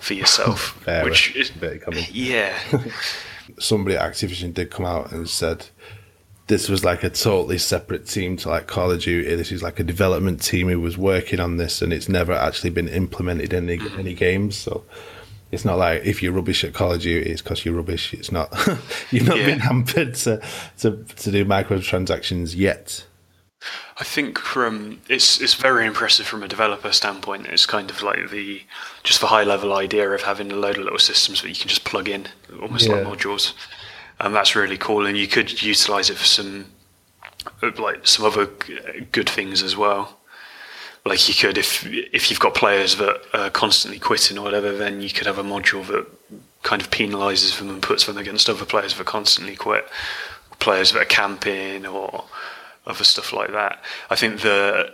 for 0.00 0.14
yourself. 0.14 0.60
Fairer, 0.84 1.04
Which 1.04 1.34
is 1.34 1.50
yeah, 2.12 2.56
somebody 3.58 3.96
at 3.96 4.12
Activision 4.12 4.54
did 4.54 4.70
come 4.70 4.86
out 4.86 5.12
and 5.12 5.28
said 5.28 5.66
this 6.46 6.68
was 6.68 6.84
like 6.84 7.02
a 7.02 7.10
totally 7.10 7.58
separate 7.58 8.06
team 8.06 8.36
to 8.38 8.48
like 8.48 8.66
Call 8.66 8.90
of 8.90 9.00
Duty. 9.00 9.34
This 9.36 9.52
is 9.52 9.62
like 9.62 9.78
a 9.78 9.84
development 9.84 10.42
team 10.42 10.68
who 10.68 10.80
was 10.80 10.96
working 10.96 11.40
on 11.40 11.56
this, 11.58 11.82
and 11.82 11.92
it's 11.92 12.08
never 12.08 12.32
actually 12.32 12.70
been 12.70 12.88
implemented 12.88 13.52
in 13.52 13.68
any, 13.68 13.90
any 13.98 14.14
games. 14.14 14.56
So 14.56 14.84
it's 15.50 15.64
not 15.64 15.78
like 15.78 16.04
if 16.04 16.22
you're 16.22 16.32
rubbish 16.32 16.62
at 16.64 16.74
Call 16.74 16.92
of 16.92 17.00
Duty, 17.00 17.30
it's 17.30 17.42
because 17.42 17.64
you're 17.64 17.74
rubbish. 17.74 18.12
It's 18.14 18.30
not 18.32 18.52
you've 19.10 19.26
not 19.26 19.38
Yeah. 19.38 19.46
been 19.46 19.60
hampered 19.60 20.14
to, 20.16 20.40
to 20.78 21.04
to 21.04 21.30
do 21.30 21.44
microtransactions 21.44 22.54
yet. 22.56 23.04
I 24.00 24.04
think 24.04 24.38
from 24.38 25.00
it's 25.08 25.40
it's 25.40 25.54
very 25.54 25.84
impressive 25.86 26.26
from 26.26 26.42
a 26.44 26.48
developer 26.48 26.92
standpoint. 26.92 27.46
It's 27.46 27.66
kind 27.66 27.90
of 27.90 28.02
like 28.02 28.30
the 28.30 28.62
just 29.02 29.20
the 29.20 29.26
high 29.28 29.42
level 29.42 29.72
idea 29.74 30.08
of 30.10 30.22
having 30.22 30.52
a 30.52 30.56
load 30.56 30.76
of 30.78 30.84
little 30.84 30.98
systems 30.98 31.42
that 31.42 31.48
you 31.48 31.56
can 31.56 31.68
just 31.68 31.84
plug 31.84 32.08
in, 32.08 32.26
almost 32.62 32.88
like 32.88 33.02
modules, 33.04 33.54
and 34.20 34.34
that's 34.34 34.54
really 34.54 34.78
cool. 34.78 35.06
And 35.06 35.16
you 35.18 35.26
could 35.26 35.60
utilize 35.62 36.08
it 36.10 36.16
for 36.18 36.24
some 36.24 36.66
uh, 37.62 37.72
like 37.78 38.06
some 38.06 38.24
other 38.26 38.46
good 39.10 39.28
things 39.28 39.62
as 39.64 39.76
well. 39.76 40.17
Like 41.08 41.26
you 41.26 41.34
could, 41.34 41.56
if 41.56 41.86
if 41.86 42.28
you've 42.28 42.38
got 42.38 42.54
players 42.54 42.96
that 42.96 43.22
are 43.32 43.48
constantly 43.48 43.98
quitting 43.98 44.36
or 44.36 44.42
whatever, 44.42 44.76
then 44.76 45.00
you 45.00 45.08
could 45.08 45.26
have 45.26 45.38
a 45.38 45.42
module 45.42 45.86
that 45.86 46.06
kind 46.62 46.82
of 46.82 46.90
penalises 46.90 47.58
them 47.58 47.70
and 47.70 47.80
puts 47.80 48.04
them 48.04 48.18
against 48.18 48.50
other 48.50 48.66
players 48.66 48.94
that 48.94 49.06
constantly 49.06 49.56
quit, 49.56 49.86
players 50.58 50.92
that 50.92 51.00
are 51.00 51.06
camping 51.06 51.86
or 51.86 52.24
other 52.86 53.04
stuff 53.04 53.32
like 53.32 53.52
that. 53.52 53.82
I 54.10 54.16
think 54.16 54.42
the 54.42 54.92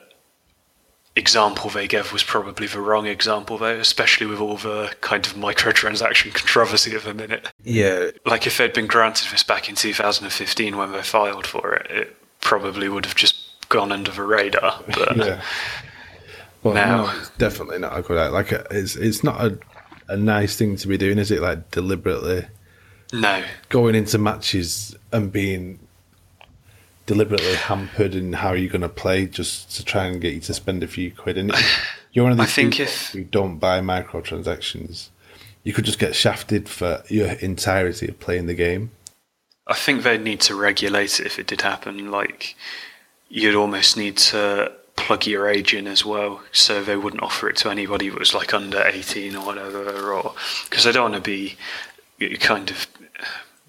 example 1.16 1.68
they 1.70 1.88
gave 1.88 2.12
was 2.12 2.22
probably 2.22 2.68
the 2.68 2.80
wrong 2.80 3.06
example 3.06 3.58
though, 3.58 3.78
especially 3.78 4.26
with 4.26 4.38
all 4.38 4.56
the 4.56 4.94
kind 5.00 5.26
of 5.26 5.34
microtransaction 5.34 6.32
controversy 6.34 6.94
of 6.94 7.02
the 7.02 7.14
minute. 7.14 7.50
Yeah, 7.64 8.10
Like 8.24 8.46
if 8.46 8.58
they'd 8.58 8.72
been 8.72 8.86
granted 8.86 9.32
this 9.32 9.42
back 9.42 9.68
in 9.68 9.74
2015 9.74 10.76
when 10.76 10.92
they 10.92 11.02
filed 11.02 11.46
for 11.46 11.74
it, 11.74 11.90
it 11.90 12.16
probably 12.40 12.88
would 12.88 13.04
have 13.04 13.16
just 13.16 13.68
gone 13.68 13.90
under 13.90 14.12
the 14.12 14.22
radar. 14.22 14.80
But 14.86 15.16
yeah. 15.16 15.42
Well, 16.64 16.74
Now- 16.74 17.04
no, 17.06 17.18
it's 17.20 17.28
definitely 17.38 17.78
not 17.78 17.96
a 17.96 18.02
good 18.02 18.18
idea. 18.18 18.32
Like 18.32 18.50
it's 18.72 18.96
it's 18.96 19.22
not 19.22 19.40
a 19.44 19.58
a 20.08 20.16
nice 20.16 20.56
thing 20.56 20.76
to 20.76 20.88
be 20.88 20.98
doing, 20.98 21.18
is 21.18 21.30
it? 21.30 21.40
Like 21.40 21.70
deliberately. 21.70 22.46
no, 23.12 23.44
going 23.68 23.94
into 23.94 24.18
matches 24.18 24.96
and 25.12 25.30
being 25.30 25.78
deliberately 27.06 27.54
hampered 27.54 28.14
in 28.14 28.32
how 28.32 28.52
you're 28.52 28.70
going 28.72 28.80
to 28.82 28.88
play 28.88 29.26
just 29.26 29.74
to 29.76 29.84
try 29.84 30.06
and 30.06 30.20
get 30.20 30.32
you 30.34 30.40
to 30.40 30.54
spend 30.54 30.82
a 30.82 30.86
few 30.88 31.10
quid. 31.12 31.36
And 31.38 31.52
you're 32.12 32.24
one 32.24 32.32
of 32.32 32.40
I 32.40 32.46
think 32.46 32.72
people 32.72 32.84
if- 32.86 33.10
who 33.12 33.24
don't 33.24 33.58
buy 33.58 33.80
microtransactions. 33.80 35.08
You 35.62 35.72
could 35.72 35.84
just 35.86 35.98
get 35.98 36.14
shafted 36.14 36.68
for 36.68 37.02
your 37.08 37.28
entirety 37.40 38.08
of 38.08 38.20
playing 38.20 38.46
the 38.46 38.54
game. 38.54 38.90
I 39.66 39.72
think 39.74 40.02
they'd 40.02 40.20
need 40.20 40.40
to 40.42 40.54
regulate 40.54 41.18
it 41.20 41.24
if 41.26 41.38
it 41.38 41.46
did 41.46 41.62
happen. 41.62 42.10
Like, 42.10 42.54
you'd 43.30 43.54
almost 43.54 43.96
need 43.96 44.18
to 44.18 44.70
plug 44.96 45.26
your 45.26 45.48
age 45.48 45.74
in 45.74 45.86
as 45.86 46.04
well, 46.04 46.42
so 46.52 46.82
they 46.82 46.96
wouldn't 46.96 47.22
offer 47.22 47.48
it 47.48 47.56
to 47.56 47.70
anybody 47.70 48.08
that 48.08 48.18
was 48.18 48.34
like 48.34 48.54
under 48.54 48.82
18 48.82 49.36
or 49.36 49.44
whatever, 49.44 50.12
or 50.12 50.34
because 50.68 50.84
they 50.84 50.92
don't 50.92 51.10
want 51.10 51.24
to 51.24 51.30
be 51.30 51.56
kind 52.38 52.70
of 52.70 52.86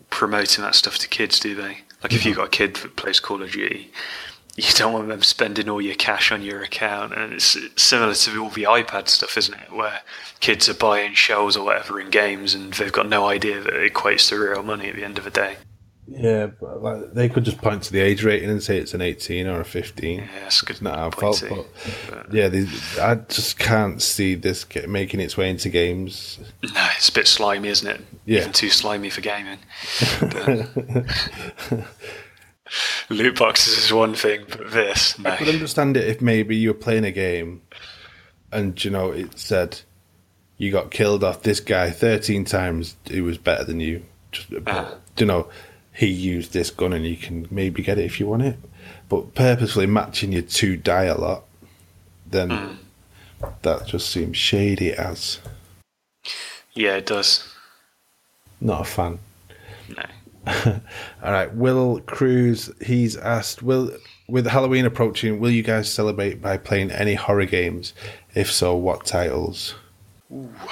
promoting 0.10 0.64
that 0.64 0.76
stuff 0.76 0.98
to 1.00 1.08
kids, 1.08 1.40
do 1.40 1.56
they? 1.56 1.80
Like, 2.04 2.14
if 2.14 2.26
you've 2.26 2.38
got 2.38 2.48
a 2.48 2.50
kid 2.50 2.76
that 2.78 2.96
plays 2.96 3.20
Call 3.20 3.42
of 3.42 3.52
Duty, 3.52 3.92
you 4.56 4.72
don't 4.76 4.94
want 4.94 5.08
them 5.10 5.24
spending 5.24 5.68
all 5.68 5.82
your 5.82 5.96
cash 5.96 6.32
on 6.32 6.42
your 6.42 6.62
account, 6.62 7.14
and 7.14 7.34
it's 7.34 7.58
similar 7.76 8.14
to 8.14 8.44
all 8.44 8.50
the 8.50 8.64
iPad 8.64 9.10
stuff, 9.10 9.38
isn't 9.38 9.60
it? 9.60 9.74
Where 9.74 10.00
kids 10.40 10.70
are 10.70 10.76
buying 10.76 11.14
shells 11.16 11.58
or 11.58 11.66
whatever 11.66 12.00
in 12.00 12.10
games, 12.10 12.54
and 12.54 12.72
they've 12.74 12.92
got 12.92 13.10
no 13.10 13.26
idea 13.26 13.60
that 13.60 13.74
it 13.74 13.94
equates 13.94 14.30
to 14.30 14.40
real 14.40 14.64
money 14.64 14.88
at 14.88 14.96
the 14.96 15.04
end 15.04 15.18
of 15.18 15.26
the 15.26 15.32
day. 15.32 15.58
Yeah, 16.08 16.48
but 16.48 16.84
like, 16.84 17.14
they 17.14 17.30
could 17.30 17.44
just 17.46 17.58
point 17.58 17.82
to 17.84 17.92
the 17.92 18.00
age 18.00 18.24
rating 18.24 18.50
and 18.52 18.62
say 18.62 18.78
it's 18.78 18.94
an 18.94 19.02
18 19.02 19.48
or 19.48 19.62
a 19.62 19.66
15. 19.66 20.20
Yeah, 20.20 20.28
that's 20.42 20.62
good 20.62 20.70
It's 20.76 20.82
not 20.82 21.00
our 21.00 21.12
fault, 21.12 21.38
too. 21.38 21.66
but 22.10 22.32
yeah, 22.32 22.48
they, 22.48 22.68
I 23.02 23.16
just 23.16 23.58
can't 23.58 24.00
see 24.02 24.36
this 24.36 24.66
making 24.88 25.20
its 25.20 25.36
way 25.36 25.50
into 25.50 25.70
games. 25.70 26.38
No, 26.62 26.88
it's 26.96 27.10
a 27.10 27.12
bit 27.12 27.28
slimy, 27.28 27.70
isn't 27.70 27.88
it? 27.90 28.02
Yeah. 28.26 28.42
Even 28.42 28.52
too 28.54 28.70
slimy 28.70 29.10
for 29.10 29.22
gaming. 29.22 29.58
Loot 33.10 33.38
boxes 33.38 33.78
is 33.78 33.94
one 33.94 34.16
thing, 34.16 34.44
but 34.50 34.72
this, 34.72 35.18
no. 35.20 35.30
I 35.30 35.38
could 35.38 35.50
understand 35.50 35.98
it 35.98 36.08
if 36.08 36.22
maybe 36.22 36.56
you 36.56 36.70
were 36.70 36.74
playing 36.80 37.06
a 37.06 37.12
game 37.12 37.62
and 38.52 38.84
you 38.84 38.90
know 38.92 39.12
it 39.12 39.38
said 39.38 39.82
you 40.58 40.72
got 40.72 40.90
killed 40.90 41.24
off 41.24 41.44
this 41.44 41.60
guy 41.60 41.92
13 41.92 42.46
times 42.46 42.96
who 43.12 43.24
was 43.24 43.38
better 43.38 43.64
than 43.64 43.80
you. 43.80 44.04
Just, 44.32 44.48
Ah. 44.66 44.96
you 45.18 45.26
know, 45.26 45.48
he 45.96 46.08
used 46.08 46.54
this 46.54 46.70
gun 46.72 46.94
and 46.94 47.06
you 47.06 47.16
can 47.18 47.48
maybe 47.50 47.82
get 47.82 47.98
it 47.98 48.06
if 48.06 48.20
you 48.20 48.28
want 48.28 48.44
it. 48.44 48.58
But 49.10 49.34
purposefully 49.36 49.86
matching 49.86 50.32
your 50.32 50.42
two 50.42 50.78
die 50.78 51.06
a 51.06 51.18
lot, 51.18 51.44
then 52.30 52.50
Hmm. 52.50 52.74
that 53.62 53.88
just 53.88 54.10
seems 54.10 54.38
shady 54.38 54.92
as. 54.94 55.40
Yeah, 56.74 56.96
it 56.98 57.06
does. 57.06 57.48
Not 58.60 58.82
a 58.82 58.86
fan. 58.86 59.20
No. 59.96 60.04
All 61.24 61.32
right, 61.32 61.54
Will 61.54 62.00
Cruz. 62.02 62.72
He's 62.86 63.16
asked, 63.18 63.64
"Will 63.64 63.92
with 64.28 64.48
Halloween 64.48 64.86
approaching, 64.86 65.40
will 65.40 65.50
you 65.52 65.64
guys 65.64 65.92
celebrate 65.92 66.42
by 66.42 66.58
playing 66.58 66.92
any 66.92 67.16
horror 67.16 67.46
games? 67.46 67.94
If 68.34 68.52
so, 68.52 68.76
what 68.76 69.06
titles?" 69.06 69.76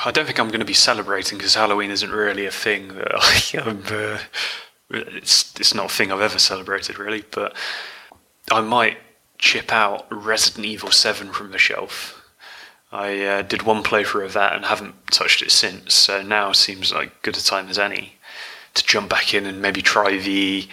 I 0.05 0.11
don't 0.11 0.25
think 0.25 0.39
I'm 0.39 0.47
going 0.47 0.59
to 0.59 0.65
be 0.65 0.73
celebrating 0.73 1.37
because 1.37 1.55
Halloween 1.55 1.91
isn't 1.91 2.11
really 2.11 2.45
a 2.45 2.51
thing 2.51 2.89
that 2.95 3.11
I 3.13 3.69
am. 3.69 3.83
Uh, 3.87 4.19
it's 4.89 5.57
it's 5.59 5.73
not 5.73 5.85
a 5.85 5.93
thing 5.93 6.11
I've 6.11 6.21
ever 6.21 6.39
celebrated 6.39 6.99
really, 6.99 7.23
but 7.31 7.55
I 8.51 8.61
might 8.61 8.97
chip 9.37 9.71
out 9.71 10.07
Resident 10.09 10.65
Evil 10.65 10.91
Seven 10.91 11.31
from 11.31 11.51
the 11.51 11.57
shelf. 11.57 12.19
I 12.91 13.25
uh, 13.25 13.41
did 13.41 13.63
one 13.63 13.83
playthrough 13.83 14.25
of 14.25 14.33
that 14.33 14.55
and 14.55 14.65
haven't 14.65 15.07
touched 15.07 15.41
it 15.41 15.51
since. 15.51 15.95
So 15.95 16.21
now 16.21 16.51
seems 16.51 16.93
like 16.93 17.23
good 17.23 17.35
a 17.35 17.43
time 17.43 17.67
as 17.67 17.79
any 17.79 18.13
to 18.75 18.85
jump 18.85 19.09
back 19.09 19.33
in 19.33 19.45
and 19.45 19.61
maybe 19.61 19.81
try 19.81 20.17
the 20.17 20.67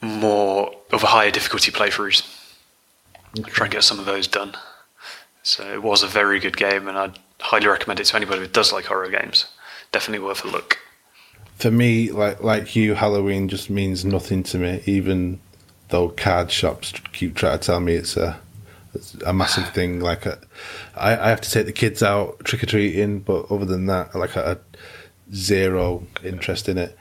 more 0.00 0.74
of 0.90 1.02
a 1.02 1.08
higher 1.08 1.30
difficulty 1.30 1.70
playthroughs. 1.70 2.26
Try 3.44 3.66
and 3.66 3.72
get 3.72 3.84
some 3.84 3.98
of 3.98 4.06
those 4.06 4.26
done. 4.26 4.56
So 5.42 5.72
it 5.72 5.82
was 5.82 6.02
a 6.02 6.06
very 6.06 6.40
good 6.40 6.56
game, 6.56 6.88
and 6.88 6.98
I'd 6.98 7.18
highly 7.40 7.66
recommend 7.66 8.00
it 8.00 8.04
to 8.06 8.16
anybody 8.16 8.40
who 8.40 8.46
does 8.46 8.72
like 8.72 8.86
horror 8.86 9.10
games. 9.10 9.46
Definitely 9.92 10.26
worth 10.26 10.44
a 10.44 10.48
look. 10.48 10.78
For 11.56 11.70
me, 11.70 12.10
like 12.10 12.42
like 12.42 12.76
you, 12.76 12.94
Halloween 12.94 13.48
just 13.48 13.70
means 13.70 14.04
nothing 14.04 14.42
to 14.44 14.58
me. 14.58 14.82
Even 14.86 15.40
though 15.88 16.10
card 16.10 16.50
shops 16.50 16.92
keep 17.12 17.34
trying 17.34 17.58
to 17.58 17.64
tell 17.64 17.80
me 17.80 17.94
it's 17.94 18.16
a 18.16 18.38
it's 18.94 19.14
a 19.26 19.32
massive 19.32 19.68
thing. 19.70 20.00
Like 20.00 20.26
a, 20.26 20.38
I, 20.94 21.16
I 21.16 21.28
have 21.28 21.40
to 21.42 21.50
take 21.50 21.66
the 21.66 21.72
kids 21.72 22.02
out 22.02 22.44
trick 22.44 22.62
or 22.62 22.66
treating, 22.66 23.20
but 23.20 23.50
other 23.50 23.64
than 23.64 23.86
that, 23.86 24.14
like 24.14 24.36
a, 24.36 24.58
zero 25.34 26.06
interest 26.24 26.68
in 26.68 26.78
it. 26.78 26.96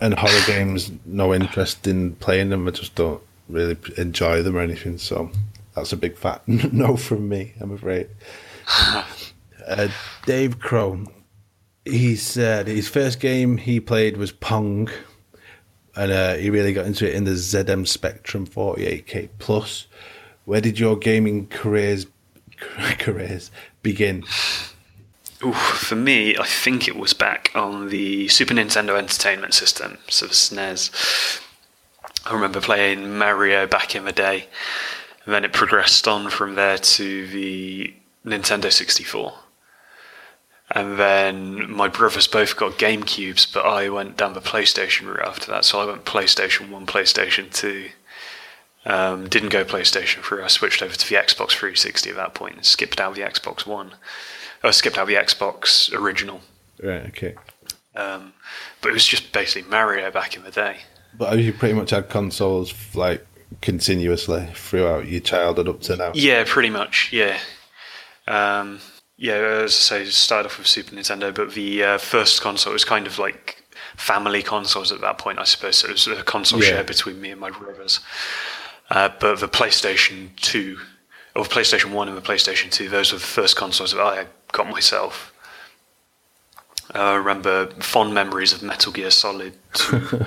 And 0.00 0.14
horror 0.14 0.46
games, 0.46 0.90
no 1.04 1.34
interest 1.34 1.86
in 1.86 2.14
playing 2.16 2.50
them. 2.50 2.66
I 2.66 2.70
just 2.70 2.94
don't 2.94 3.22
really 3.48 3.76
enjoy 3.98 4.42
them 4.42 4.56
or 4.56 4.60
anything. 4.60 4.96
So 4.98 5.30
that's 5.74 5.92
a 5.92 5.96
big 5.96 6.16
fat 6.16 6.46
no 6.48 6.96
from 6.96 7.28
me. 7.28 7.52
I'm 7.60 7.72
afraid. 7.72 8.08
Uh, 9.66 9.88
Dave 10.24 10.58
Crow, 10.58 11.04
he 11.90 12.16
said 12.16 12.66
his 12.66 12.88
first 12.88 13.20
game 13.20 13.56
he 13.56 13.80
played 13.80 14.16
was 14.16 14.32
Pong, 14.32 14.88
and 15.96 16.12
uh, 16.12 16.34
he 16.34 16.50
really 16.50 16.72
got 16.72 16.86
into 16.86 17.08
it 17.08 17.14
in 17.14 17.24
the 17.24 17.32
ZX 17.32 17.88
Spectrum 17.88 18.46
48K 18.46 19.28
Plus. 19.38 19.86
Where 20.44 20.60
did 20.60 20.78
your 20.78 20.96
gaming 20.96 21.46
careers 21.48 22.06
careers 22.98 23.50
begin? 23.82 24.24
Ooh, 25.42 25.52
for 25.52 25.96
me, 25.96 26.36
I 26.36 26.44
think 26.44 26.86
it 26.86 26.96
was 26.96 27.14
back 27.14 27.50
on 27.54 27.88
the 27.88 28.28
Super 28.28 28.52
Nintendo 28.52 28.98
Entertainment 28.98 29.54
System, 29.54 29.98
so 30.08 30.26
the 30.26 30.34
SNES. 30.34 31.40
I 32.26 32.34
remember 32.34 32.60
playing 32.60 33.16
Mario 33.16 33.66
back 33.66 33.94
in 33.94 34.04
the 34.04 34.12
day, 34.12 34.48
and 35.24 35.32
then 35.32 35.44
it 35.44 35.54
progressed 35.54 36.06
on 36.06 36.28
from 36.28 36.56
there 36.56 36.76
to 36.76 37.26
the 37.28 37.94
Nintendo 38.26 38.70
64. 38.70 39.32
And 40.72 40.98
then 40.98 41.70
my 41.70 41.88
brothers 41.88 42.28
both 42.28 42.56
got 42.56 42.78
Game 42.78 43.02
Cubes, 43.02 43.44
but 43.44 43.66
I 43.66 43.88
went 43.88 44.16
down 44.16 44.34
the 44.34 44.40
PlayStation 44.40 45.06
route 45.06 45.26
after 45.26 45.50
that. 45.50 45.64
So 45.64 45.80
I 45.80 45.84
went 45.84 46.04
PlayStation 46.04 46.70
1, 46.70 46.86
PlayStation 46.86 47.52
2. 47.52 47.88
Um, 48.86 49.28
didn't 49.28 49.48
go 49.48 49.64
PlayStation 49.64 50.22
3. 50.22 50.42
I 50.42 50.46
switched 50.46 50.80
over 50.82 50.94
to 50.94 51.08
the 51.08 51.16
Xbox 51.16 51.50
360 51.50 52.10
at 52.10 52.16
that 52.16 52.34
point 52.34 52.56
and 52.56 52.64
skipped 52.64 53.00
out 53.00 53.14
the 53.14 53.22
Xbox 53.22 53.66
One. 53.66 53.92
I 54.62 54.70
skipped 54.70 54.96
out 54.96 55.08
the 55.08 55.14
Xbox 55.14 55.92
original. 55.92 56.40
Right, 56.82 57.06
okay. 57.06 57.34
Um, 57.96 58.32
but 58.80 58.90
it 58.90 58.94
was 58.94 59.06
just 59.06 59.32
basically 59.32 59.68
Mario 59.68 60.10
back 60.10 60.36
in 60.36 60.44
the 60.44 60.50
day. 60.50 60.78
But 61.18 61.30
have 61.30 61.40
you 61.40 61.52
pretty 61.52 61.74
much 61.74 61.90
had 61.90 62.08
consoles 62.08 62.72
like 62.94 63.26
continuously 63.60 64.48
throughout 64.54 65.08
your 65.08 65.20
childhood 65.20 65.68
up 65.68 65.80
to 65.82 65.96
now? 65.96 66.12
Yeah, 66.14 66.44
pretty 66.46 66.70
much. 66.70 67.12
Yeah. 67.12 67.38
Um, 68.28 68.80
yeah, 69.20 69.34
as 69.34 69.72
I 69.72 70.04
say, 70.04 70.04
started 70.06 70.46
off 70.48 70.56
with 70.58 70.66
Super 70.66 70.96
Nintendo, 70.96 71.32
but 71.32 71.52
the 71.52 71.84
uh, 71.84 71.98
first 71.98 72.40
console 72.40 72.72
was 72.72 72.86
kind 72.86 73.06
of 73.06 73.18
like 73.18 73.62
family 73.96 74.42
consoles 74.42 74.90
at 74.92 75.02
that 75.02 75.18
point, 75.18 75.38
I 75.38 75.44
suppose. 75.44 75.76
So 75.76 75.88
it 75.88 75.92
was 75.92 76.06
a 76.06 76.22
console 76.22 76.60
Yeah. 76.62 76.68
share 76.70 76.84
between 76.84 77.20
me 77.20 77.30
and 77.30 77.38
my 77.40 77.50
brothers. 77.50 78.00
Uh, 78.90 79.10
but 79.20 79.38
the 79.38 79.46
PlayStation 79.48 80.34
2, 80.36 80.78
or 81.36 81.44
PlayStation 81.44 81.92
1 81.92 82.08
and 82.08 82.16
the 82.16 82.22
PlayStation 82.22 82.70
2, 82.70 82.88
those 82.88 83.12
were 83.12 83.18
the 83.18 83.24
first 83.24 83.56
consoles 83.56 83.92
that 83.92 84.00
I 84.00 84.24
got 84.52 84.68
myself. 84.70 85.34
Uh, 86.94 86.98
I 86.98 87.14
remember 87.16 87.66
fond 87.80 88.14
memories 88.14 88.54
of 88.54 88.62
Metal 88.62 88.90
Gear 88.90 89.10
Solid 89.10 89.52
2 89.74 89.96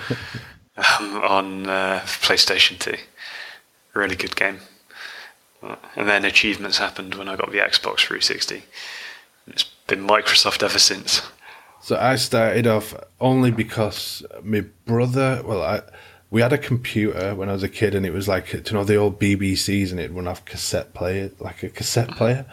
um, 0.78 1.16
on 1.24 1.68
uh, 1.68 2.02
PlayStation 2.06 2.78
2. 2.78 2.96
Really 3.96 4.16
good 4.16 4.36
game. 4.36 4.60
And 5.96 6.10
then 6.10 6.26
achievements 6.26 6.78
happened 6.78 7.16
when 7.16 7.28
I 7.28 7.36
got 7.36 7.52
the 7.52 7.60
Xbox 7.60 8.00
360. 8.00 8.64
It's 9.48 9.64
been 9.88 10.06
Microsoft 10.08 10.64
ever 10.64 10.80
since. 10.80 11.22
So 11.82 11.98
I 11.98 12.16
started 12.16 12.66
off 12.66 12.96
only 13.20 13.52
because 13.52 14.24
my 14.42 14.62
brother. 14.86 15.42
Well, 15.46 15.62
I 15.62 15.82
we 16.32 16.42
had 16.42 16.54
a 16.54 16.58
computer 16.58 17.36
when 17.36 17.50
I 17.50 17.54
was 17.54 17.62
a 17.62 17.70
kid, 17.70 17.94
and 17.94 18.06
it 18.06 18.14
was 18.14 18.28
like 18.28 18.54
you 18.54 18.64
know 18.72 18.84
the 18.84 18.96
old 18.96 19.20
BBCs, 19.20 19.92
and 19.92 20.00
it 20.00 20.12
run 20.12 20.28
off 20.28 20.46
cassette 20.46 20.94
player, 20.94 21.32
like 21.40 21.62
a 21.62 21.70
cassette 21.70 22.08
mm-hmm. 22.08 22.18
player. 22.18 22.46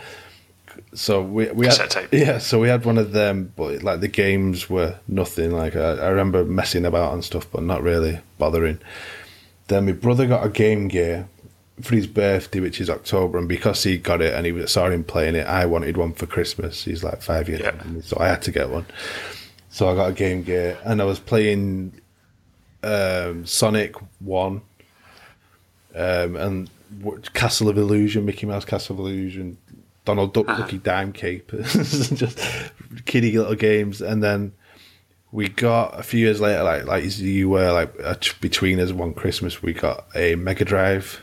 So 0.95 1.23
we 1.23 1.51
we 1.53 1.67
Cassette 1.67 1.95
had, 1.95 2.11
tape. 2.11 2.27
yeah. 2.27 2.39
So 2.39 2.61
we 2.61 2.69
had 2.69 2.85
one 2.85 2.99
of 2.99 3.13
them, 3.13 3.53
but 3.57 3.83
like 3.83 4.01
the 4.01 4.09
games 4.09 4.69
were 4.69 4.97
nothing. 5.07 5.53
Like 5.53 5.77
I, 5.77 5.93
I 5.93 6.09
remember 6.09 6.45
messing 6.45 6.85
about 6.85 7.15
and 7.15 7.25
stuff, 7.25 7.47
but 7.51 7.63
not 7.63 7.83
really 7.83 8.21
bothering. 8.39 8.81
Then 9.69 9.87
my 9.87 9.93
brother 9.93 10.27
got 10.27 10.45
a 10.45 10.49
Game 10.49 10.89
Gear 10.89 11.29
for 11.83 11.95
his 11.95 12.07
birthday, 12.07 12.61
which 12.61 12.81
is 12.81 12.89
October, 12.91 13.39
and 13.39 13.49
because 13.49 13.83
he 13.83 13.99
got 13.99 14.21
it 14.21 14.35
and 14.35 14.47
he 14.47 14.67
saw 14.67 14.89
him 14.91 15.05
playing 15.05 15.35
it, 15.35 15.47
I 15.47 15.67
wanted 15.67 15.97
one 15.97 16.13
for 16.13 16.27
Christmas. 16.27 16.85
He's 16.85 17.03
like 17.05 17.23
five 17.23 17.49
years 17.49 17.61
Yeah. 17.61 17.83
me, 17.85 18.01
so 18.03 18.17
I 18.21 18.29
had 18.29 18.43
to 18.43 18.51
get 18.53 18.71
one. 18.71 18.87
So 19.71 19.89
I 19.89 19.95
got 19.95 20.11
a 20.11 20.13
Game 20.13 20.43
Gear, 20.43 20.79
and 20.85 21.01
I 21.01 21.05
was 21.05 21.19
playing 21.21 21.93
um, 22.83 23.47
Sonic 23.47 23.95
One, 24.21 24.63
um, 25.95 26.37
and 26.37 26.71
Castle 27.35 27.69
of 27.69 27.79
Illusion, 27.79 28.25
Mickey 28.25 28.47
Mouse 28.47 28.65
Castle 28.65 28.95
of 28.95 29.01
Illusion, 29.01 29.57
Donald 30.05 30.33
Duck 30.35 30.49
Lucky 30.49 30.79
Dime 30.79 31.13
Capers, 31.13 32.11
just 32.11 32.39
kiddie 33.05 33.37
little 33.37 33.55
games, 33.55 34.01
and 34.01 34.23
then 34.23 34.53
we 35.33 35.49
got 35.49 35.99
a 35.99 36.03
few 36.03 36.19
years 36.21 36.41
later, 36.41 36.63
like 36.65 36.85
like 36.87 37.19
you 37.19 37.49
were 37.49 37.71
like 37.73 37.95
between 38.41 38.81
us 38.81 38.91
one 38.93 39.15
Christmas, 39.15 39.63
we 39.63 39.73
got 39.73 40.07
a 40.17 40.35
Mega 40.35 40.65
Drive. 40.65 41.21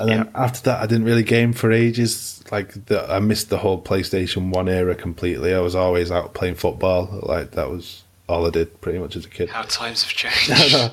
And 0.00 0.08
then 0.08 0.18
Yeah. 0.18 0.30
after 0.34 0.60
that, 0.62 0.82
I 0.82 0.86
didn't 0.86 1.04
really 1.04 1.22
game 1.22 1.52
for 1.52 1.70
ages. 1.70 2.42
Like 2.50 2.86
the, 2.86 3.08
I 3.10 3.20
missed 3.20 3.50
the 3.50 3.58
whole 3.58 3.80
PlayStation 3.80 4.50
One 4.52 4.68
era 4.68 4.94
completely. 4.94 5.54
I 5.54 5.60
was 5.60 5.74
always 5.74 6.10
out 6.10 6.34
playing 6.34 6.56
football. 6.56 7.20
Like 7.22 7.52
that 7.52 7.70
was 7.70 8.02
all 8.28 8.46
I 8.46 8.50
did 8.50 8.80
pretty 8.80 8.98
much 8.98 9.14
as 9.16 9.24
a 9.24 9.28
kid. 9.28 9.50
How 9.50 9.62
times 9.62 10.02
have 10.04 10.12
changed. 10.14 10.92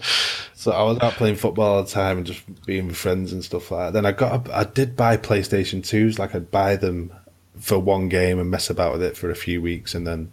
So 0.56 0.72
I 0.72 0.84
was 0.84 1.00
out 1.00 1.14
playing 1.14 1.36
football 1.36 1.76
all 1.78 1.84
the 1.84 1.90
time 1.90 2.18
and 2.18 2.26
just 2.28 2.44
being 2.66 2.88
with 2.88 2.98
friends 2.98 3.32
and 3.32 3.44
stuff 3.44 3.72
like 3.72 3.88
that. 3.88 3.94
Then 3.94 4.06
I 4.06 4.12
got, 4.12 4.48
a, 4.50 4.56
I 4.58 4.64
did 4.66 4.96
buy 4.96 5.18
PlayStation 5.18 5.84
twos. 5.86 6.20
Like 6.20 6.36
I'd 6.36 6.52
buy 6.52 6.76
them 6.76 7.12
for 7.60 7.80
one 7.80 8.10
game 8.10 8.40
and 8.40 8.52
mess 8.52 8.70
about 8.70 8.94
with 8.94 9.04
it 9.04 9.16
for 9.18 9.30
a 9.32 9.36
few 9.36 9.62
weeks, 9.62 9.96
and 9.96 10.06
then 10.06 10.32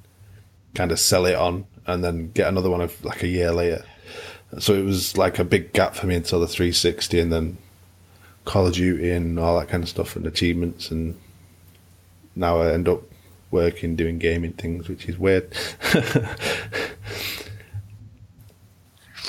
kind 0.75 0.91
of 0.93 0.99
sell 0.99 1.25
it 1.27 1.35
on, 1.37 1.67
and 1.87 2.03
then 2.03 2.31
get 2.33 2.49
another 2.49 2.69
one 2.71 2.81
of 2.81 3.03
like 3.05 3.23
a 3.23 3.29
year 3.29 3.53
later. 3.53 3.85
So 4.59 4.75
it 4.75 4.85
was 4.85 5.17
like 5.17 5.39
a 5.39 5.45
big 5.45 5.73
gap 5.73 5.95
for 5.95 6.07
me 6.07 6.15
until 6.17 6.41
the 6.41 6.47
360, 6.49 7.21
and 7.21 7.33
then 7.33 7.59
Call 8.45 8.67
of 8.67 8.75
Duty 8.75 9.11
and 9.11 9.39
all 9.39 9.59
that 9.59 9.69
kind 9.69 9.83
of 9.83 9.89
stuff 9.89 10.17
and 10.17 10.27
achievements, 10.27 10.91
and 10.91 11.17
now 12.37 12.61
I 12.61 12.73
end 12.73 12.89
up 12.89 13.03
working 13.51 13.97
doing 13.97 14.19
gaming 14.19 14.53
things, 14.53 14.89
which 14.89 15.07
is 15.07 15.19
weird. 15.19 15.53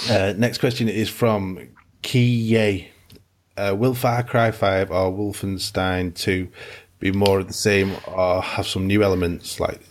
Uh, 0.09 0.33
next 0.37 0.59
question 0.59 0.87
is 0.87 1.09
from 1.09 1.57
Kiye. 2.03 2.87
Uh, 3.57 3.75
will 3.75 3.95
Far 3.95 4.21
Cry 4.21 4.51
5 4.51 4.91
or 4.91 5.11
Wolfenstein 5.11 6.13
2 6.13 6.47
be 6.99 7.11
more 7.11 7.39
of 7.39 7.47
the 7.47 7.53
same 7.53 7.93
or 8.05 8.41
have 8.41 8.67
some 8.67 8.85
new 8.85 9.01
elements 9.01 9.59
like 9.59 9.81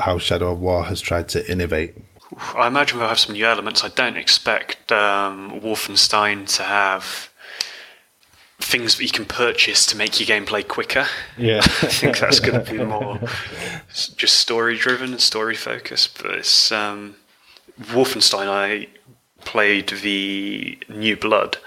how 0.00 0.18
Shadow 0.18 0.52
of 0.52 0.60
War 0.60 0.84
has 0.84 1.00
tried 1.00 1.28
to 1.30 1.50
innovate? 1.50 1.96
I 2.36 2.66
imagine 2.66 2.98
we'll 2.98 3.08
have 3.08 3.18
some 3.18 3.34
new 3.34 3.46
elements. 3.46 3.84
I 3.84 3.88
don't 3.88 4.16
expect 4.16 4.90
um, 4.90 5.60
Wolfenstein 5.60 6.48
to 6.56 6.64
have 6.64 7.30
things 8.64 8.96
that 8.96 9.04
you 9.04 9.10
can 9.10 9.24
purchase 9.24 9.86
to 9.86 9.96
make 9.96 10.18
your 10.18 10.26
gameplay 10.26 10.66
quicker. 10.66 11.06
Yeah. 11.36 11.58
I 11.64 11.88
think 11.88 12.18
that's 12.18 12.40
going 12.40 12.64
to 12.64 12.72
be 12.72 12.82
more 12.84 13.20
just 14.16 14.38
story 14.38 14.76
driven 14.76 15.12
and 15.12 15.20
story 15.20 15.54
focused. 15.54 16.20
But 16.22 16.32
it's 16.32 16.72
um, 16.72 17.16
Wolfenstein. 17.80 18.48
I 18.48 18.88
played 19.44 19.88
the 19.88 20.78
New 20.88 21.16
Blood 21.16 21.58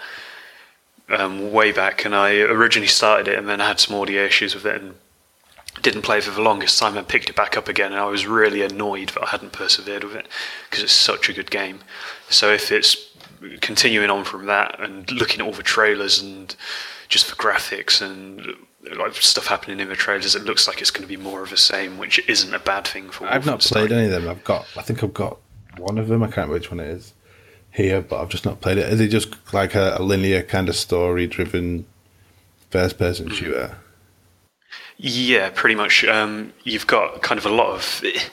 um, 1.09 1.51
way 1.51 1.71
back, 1.71 2.03
and 2.03 2.15
I 2.15 2.39
originally 2.39 2.87
started 2.87 3.27
it, 3.27 3.37
and 3.37 3.47
then 3.47 3.61
I 3.61 3.67
had 3.67 3.79
some 3.79 3.95
audio 3.95 4.25
issues 4.25 4.55
with 4.55 4.65
it, 4.65 4.81
and 4.81 4.95
didn't 5.81 6.01
play 6.01 6.19
for 6.19 6.31
the 6.31 6.41
longest 6.41 6.79
time, 6.79 6.97
and 6.97 7.07
picked 7.07 7.29
it 7.29 7.35
back 7.35 7.55
up 7.55 7.67
again, 7.67 7.93
and 7.93 8.01
I 8.01 8.07
was 8.07 8.25
really 8.25 8.63
annoyed 8.63 9.09
that 9.09 9.23
I 9.23 9.27
hadn't 9.27 9.53
persevered 9.53 10.03
with 10.03 10.15
it 10.15 10.27
because 10.69 10.83
it's 10.83 10.93
such 10.93 11.29
a 11.29 11.33
good 11.33 11.51
game. 11.51 11.79
So 12.29 12.51
if 12.51 12.71
it's 12.71 13.06
continuing 13.61 14.09
on 14.09 14.23
from 14.23 14.45
that 14.45 14.79
and 14.79 15.11
looking 15.11 15.41
at 15.41 15.45
all 15.45 15.53
the 15.53 15.63
trailers 15.63 16.21
and 16.21 16.55
just 17.09 17.29
the 17.29 17.35
graphics 17.35 18.01
and 18.01 18.45
like 18.97 19.13
stuff 19.15 19.47
happening 19.47 19.79
in 19.79 19.89
the 19.89 19.95
trailers, 19.95 20.35
it 20.35 20.43
looks 20.43 20.67
like 20.67 20.81
it's 20.81 20.91
going 20.91 21.07
to 21.07 21.07
be 21.07 21.21
more 21.21 21.43
of 21.43 21.49
the 21.49 21.57
same, 21.57 21.97
which 21.97 22.19
isn't 22.29 22.53
a 22.53 22.59
bad 22.59 22.87
thing 22.87 23.09
for. 23.09 23.25
Me. 23.25 23.29
I've 23.29 23.45
not 23.45 23.61
played 23.61 23.91
any 23.91 24.05
of 24.05 24.11
them. 24.11 24.29
I've 24.29 24.43
got, 24.43 24.65
I 24.77 24.81
think 24.81 25.03
I've 25.03 25.13
got 25.13 25.37
one 25.77 25.97
of 25.97 26.07
them. 26.07 26.23
I 26.23 26.27
can't 26.27 26.37
remember 26.47 26.53
which 26.53 26.71
one 26.71 26.79
it 26.79 26.87
is 26.87 27.13
here, 27.71 28.01
but 28.01 28.21
I've 28.21 28.29
just 28.29 28.45
not 28.45 28.61
played 28.61 28.77
it. 28.77 28.91
Is 28.91 28.99
it 29.01 29.09
just 29.09 29.35
like 29.53 29.75
a, 29.75 29.95
a 29.97 30.03
linear 30.03 30.43
kind 30.43 30.69
of 30.69 30.75
story 30.75 31.27
driven 31.27 31.85
first 32.69 32.97
person 32.97 33.27
mm-hmm. 33.27 33.35
shooter? 33.35 33.77
Yeah, 34.99 35.51
pretty 35.53 35.75
much. 35.75 36.03
Um, 36.05 36.53
you've 36.63 36.87
got 36.87 37.21
kind 37.21 37.37
of 37.37 37.45
a 37.45 37.49
lot 37.49 37.67
of. 37.69 38.01
It, 38.03 38.29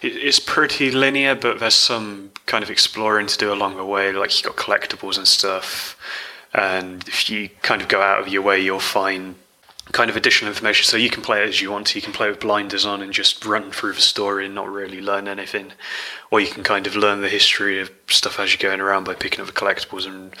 it's 0.00 0.38
pretty 0.38 0.90
linear, 0.90 1.34
but 1.34 1.60
there's 1.60 1.74
some 1.74 2.32
kind 2.46 2.64
of 2.64 2.70
exploring 2.70 3.26
to 3.26 3.36
do 3.36 3.52
along 3.52 3.76
the 3.76 3.84
way. 3.84 4.12
Like 4.12 4.34
you've 4.34 4.56
got 4.56 4.64
collectibles 4.64 5.18
and 5.18 5.28
stuff, 5.28 5.98
and 6.54 7.06
if 7.06 7.28
you 7.28 7.50
kind 7.60 7.82
of 7.82 7.88
go 7.88 8.00
out 8.00 8.20
of 8.20 8.28
your 8.28 8.40
way, 8.40 8.58
you'll 8.58 8.80
find 8.80 9.34
kind 9.92 10.08
of 10.08 10.16
additional 10.16 10.50
information. 10.50 10.84
So 10.86 10.96
you 10.96 11.10
can 11.10 11.22
play 11.22 11.42
it 11.42 11.48
as 11.48 11.60
you 11.60 11.70
want 11.70 11.88
to. 11.88 11.98
You 11.98 12.02
can 12.02 12.14
play 12.14 12.30
with 12.30 12.40
blinders 12.40 12.86
on 12.86 13.02
and 13.02 13.12
just 13.12 13.44
run 13.44 13.70
through 13.70 13.92
the 13.92 14.00
story 14.00 14.46
and 14.46 14.54
not 14.54 14.72
really 14.72 15.02
learn 15.02 15.28
anything, 15.28 15.72
or 16.30 16.40
you 16.40 16.48
can 16.48 16.62
kind 16.62 16.86
of 16.86 16.96
learn 16.96 17.20
the 17.20 17.28
history 17.28 17.78
of 17.78 17.90
stuff 18.08 18.40
as 18.40 18.54
you're 18.54 18.70
going 18.70 18.80
around 18.80 19.04
by 19.04 19.14
picking 19.14 19.40
up 19.40 19.48
the 19.48 19.52
collectibles 19.52 20.06
and 20.06 20.34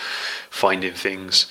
finding 0.48 0.94
things. 0.94 1.46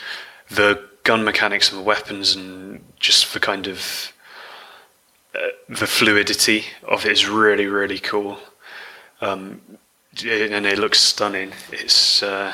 The 0.50 0.84
gun 1.04 1.24
mechanics 1.24 1.70
and 1.70 1.80
the 1.80 1.86
weapons 1.86 2.36
and 2.36 2.84
just 3.00 3.32
the 3.32 3.40
kind 3.40 3.68
of 3.68 4.12
the 5.70 5.88
fluidity 5.88 6.66
of 6.84 7.06
it 7.06 7.12
is 7.12 7.28
really 7.28 7.68
really 7.68 8.00
cool. 8.00 8.40
Um, 9.22 9.62
and 10.24 10.66
it 10.66 10.80
looks 10.80 11.00
stunning. 11.00 11.52
It's 11.72 12.24
uh, 12.24 12.54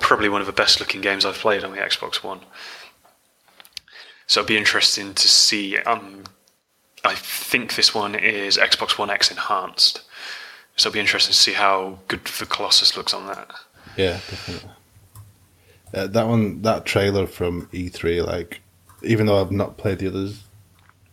probably 0.00 0.28
one 0.28 0.40
of 0.40 0.46
the 0.46 0.52
best 0.52 0.80
looking 0.80 1.00
games 1.00 1.24
I've 1.24 1.36
played 1.36 1.62
on 1.62 1.70
the 1.70 1.78
Xbox 1.78 2.24
One. 2.24 2.40
So 4.26 4.40
it'll 4.40 4.48
be 4.48 4.56
interesting 4.56 5.14
to 5.14 5.28
see 5.28 5.78
um, 5.78 6.24
I 7.04 7.14
think 7.14 7.74
this 7.74 7.94
one 7.94 8.14
is 8.14 8.56
Xbox 8.56 8.98
One 8.98 9.10
X 9.10 9.30
enhanced. 9.30 10.02
So 10.76 10.88
it'll 10.88 10.94
be 10.94 11.00
interesting 11.00 11.32
to 11.32 11.38
see 11.38 11.52
how 11.52 11.98
good 12.08 12.24
the 12.24 12.46
Colossus 12.46 12.96
looks 12.96 13.12
on 13.12 13.26
that. 13.26 13.50
Yeah, 13.96 14.12
definitely. 14.30 14.70
Uh, 15.92 16.06
that 16.06 16.26
one, 16.26 16.62
that 16.62 16.86
trailer 16.86 17.26
from 17.26 17.66
E3, 17.66 18.26
like, 18.26 18.62
even 19.02 19.26
though 19.26 19.40
I've 19.40 19.50
not 19.50 19.76
played 19.76 19.98
the 19.98 20.08
others, 20.08 20.44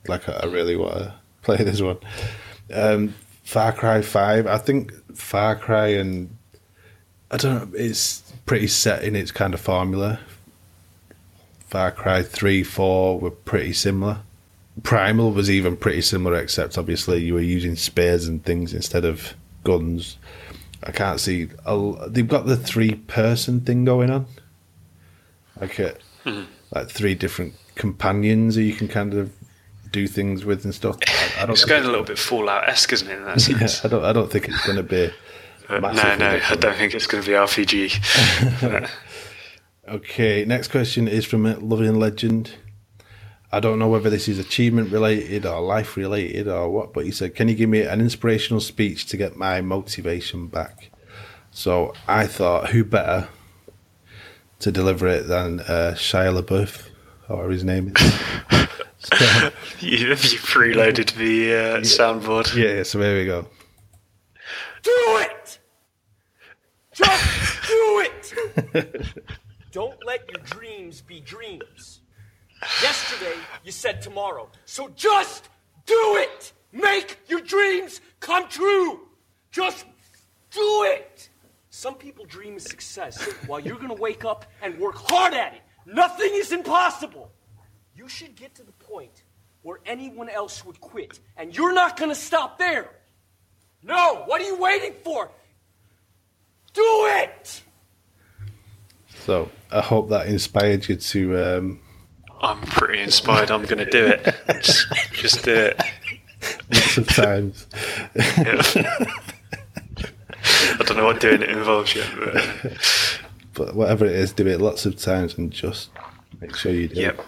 like, 0.07 0.27
I, 0.29 0.45
really 0.45 0.75
want 0.75 0.95
to 0.95 1.13
play 1.41 1.57
this 1.57 1.81
one. 1.81 1.97
Um, 2.73 3.15
Far 3.43 3.71
Cry 3.71 4.01
5, 4.01 4.47
I 4.47 4.57
think 4.57 4.93
Far 5.15 5.55
Cry 5.55 5.87
and, 5.87 6.35
I 7.31 7.37
don't 7.37 7.71
know, 7.71 7.77
it's 7.77 8.21
pretty 8.45 8.67
set 8.67 9.03
in 9.03 9.15
its 9.15 9.31
kind 9.31 9.53
of 9.53 9.59
formula. 9.59 10.19
Far 11.67 11.91
Cry 11.91 12.23
3, 12.23 12.63
4 12.63 13.19
were 13.19 13.31
pretty 13.31 13.73
similar. 13.73 14.19
Primal 14.83 15.31
was 15.31 15.49
even 15.49 15.75
pretty 15.75 16.01
similar, 16.01 16.39
except 16.39 16.77
obviously 16.77 17.23
you 17.23 17.33
were 17.33 17.41
using 17.41 17.75
spears 17.75 18.27
and 18.27 18.43
things 18.43 18.73
instead 18.73 19.05
of 19.05 19.33
guns. 19.63 20.17
I 20.83 20.91
can't 20.91 21.19
see. 21.19 21.49
i 21.65 21.93
they've 22.07 22.27
got 22.27 22.45
the 22.45 22.55
three 22.55 22.95
person 22.95 23.61
thing 23.61 23.83
going 23.83 24.09
on, 24.09 24.25
like 25.59 25.77
a, 25.79 25.95
like 26.71 26.89
three 26.89 27.15
different 27.15 27.53
companions 27.75 28.55
that 28.55 28.63
you 28.63 28.73
can 28.73 28.87
kind 28.87 29.13
of 29.13 29.31
do 29.91 30.07
things 30.07 30.45
with 30.45 30.63
and 30.65 30.73
stuff. 30.73 30.97
I, 31.07 31.43
I 31.43 31.45
don't. 31.45 31.51
it's 31.51 31.65
going 31.65 31.83
a 31.83 31.87
little 31.87 32.03
bit 32.03 32.19
Fallout 32.19 32.67
esque 32.67 32.93
isn't 32.93 33.09
it 33.09 33.17
in 33.17 33.25
that 33.25 33.47
yeah, 33.47 33.57
sense 33.57 33.85
I 33.85 33.87
don't. 33.87 34.03
I 34.03 34.13
don't 34.13 34.31
think 34.31 34.47
it's 34.47 34.65
going 34.65 34.77
to 34.77 34.83
be. 34.83 35.11
But 35.67 35.93
no 35.93 36.15
no 36.15 36.39
I 36.49 36.55
don't 36.55 36.75
think 36.75 36.95
it's 36.95 37.05
going 37.05 37.23
to 37.23 37.29
be 37.29 37.35
RPG 37.35 38.89
Okay, 39.89 40.45
next 40.45 40.67
question 40.67 41.07
is 41.07 41.25
from 41.25 41.47
a 41.47 41.57
Loving 41.57 41.95
Legend. 41.95 42.51
I 43.51 43.59
don't 43.59 43.79
know 43.79 43.87
whether 43.87 44.11
this 44.11 44.27
is 44.27 44.37
achievement 44.37 44.91
related 44.91 45.47
or 45.47 45.61
life 45.61 45.97
related 45.97 46.47
or 46.47 46.69
what, 46.69 46.93
but 46.93 47.05
he 47.05 47.11
said, 47.11 47.33
Can 47.33 47.47
you 47.47 47.55
give 47.55 47.71
me 47.71 47.81
an 47.81 47.99
inspirational 47.99 48.61
speech 48.61 49.07
to 49.07 49.17
get 49.17 49.35
my 49.35 49.61
motivation 49.61 50.45
back? 50.45 50.91
So 51.49 51.95
I 52.07 52.27
thought, 52.27 52.69
who 52.69 52.83
better 52.83 53.29
to 54.59 54.71
deliver 54.71 55.07
it 55.07 55.27
than 55.27 55.61
uh, 55.61 55.95
Shia 55.95 56.39
LaBeouf, 56.39 56.89
or 57.27 57.49
his 57.49 57.63
name 57.63 57.91
is? 57.95 58.19
so, 59.13 59.51
you, 59.79 59.97
you 59.97 60.15
preloaded 60.15 61.13
the 61.15 61.53
uh, 61.53 61.77
soundboard 61.81 62.53
yeah, 62.55 62.83
so 62.83 62.99
there 62.99 63.17
we 63.17 63.25
go. 63.25 63.47
Do 64.83 65.17
it! 65.19 65.59
Just 66.93 67.67
do 67.67 68.05
it! 68.05 69.23
Don't 69.71 69.97
let 70.05 70.29
your 70.29 70.43
dreams 70.43 71.01
be 71.01 71.19
dreams. 71.19 72.01
Yesterday, 72.81 73.35
you 73.63 73.71
said 73.71 74.01
tomorrow. 74.01 74.49
So 74.65 74.89
just 74.95 75.49
do 75.85 76.17
it! 76.17 76.53
Make 76.71 77.19
your 77.27 77.41
dreams 77.41 78.01
come 78.19 78.47
true! 78.49 79.07
Just 79.51 79.85
do 80.51 80.83
it! 80.87 81.29
Some 81.69 81.95
people 81.95 82.25
dream 82.25 82.55
of 82.55 82.61
success 82.61 83.21
while 83.47 83.59
you're 83.59 83.79
gonna 83.79 83.93
wake 83.93 84.25
up 84.25 84.45
and 84.61 84.77
work 84.79 84.95
hard 84.95 85.33
at 85.33 85.53
it. 85.53 85.61
Nothing 85.85 86.31
is 86.33 86.51
impossible. 86.51 87.31
You 87.99 88.07
should 88.07 88.37
get 88.37 88.55
to 88.55 88.63
the 88.63 88.71
point 88.71 89.23
where 89.61 89.81
anyone 89.85 90.29
else 90.29 90.63
would 90.63 90.79
quit, 90.79 91.19
and 91.35 91.53
you're 91.53 91.73
not 91.73 91.97
gonna 91.97 92.15
stop 92.15 92.57
there. 92.57 92.91
No, 93.83 94.23
what 94.25 94.39
are 94.39 94.45
you 94.45 94.55
waiting 94.55 94.93
for? 95.03 95.29
Do 96.71 96.81
it! 96.81 97.61
So 99.25 99.51
I 99.69 99.81
hope 99.81 100.07
that 100.11 100.27
inspired 100.27 100.87
you 100.87 100.95
to. 100.95 101.43
Um, 101.43 101.81
I'm 102.39 102.61
pretty 102.61 103.01
inspired. 103.01 103.51
I'm 103.51 103.63
going 103.63 103.85
to 103.85 103.91
do 103.91 104.05
it. 104.05 104.33
Just, 104.61 104.87
just 105.11 105.43
do 105.43 105.53
it. 105.53 105.81
lots 106.71 106.97
of 106.97 107.07
times. 107.09 107.67
I 108.15 108.43
don't 110.85 110.95
know 110.95 111.03
what 111.03 111.19
doing 111.19 111.41
it 111.41 111.49
involves 111.49 111.95
yet, 111.95 112.09
but 112.17 112.47
but 113.55 113.75
whatever 113.75 114.05
it 114.05 114.13
is, 114.13 114.31
do 114.31 114.47
it 114.47 114.61
lots 114.61 114.85
of 114.85 114.95
times 114.95 115.37
and 115.37 115.51
just 115.51 115.89
make 116.39 116.55
sure 116.55 116.71
you 116.71 116.87
do. 116.87 117.01
yep, 117.01 117.19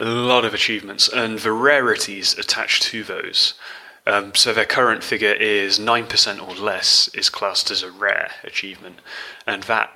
a 0.00 0.04
lot 0.04 0.44
of 0.44 0.52
achievements 0.52 1.08
and 1.08 1.38
the 1.38 1.52
rarities 1.52 2.36
attached 2.36 2.82
to 2.82 3.04
those. 3.04 3.54
Um, 4.06 4.34
so 4.34 4.52
their 4.52 4.66
current 4.66 5.02
figure 5.02 5.32
is 5.32 5.78
9% 5.78 6.46
or 6.46 6.54
less 6.56 7.08
is 7.14 7.30
classed 7.30 7.70
as 7.70 7.82
a 7.82 7.90
rare 7.90 8.30
achievement, 8.42 8.98
and 9.46 9.62
that 9.62 9.88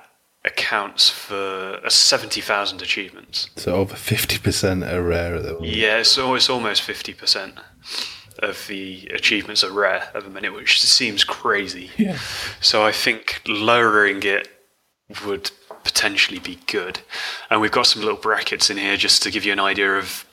accounts 0.43 1.11
for 1.11 1.79
uh, 1.85 1.89
70,000 1.89 2.81
achievements. 2.81 3.51
So 3.57 3.75
over 3.75 3.93
50% 3.93 4.91
are 4.91 5.03
rare 5.03 5.35
at 5.35 5.43
the 5.43 5.53
moment. 5.53 5.75
Yeah, 5.75 6.01
so 6.01 6.33
it's 6.33 6.49
almost 6.49 6.81
50% 6.81 7.59
of 8.39 8.67
the 8.67 9.09
achievements 9.13 9.63
are 9.63 9.71
rare 9.71 10.09
at 10.13 10.23
the 10.23 10.29
minute, 10.29 10.53
which 10.53 10.81
seems 10.81 11.23
crazy. 11.23 11.91
Yeah. 11.97 12.17
So 12.61 12.85
I 12.85 12.91
think 12.91 13.41
lowering 13.47 14.23
it 14.23 14.47
would 15.25 15.51
potentially 15.83 16.39
be 16.39 16.59
good. 16.67 16.99
And 17.49 17.61
we've 17.61 17.71
got 17.71 17.87
some 17.87 18.01
little 18.01 18.17
brackets 18.17 18.69
in 18.69 18.77
here 18.77 18.97
just 18.97 19.23
to 19.23 19.31
give 19.31 19.45
you 19.45 19.53
an 19.53 19.59
idea 19.59 19.97
of 19.97 20.25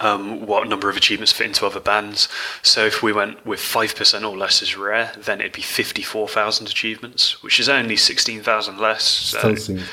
um, 0.00 0.46
what 0.46 0.68
number 0.68 0.88
of 0.88 0.96
achievements 0.96 1.32
fit 1.32 1.46
into 1.46 1.66
other 1.66 1.80
bands. 1.80 2.28
So 2.62 2.84
if 2.84 3.02
we 3.02 3.12
went 3.12 3.44
with 3.46 3.60
5% 3.60 4.28
or 4.28 4.36
less 4.36 4.62
as 4.62 4.76
rare, 4.76 5.12
then 5.16 5.40
it'd 5.40 5.52
be 5.52 5.62
54,000 5.62 6.66
achievements, 6.66 7.42
which 7.42 7.60
is 7.60 7.68
only 7.68 7.96
16,000 7.96 8.78
less. 8.78 9.04
So 9.04 9.38
Still 9.38 9.56
seems 9.56 9.88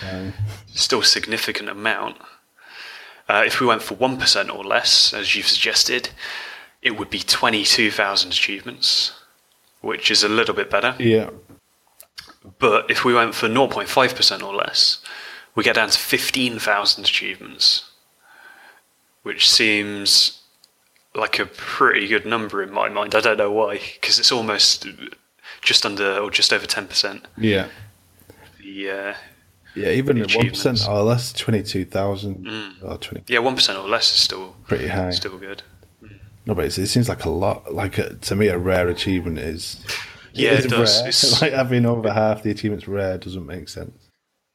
still 0.73 0.99
a 1.01 1.05
significant 1.05 1.69
amount. 1.69 2.17
Uh, 3.29 3.43
if 3.45 3.61
we 3.61 3.67
went 3.67 3.81
for 3.81 3.95
1% 3.95 4.53
or 4.53 4.63
less, 4.63 5.13
as 5.13 5.35
you've 5.35 5.47
suggested, 5.47 6.09
it 6.81 6.97
would 6.97 7.09
be 7.09 7.19
22,000 7.19 8.31
achievements, 8.31 9.13
which 9.81 10.09
is 10.11 10.23
a 10.23 10.29
little 10.29 10.55
bit 10.55 10.69
better. 10.69 10.95
Yeah. 10.99 11.29
But 12.59 12.89
if 12.89 13.05
we 13.05 13.13
went 13.13 13.35
for 13.35 13.47
0.5% 13.47 14.43
or 14.43 14.53
less, 14.55 15.01
we 15.55 15.63
get 15.63 15.75
down 15.75 15.89
to 15.89 15.97
15,000 15.99 17.03
achievements, 17.03 17.89
which 19.23 19.49
seems 19.49 20.41
like 21.13 21.39
a 21.39 21.45
pretty 21.45 22.07
good 22.07 22.25
number 22.25 22.63
in 22.63 22.71
my 22.71 22.89
mind. 22.89 23.13
I 23.13 23.21
don't 23.21 23.37
know 23.37 23.51
why, 23.51 23.79
because 23.93 24.17
it's 24.17 24.31
almost 24.31 24.87
just 25.61 25.85
under 25.85 26.17
or 26.17 26.31
just 26.31 26.51
over 26.53 26.65
10%. 26.65 27.21
Yeah. 27.37 27.67
The, 28.59 28.89
uh, 28.89 29.13
Yeah, 29.75 29.89
even 29.89 30.19
at 30.21 30.33
one 30.33 30.47
or 30.87 31.03
less, 31.03 31.31
twenty 31.33 31.63
two 31.63 31.85
thousand 31.85 32.47
or 32.81 32.97
twenty, 32.97 33.23
yeah, 33.33 33.39
1% 33.39 33.83
or 33.83 33.87
less 33.87 34.11
is 34.13 34.19
still 34.19 34.55
pretty 34.67 34.87
high. 34.87 35.11
still 35.11 35.37
good. 35.37 35.63
No, 36.45 36.55
but 36.55 36.65
it's, 36.65 36.77
it 36.77 36.87
seems 36.87 37.07
like 37.09 37.25
a 37.25 37.29
lot. 37.29 37.73
Like 37.73 37.97
a, 37.97 38.15
to 38.15 38.35
me, 38.35 38.47
a 38.47 38.57
rare 38.57 38.87
achievement 38.87 39.37
is 39.37 39.83
Yeah, 40.33 40.53
it 40.53 40.69
does. 40.69 40.99
Rare. 40.99 41.09
It's- 41.09 41.41
like 41.41 41.53
having 41.53 41.85
over 41.85 42.11
half 42.11 42.43
the 42.43 42.51
achievements 42.51 42.87
rare 42.87 43.17
doesn't 43.17 43.45
make 43.45 43.69
sense. 43.69 44.09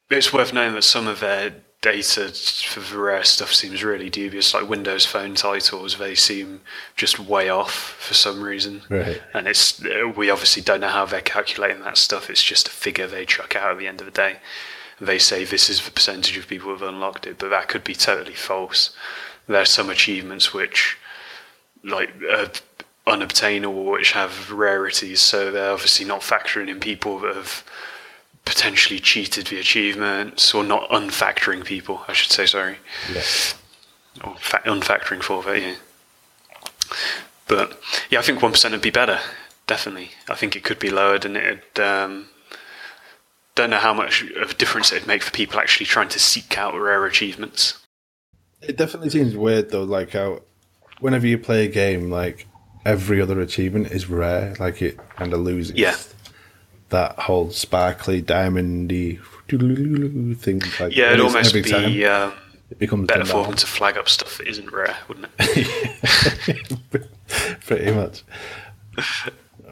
It's 0.09 0.31
worth 0.31 0.53
noting 0.53 0.73
that 0.75 0.83
some 0.83 1.07
of 1.07 1.19
their 1.19 1.53
data 1.81 2.29
for 2.29 2.79
the 2.79 2.97
rare 2.97 3.23
stuff 3.23 3.53
seems 3.53 3.83
really 3.83 4.09
dubious. 4.09 4.53
Like 4.53 4.67
Windows 4.67 5.05
Phone 5.05 5.35
titles, 5.35 5.97
they 5.97 6.15
seem 6.15 6.61
just 6.95 7.19
way 7.19 7.49
off 7.49 7.73
for 7.73 8.13
some 8.13 8.41
reason. 8.41 8.83
Right. 8.89 9.21
And 9.33 9.47
it's 9.47 9.81
we 10.15 10.29
obviously 10.29 10.63
don't 10.63 10.81
know 10.81 10.87
how 10.89 11.05
they're 11.05 11.21
calculating 11.21 11.81
that 11.83 11.97
stuff. 11.97 12.29
It's 12.29 12.43
just 12.43 12.67
a 12.67 12.71
figure 12.71 13.05
they 13.07 13.25
chuck 13.25 13.55
out 13.55 13.71
at 13.71 13.77
the 13.77 13.87
end 13.87 13.99
of 13.99 14.05
the 14.05 14.11
day. 14.11 14.37
They 14.99 15.19
say 15.19 15.43
this 15.43 15.69
is 15.69 15.83
the 15.83 15.91
percentage 15.91 16.37
of 16.37 16.47
people 16.47 16.69
who've 16.71 16.81
unlocked 16.81 17.27
it, 17.27 17.37
but 17.37 17.49
that 17.49 17.67
could 17.67 17.83
be 17.83 17.93
totally 17.93 18.33
false. 18.33 18.95
There 19.45 19.61
are 19.61 19.65
some 19.65 19.89
achievements 19.89 20.53
which, 20.53 20.97
like, 21.87 22.09
are 22.29 22.49
unobtainable, 23.05 23.85
which 23.85 24.11
have 24.11 24.51
rarities, 24.51 25.21
so 25.21 25.51
they're 25.51 25.71
obviously 25.71 26.05
not 26.05 26.21
factoring 26.21 26.69
in 26.69 26.79
people 26.79 27.19
that 27.19 27.35
have 27.35 27.63
potentially 28.45 28.99
cheated 28.99 29.47
the 29.47 29.59
achievements, 29.59 30.53
or 30.53 30.63
not 30.63 30.89
unfactoring 30.89 31.63
people, 31.65 32.01
I 32.07 32.13
should 32.13 32.31
say, 32.31 32.45
sorry. 32.45 32.77
Yeah. 33.11 33.23
Or 34.23 34.35
fa- 34.37 34.61
unfactoring 34.65 35.21
for 35.21 35.43
that, 35.43 35.61
yeah. 35.61 35.75
But, 37.47 37.81
yeah, 38.09 38.19
I 38.19 38.21
think 38.21 38.39
1% 38.39 38.71
would 38.71 38.81
be 38.81 38.89
better, 38.89 39.19
definitely. 39.67 40.11
I 40.29 40.35
think 40.35 40.55
it 40.55 40.63
could 40.63 40.79
be 40.79 40.89
lowered, 40.89 41.25
and 41.25 41.37
it 41.37 41.79
um, 41.79 42.27
don't 43.57 43.71
know 43.71 43.79
how 43.79 43.93
much 43.93 44.21
of 44.21 44.51
a 44.51 44.53
difference 44.53 44.91
it'd 44.91 45.07
make 45.07 45.23
for 45.23 45.31
people 45.31 45.59
actually 45.59 45.87
trying 45.87 46.09
to 46.09 46.19
seek 46.19 46.57
out 46.57 46.79
rare 46.79 47.05
achievements. 47.05 47.83
It 48.61 48.77
definitely 48.77 49.09
seems 49.09 49.35
weird 49.35 49.71
though. 49.71 49.83
Like 49.83 50.11
how 50.11 50.41
whenever 50.99 51.27
you 51.27 51.37
play 51.37 51.65
a 51.65 51.67
game, 51.67 52.09
like 52.09 52.47
every 52.85 53.21
other 53.21 53.39
achievement 53.41 53.91
is 53.91 54.09
rare. 54.09 54.55
Like 54.59 54.81
it 54.81 54.97
kind 55.15 55.33
of 55.33 55.41
loses. 55.41 55.75
Yeah. 55.75 55.95
That 56.89 57.19
whole 57.19 57.51
sparkly 57.51 58.21
diamondy 58.21 59.19
thing. 60.37 60.61
Like 60.79 60.95
Yeah, 60.95 61.07
it'd 61.07 61.19
always 61.19 61.35
almost 61.35 61.55
every 61.55 61.61
be 61.61 61.69
time 62.03 62.29
um, 62.29 62.33
it 62.69 62.79
becomes 62.79 63.07
better 63.07 63.25
for 63.25 63.43
them 63.45 63.55
to 63.55 63.67
flag 63.67 63.97
up 63.97 64.09
stuff 64.09 64.37
that 64.37 64.47
isn't 64.47 64.71
rare, 64.71 64.95
wouldn't 65.07 65.27
it? 65.39 67.09
Pretty 67.61 67.91
much. 67.91 68.23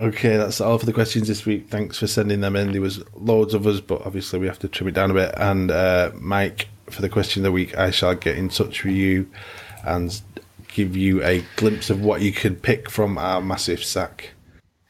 Okay, 0.02 0.36
that's 0.36 0.60
all 0.60 0.78
for 0.78 0.86
the 0.86 0.94
questions 0.94 1.28
this 1.28 1.46
week. 1.46 1.70
Thanks 1.70 1.98
for 1.98 2.08
sending 2.08 2.42
them 2.42 2.56
in. 2.56 2.74
There 2.74 2.82
was 2.82 3.02
loads 3.16 3.54
of 3.54 3.66
us, 3.66 3.80
but 3.80 4.06
obviously 4.06 4.40
we 4.40 4.48
have 4.48 4.60
to 4.60 4.68
trim 4.68 4.90
it 4.90 4.94
down 4.94 5.12
a 5.12 5.14
bit. 5.14 5.34
And 5.38 5.72
uh, 5.72 6.12
Mike, 6.16 6.68
for 6.90 7.02
the 7.02 7.10
question 7.10 7.42
of 7.42 7.46
the 7.46 7.52
week, 7.52 7.78
I 7.78 7.92
shall 7.92 8.16
get 8.16 8.38
in 8.38 8.50
touch 8.50 8.84
with 8.84 8.94
you 8.94 9.30
and 9.86 10.22
give 10.76 10.96
you 10.98 11.24
a 11.24 11.42
glimpse 11.56 11.90
of 11.90 12.04
what 12.04 12.22
you 12.22 12.34
can 12.34 12.56
pick 12.56 12.90
from 12.90 13.18
our 13.18 13.42
massive 13.42 13.82
sack. 13.82 14.32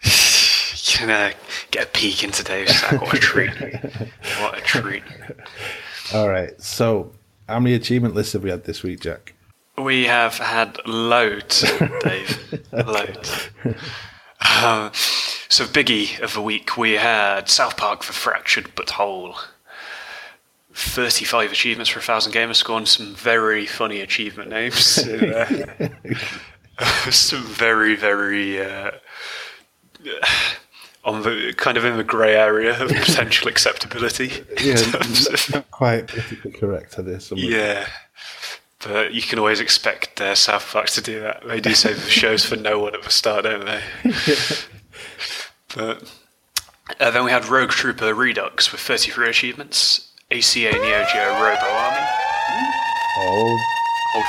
You 0.03 0.97
can 0.97 1.09
uh, 1.11 1.31
get 1.69 1.83
a 1.83 1.89
peek 1.91 2.23
into 2.23 2.43
Dave's 2.43 2.79
sack. 2.79 2.99
What 2.99 3.13
a 3.13 3.19
treat. 3.19 3.51
What 4.41 4.57
a 4.57 4.61
treat. 4.61 5.03
All 6.13 6.27
right. 6.27 6.59
So, 6.61 7.11
how 7.47 7.59
many 7.59 7.75
achievement 7.75 8.15
lists 8.15 8.33
have 8.33 8.43
we 8.43 8.49
had 8.49 8.63
this 8.63 8.81
week, 8.81 9.01
Jack? 9.01 9.33
We 9.77 10.05
have 10.05 10.38
had 10.38 10.79
loads, 10.86 11.61
Dave. 12.01 12.63
Loads. 12.71 13.49
Um, 14.63 14.91
so, 15.49 15.65
biggie 15.65 16.19
of 16.21 16.33
the 16.33 16.41
week, 16.41 16.77
we 16.77 16.93
had 16.93 17.49
South 17.49 17.77
Park 17.77 18.03
for 18.03 18.13
Fractured 18.13 18.71
But 18.75 18.91
Whole. 18.91 19.36
35 20.76 21.51
achievements 21.51 21.89
for 21.89 21.99
a 21.99 22.03
thousand 22.03 22.34
gamers 22.34 22.57
score 22.57 22.78
and 22.78 22.88
some 22.88 23.15
very 23.15 23.65
funny 23.65 24.01
achievement 24.01 24.49
names 24.49 24.95
there. 25.05 25.97
some 27.11 27.43
very, 27.43 27.95
very 27.95 28.61
uh, 28.61 28.91
on 31.05 31.21
the 31.21 31.53
kind 31.55 31.78
of 31.78 31.86
in 31.86 31.97
the 31.97 32.03
grey 32.03 32.36
area 32.36 32.82
of 32.82 32.89
potential 33.03 33.47
acceptability. 33.47 34.32
Yeah, 34.61 34.73
of- 34.73 35.53
not 35.53 35.71
quite 35.71 36.07
politically 36.07 36.51
correct 36.51 36.93
some 36.93 37.38
yeah, 37.38 37.88
but 38.86 39.13
you 39.13 39.21
can 39.21 39.39
always 39.39 39.61
expect 39.61 40.19
uh, 40.19 40.36
South 40.36 40.69
Park 40.71 40.88
to 40.88 41.01
do 41.01 41.21
that. 41.21 41.47
They 41.47 41.61
do 41.61 41.73
say 41.73 41.93
the 41.93 42.01
show's 42.01 42.43
for 42.43 42.57
no 42.57 42.80
one 42.80 42.93
at 42.93 43.03
the 43.03 43.11
start, 43.11 43.45
don't 43.45 43.65
they? 43.65 43.82
But 45.76 46.11
uh, 46.99 47.11
then 47.11 47.26
we 47.26 47.32
had 47.32 47.47
Rogue 47.47 47.69
Trooper 47.69 48.13
Redux 48.13 48.71
with 48.71 48.82
33 48.82 49.30
achievements, 49.30 50.11
ACA 50.32 50.71
Neo 50.71 51.05
Geo 51.13 51.34
Robo 51.34 51.67
Army. 51.67 52.01
Hold. 53.15 53.59
Hold 54.13 54.26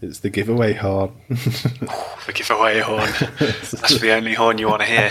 that 0.00 0.06
it's 0.08 0.18
the 0.20 0.30
giveaway 0.30 0.72
horn. 0.72 1.12
The 2.26 2.32
giveaway 2.34 2.80
horn. 2.80 3.10
That's 3.38 3.98
the 3.98 4.12
only 4.12 4.34
horn 4.34 4.58
you 4.58 4.68
want 4.68 4.82
to 4.82 4.86
hear. 4.86 5.10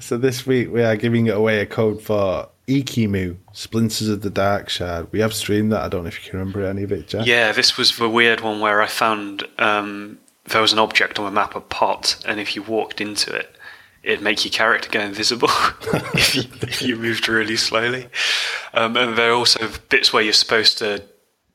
So 0.00 0.18
this 0.18 0.46
week 0.46 0.70
we 0.70 0.82
are 0.82 0.94
giving 0.94 1.28
away 1.28 1.60
a 1.60 1.66
code 1.66 2.02
for 2.02 2.48
Ikimu, 2.68 3.36
Splinters 3.52 4.08
of 4.08 4.20
the 4.20 4.30
Dark 4.30 4.68
Shard. 4.68 5.10
We 5.10 5.20
have 5.20 5.32
streamed 5.32 5.72
that. 5.72 5.82
I 5.82 5.88
don't 5.88 6.02
know 6.02 6.08
if 6.08 6.22
you 6.24 6.30
can 6.30 6.38
remember 6.38 6.64
any 6.64 6.82
of 6.82 6.92
it, 6.92 7.08
Jack. 7.08 7.26
Yeah, 7.26 7.52
this 7.52 7.76
was 7.76 7.96
the 7.96 8.08
weird 8.08 8.42
one 8.42 8.60
where 8.60 8.82
I 8.82 8.86
found 8.86 9.44
um, 9.58 10.18
there 10.46 10.60
was 10.60 10.72
an 10.72 10.78
object 10.78 11.18
on 11.18 11.24
the 11.24 11.30
map, 11.30 11.56
a 11.56 11.60
pot, 11.60 12.22
and 12.26 12.38
if 12.38 12.54
you 12.54 12.62
walked 12.62 13.00
into 13.00 13.34
it, 13.34 13.56
it'd 14.02 14.22
make 14.22 14.44
your 14.44 14.52
character 14.52 14.88
go 14.90 15.00
invisible 15.00 15.48
if, 16.14 16.34
you, 16.34 16.42
if 16.62 16.82
you 16.82 16.96
moved 16.96 17.28
really 17.28 17.56
slowly. 17.56 18.08
Um, 18.72 18.96
and 18.96 19.16
there 19.16 19.30
are 19.30 19.34
also 19.34 19.68
bits 19.88 20.12
where 20.12 20.22
you're 20.22 20.32
supposed 20.32 20.78
to 20.78 21.02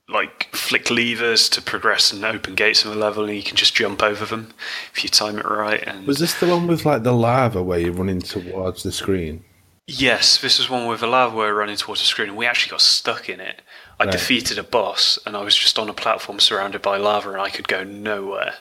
like 0.08 0.54
flick 0.56 0.92
levers 0.92 1.50
to 1.50 1.62
progress 1.62 2.14
and 2.14 2.24
open 2.24 2.54
gates 2.54 2.86
in 2.86 2.92
the 2.92 2.98
level, 2.98 3.26
and 3.26 3.36
you 3.36 3.42
can 3.44 3.56
just 3.56 3.74
jump 3.76 4.04
over 4.04 4.26
them 4.26 4.54
if 4.94 5.04
you 5.04 5.10
time 5.10 5.40
it 5.40 5.46
right. 5.46 5.82
And 5.82 6.06
Was 6.06 6.20
this 6.20 6.40
the 6.40 6.48
one 6.48 6.68
with 6.68 6.86
like 6.86 7.04
the 7.04 7.14
lava 7.14 7.64
where 7.64 7.80
you're 7.80 7.92
running 7.94 8.22
towards 8.22 8.84
the 8.84 8.92
screen? 8.92 9.44
Yes, 9.88 10.40
this 10.42 10.58
was 10.58 10.70
one 10.70 10.88
with 10.88 11.04
a 11.04 11.08
lava 11.08 11.36
wire 11.36 11.54
running 11.54 11.78
towards 11.78 12.02
the 12.02 12.08
screen, 12.08 12.30
and 12.30 12.38
we 12.38 12.46
actually 12.46 12.72
got 12.72 12.82
stuck 12.82 13.30
in 13.30 13.40
it. 13.40 13.62
I 14.00 14.04
Right. 14.06 14.12
defeated 14.12 14.58
a 14.58 14.64
boss, 14.64 15.18
and 15.26 15.38
I 15.38 15.42
was 15.44 15.56
just 15.56 15.80
on 15.80 15.90
a 15.90 15.94
platform 15.94 16.40
surrounded 16.40 16.82
by 16.82 16.98
lava, 16.98 17.32
and 17.32 17.42
I 17.42 17.50
could 17.50 17.68
go 17.68 17.84
nowhere 17.84 18.56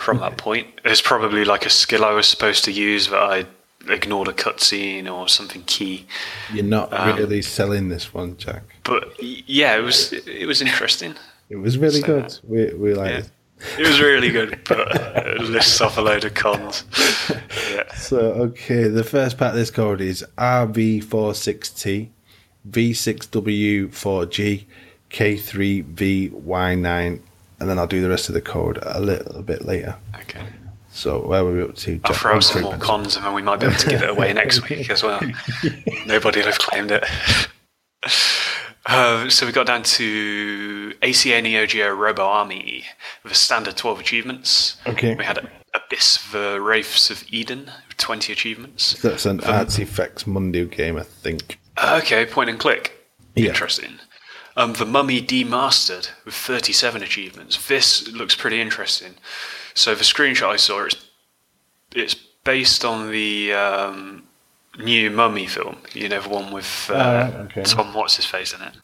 from 0.00 0.18
that 0.18 0.36
point. 0.38 0.66
It's 0.84 1.00
probably 1.02 1.44
like 1.44 1.66
a 1.66 1.70
skill 1.70 2.04
I 2.04 2.12
was 2.12 2.26
supposed 2.26 2.64
to 2.64 2.72
use 2.72 3.08
that 3.08 3.20
I 3.20 3.46
ignored 3.88 4.28
a 4.28 4.32
cutscene 4.32 5.10
or 5.12 5.28
something 5.28 5.62
key. 5.64 6.06
You're 6.52 6.64
not 6.64 6.92
Um, 6.92 7.16
really 7.16 7.42
selling 7.42 7.88
this 7.88 8.12
one, 8.14 8.36
Jack. 8.36 8.62
But 8.84 9.12
yeah, 9.22 9.76
it 9.76 9.82
was 9.82 10.12
it 10.12 10.46
was 10.46 10.60
interesting. 10.62 11.14
It 11.48 11.56
was 11.56 11.76
really 11.78 12.00
so- 12.00 12.06
good. 12.06 12.38
We 12.44 12.72
we 12.74 12.94
like 12.94 13.10
Yeah. 13.10 13.18
it. 13.18 13.30
It 13.78 13.86
was 13.86 14.00
really 14.00 14.30
good, 14.30 14.58
but 14.68 14.80
uh, 14.80 15.34
it 15.36 15.42
lists 15.42 15.80
off 15.82 15.98
a 15.98 16.00
load 16.00 16.24
of 16.24 16.34
cons. 16.34 16.84
Yeah. 17.74 17.94
So 17.94 18.18
okay, 18.46 18.88
the 18.88 19.04
first 19.04 19.36
part 19.38 19.50
of 19.50 19.56
this 19.56 19.70
code 19.70 20.00
is 20.00 20.24
RV46T, 20.38 22.08
V6W4G, 22.68 24.64
K3VY9, 25.10 27.20
and 27.60 27.68
then 27.68 27.78
I'll 27.78 27.86
do 27.86 28.00
the 28.02 28.08
rest 28.08 28.28
of 28.28 28.34
the 28.34 28.40
code 28.40 28.78
a 28.82 29.00
little 29.00 29.42
bit 29.42 29.64
later. 29.64 29.96
Okay. 30.22 30.40
So 30.92 31.20
where 31.24 31.44
were 31.44 31.52
we 31.52 31.62
up 31.62 31.76
to? 31.76 32.00
I'll 32.04 32.14
throw 32.14 32.40
some 32.40 32.62
more 32.62 32.76
cons 32.76 33.16
and 33.16 33.24
then 33.24 33.32
we 33.34 33.42
might 33.42 33.60
be 33.60 33.66
able 33.66 33.76
to 33.76 33.88
give 33.88 34.02
it 34.02 34.10
away 34.10 34.32
next 34.32 34.68
week 34.68 34.90
as 34.90 35.02
well. 35.02 35.20
Nobody 36.06 36.40
will 36.40 36.46
have 36.46 36.58
claimed 36.58 36.90
it. 36.90 37.04
Uh, 38.86 39.28
so 39.28 39.44
we 39.44 39.52
got 39.52 39.66
down 39.66 39.82
to 39.82 40.94
ACA 41.02 41.42
Neo 41.42 41.66
Geo 41.66 41.90
Robo 41.94 42.22
Army 42.24 42.84
with 43.22 43.30
a 43.30 43.36
standard 43.36 43.76
12 43.76 44.00
achievements. 44.00 44.78
Okay. 44.86 45.14
We 45.14 45.22
had 45.24 45.48
Abyss 45.74 46.32
the 46.32 46.58
Wraiths 46.60 47.10
of 47.10 47.22
Eden 47.30 47.70
with 47.88 47.98
20 47.98 48.32
achievements. 48.32 48.94
That's 49.02 49.26
an 49.26 49.40
Artifex 49.42 50.26
Mundi 50.26 50.64
game, 50.64 50.96
I 50.96 51.02
think. 51.02 51.60
Uh, 51.76 52.00
Okay, 52.02 52.24
point 52.24 52.48
and 52.48 52.58
click. 52.58 53.06
Yeah. 53.36 53.48
Interesting. 53.50 53.98
Um, 54.60 54.74
the 54.74 54.84
Mummy 54.84 55.22
Demastered 55.22 56.10
with 56.26 56.34
37 56.34 57.02
achievements. 57.02 57.66
This 57.66 58.06
looks 58.08 58.34
pretty 58.34 58.60
interesting. 58.60 59.14
So 59.72 59.94
the 59.94 60.04
screenshot 60.04 60.50
I 60.50 60.56
saw, 60.56 60.84
it's, 60.84 61.08
it's 61.94 62.14
based 62.44 62.84
on 62.84 63.10
the 63.10 63.54
um, 63.54 64.24
new 64.78 65.10
Mummy 65.10 65.46
film. 65.46 65.78
You 65.94 66.10
know, 66.10 66.20
the 66.20 66.28
one 66.28 66.52
with 66.52 66.90
uh, 66.90 67.30
Ah, 67.34 67.38
okay. 67.44 67.62
Tom 67.62 67.94
What's 67.94 68.16
His 68.16 68.26
Face 68.26 68.52
in 68.52 68.60
it. 68.60 68.74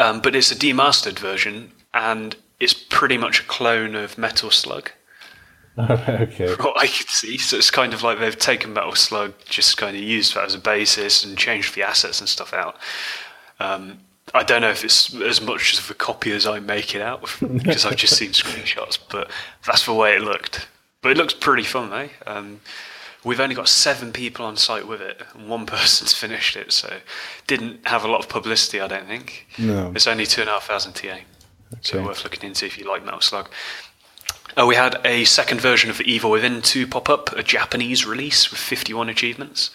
Um, 0.00 0.22
but 0.22 0.34
it's 0.34 0.50
a 0.50 0.56
demastered 0.56 1.18
version, 1.18 1.72
and 1.92 2.34
it's 2.58 2.72
pretty 2.72 3.18
much 3.18 3.40
a 3.40 3.44
clone 3.44 3.94
of 3.94 4.16
Metal 4.16 4.50
Slug. 4.50 4.92
okay. 5.78 6.54
from 6.54 6.64
what 6.64 6.80
I 6.80 6.86
could 6.86 7.10
see. 7.10 7.36
So 7.36 7.58
it's 7.58 7.70
kind 7.70 7.92
of 7.92 8.02
like 8.02 8.18
they've 8.18 8.38
taken 8.38 8.72
Metal 8.72 8.94
Slug, 8.94 9.34
just 9.44 9.76
kind 9.76 9.94
of 9.94 10.02
used 10.02 10.34
that 10.36 10.44
as 10.44 10.54
a 10.54 10.58
basis 10.58 11.22
and 11.22 11.36
changed 11.36 11.74
the 11.74 11.82
assets 11.82 12.20
and 12.20 12.28
stuff 12.30 12.54
out. 12.54 12.76
Um, 13.60 13.98
I 14.34 14.42
don't 14.42 14.60
know 14.60 14.70
if 14.70 14.84
it's 14.84 15.14
as 15.14 15.40
much 15.40 15.78
of 15.78 15.90
a 15.90 15.94
copy 15.94 16.32
as 16.32 16.46
I 16.46 16.58
make 16.58 16.94
it 16.94 17.00
out 17.00 17.28
because 17.40 17.86
I've 17.86 17.96
just 17.96 18.16
seen 18.16 18.30
screenshots, 18.30 18.98
but 19.10 19.30
that's 19.64 19.86
the 19.86 19.94
way 19.94 20.16
it 20.16 20.22
looked. 20.22 20.68
But 21.00 21.12
it 21.12 21.16
looks 21.16 21.34
pretty 21.34 21.62
fun, 21.62 21.90
though. 21.90 22.08
Um, 22.26 22.60
we've 23.24 23.40
only 23.40 23.54
got 23.54 23.68
seven 23.68 24.12
people 24.12 24.44
on 24.44 24.56
site 24.56 24.86
with 24.88 25.00
it, 25.00 25.22
and 25.34 25.48
one 25.48 25.66
person's 25.66 26.12
finished 26.12 26.56
it, 26.56 26.72
so 26.72 26.98
didn't 27.46 27.86
have 27.86 28.04
a 28.04 28.08
lot 28.08 28.20
of 28.20 28.28
publicity, 28.28 28.80
I 28.80 28.88
don't 28.88 29.06
think. 29.06 29.46
No. 29.58 29.92
It's 29.94 30.06
only 30.06 30.26
two 30.26 30.40
and 30.40 30.50
a 30.50 30.54
half 30.54 30.66
thousand 30.66 30.94
TA, 30.94 31.18
so 31.80 32.02
worth 32.02 32.24
looking 32.24 32.48
into 32.48 32.66
if 32.66 32.78
you 32.78 32.88
like 32.88 33.04
Metal 33.04 33.20
Slug. 33.20 33.48
Uh, 34.58 34.64
we 34.66 34.74
had 34.74 34.98
a 35.04 35.24
second 35.24 35.60
version 35.60 35.90
of 35.90 36.00
Evil 36.00 36.30
Within 36.30 36.62
2 36.62 36.86
pop 36.86 37.10
up, 37.10 37.30
a 37.36 37.42
Japanese 37.42 38.06
release 38.06 38.50
with 38.50 38.58
51 38.58 39.10
achievements. 39.10 39.70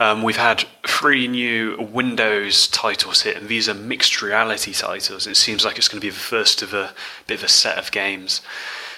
Um, 0.00 0.22
we've 0.22 0.36
had 0.38 0.64
three 0.86 1.28
new 1.28 1.76
Windows 1.78 2.66
titles 2.68 3.22
hit, 3.22 3.36
and 3.36 3.48
these 3.48 3.68
are 3.68 3.74
mixed 3.74 4.22
reality 4.22 4.72
titles. 4.72 5.26
It 5.26 5.36
seems 5.36 5.64
like 5.64 5.76
it's 5.76 5.88
going 5.88 6.00
to 6.00 6.06
be 6.06 6.10
the 6.10 6.16
first 6.16 6.62
of 6.62 6.72
a 6.72 6.94
bit 7.26 7.38
of 7.38 7.44
a 7.44 7.48
set 7.48 7.78
of 7.78 7.92
games. 7.92 8.40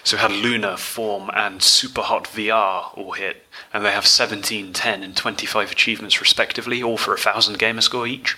So 0.04 0.16
we 0.16 0.20
had 0.20 0.30
Luna, 0.30 0.76
Form, 0.76 1.28
and 1.34 1.60
Superhot 1.60 2.26
VR 2.28 2.96
all 2.96 3.12
hit, 3.12 3.44
and 3.74 3.84
they 3.84 3.90
have 3.90 4.06
17, 4.06 4.72
10, 4.72 5.02
and 5.02 5.16
25 5.16 5.72
achievements 5.72 6.20
respectively, 6.20 6.82
all 6.82 6.96
for 6.96 7.12
a 7.14 7.18
thousand 7.18 7.58
gamer 7.58 7.82
score 7.82 8.06
each 8.06 8.36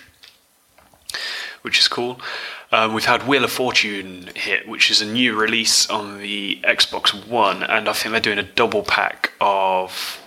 which 1.65 1.79
is 1.79 1.87
cool. 1.87 2.19
Um, 2.71 2.93
we've 2.93 3.05
had 3.05 3.27
Wheel 3.27 3.43
of 3.43 3.51
Fortune 3.51 4.29
hit, 4.35 4.67
which 4.67 4.91
is 4.91 5.01
a 5.01 5.05
new 5.05 5.33
release 5.33 5.89
on 5.89 6.19
the 6.19 6.59
Xbox 6.63 7.27
One, 7.27 7.63
and 7.63 7.89
I 7.89 7.93
think 7.93 8.11
they're 8.11 8.21
doing 8.21 8.37
a 8.37 8.43
double 8.43 8.83
pack 8.83 9.31
of 9.41 10.21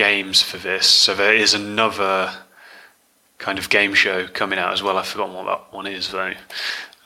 games 0.00 0.40
for 0.40 0.56
this. 0.56 0.86
So 0.86 1.14
there 1.14 1.34
is 1.34 1.52
another 1.52 2.32
kind 3.36 3.58
of 3.58 3.68
game 3.68 3.92
show 3.92 4.26
coming 4.28 4.58
out 4.58 4.72
as 4.72 4.82
well. 4.82 4.96
I've 4.96 5.06
forgotten 5.06 5.34
what 5.34 5.44
that 5.44 5.76
one 5.76 5.86
is 5.86 6.10
though. 6.10 6.32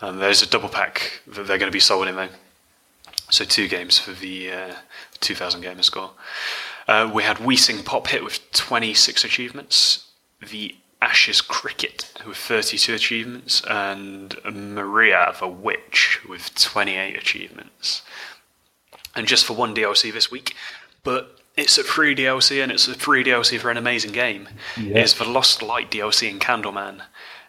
Um, 0.01 0.21
there's 0.21 0.43
a 0.43 0.47
double 0.49 0.69
pack 0.69 1.21
that 1.27 1.49
they're 1.49 1.59
going 1.59 1.73
to 1.73 1.73
be 1.73 1.81
sold 1.81 2.07
in 2.07 2.15
though. 2.15 2.29
So 3.31 3.45
two 3.45 3.67
games 3.67 3.99
for 3.99 4.13
the 4.13 4.53
uh, 4.53 4.75
2000 5.19 5.61
gamer 5.61 5.83
score. 5.83 6.13
Uh, 6.87 7.11
we 7.13 7.25
had 7.25 7.41
We 7.41 7.57
Sing 7.57 7.83
Pop 7.83 8.07
hit 8.07 8.23
with 8.23 8.39
26 8.53 9.25
achievements. 9.25 10.07
The 10.49 10.77
Ashes 11.03 11.41
Cricket 11.41 12.13
with 12.25 12.37
32 12.37 12.95
achievements, 12.95 13.61
and 13.69 14.37
Maria 14.45 15.35
the 15.41 15.49
Witch 15.49 16.21
with 16.29 16.55
28 16.55 17.17
achievements. 17.17 18.03
And 19.17 19.27
just 19.27 19.47
for 19.47 19.55
one 19.55 19.75
DLC 19.75 20.13
this 20.13 20.31
week, 20.31 20.55
but 21.03 21.41
it's 21.57 21.79
a 21.79 21.85
free 21.85 22.15
DLC 22.15 22.63
and 22.63 22.73
it's 22.73 22.89
a 22.89 22.95
free 22.95 23.23
DLC 23.25 23.59
for 23.59 23.71
an 23.71 23.77
amazing 23.77 24.13
game. 24.13 24.49
Yeah. 24.77 25.01
Is 25.03 25.15
the 25.15 25.25
Lost 25.25 25.63
Light 25.63 25.91
DLC 25.91 26.29
in 26.31 26.39
Candleman, 26.39 27.03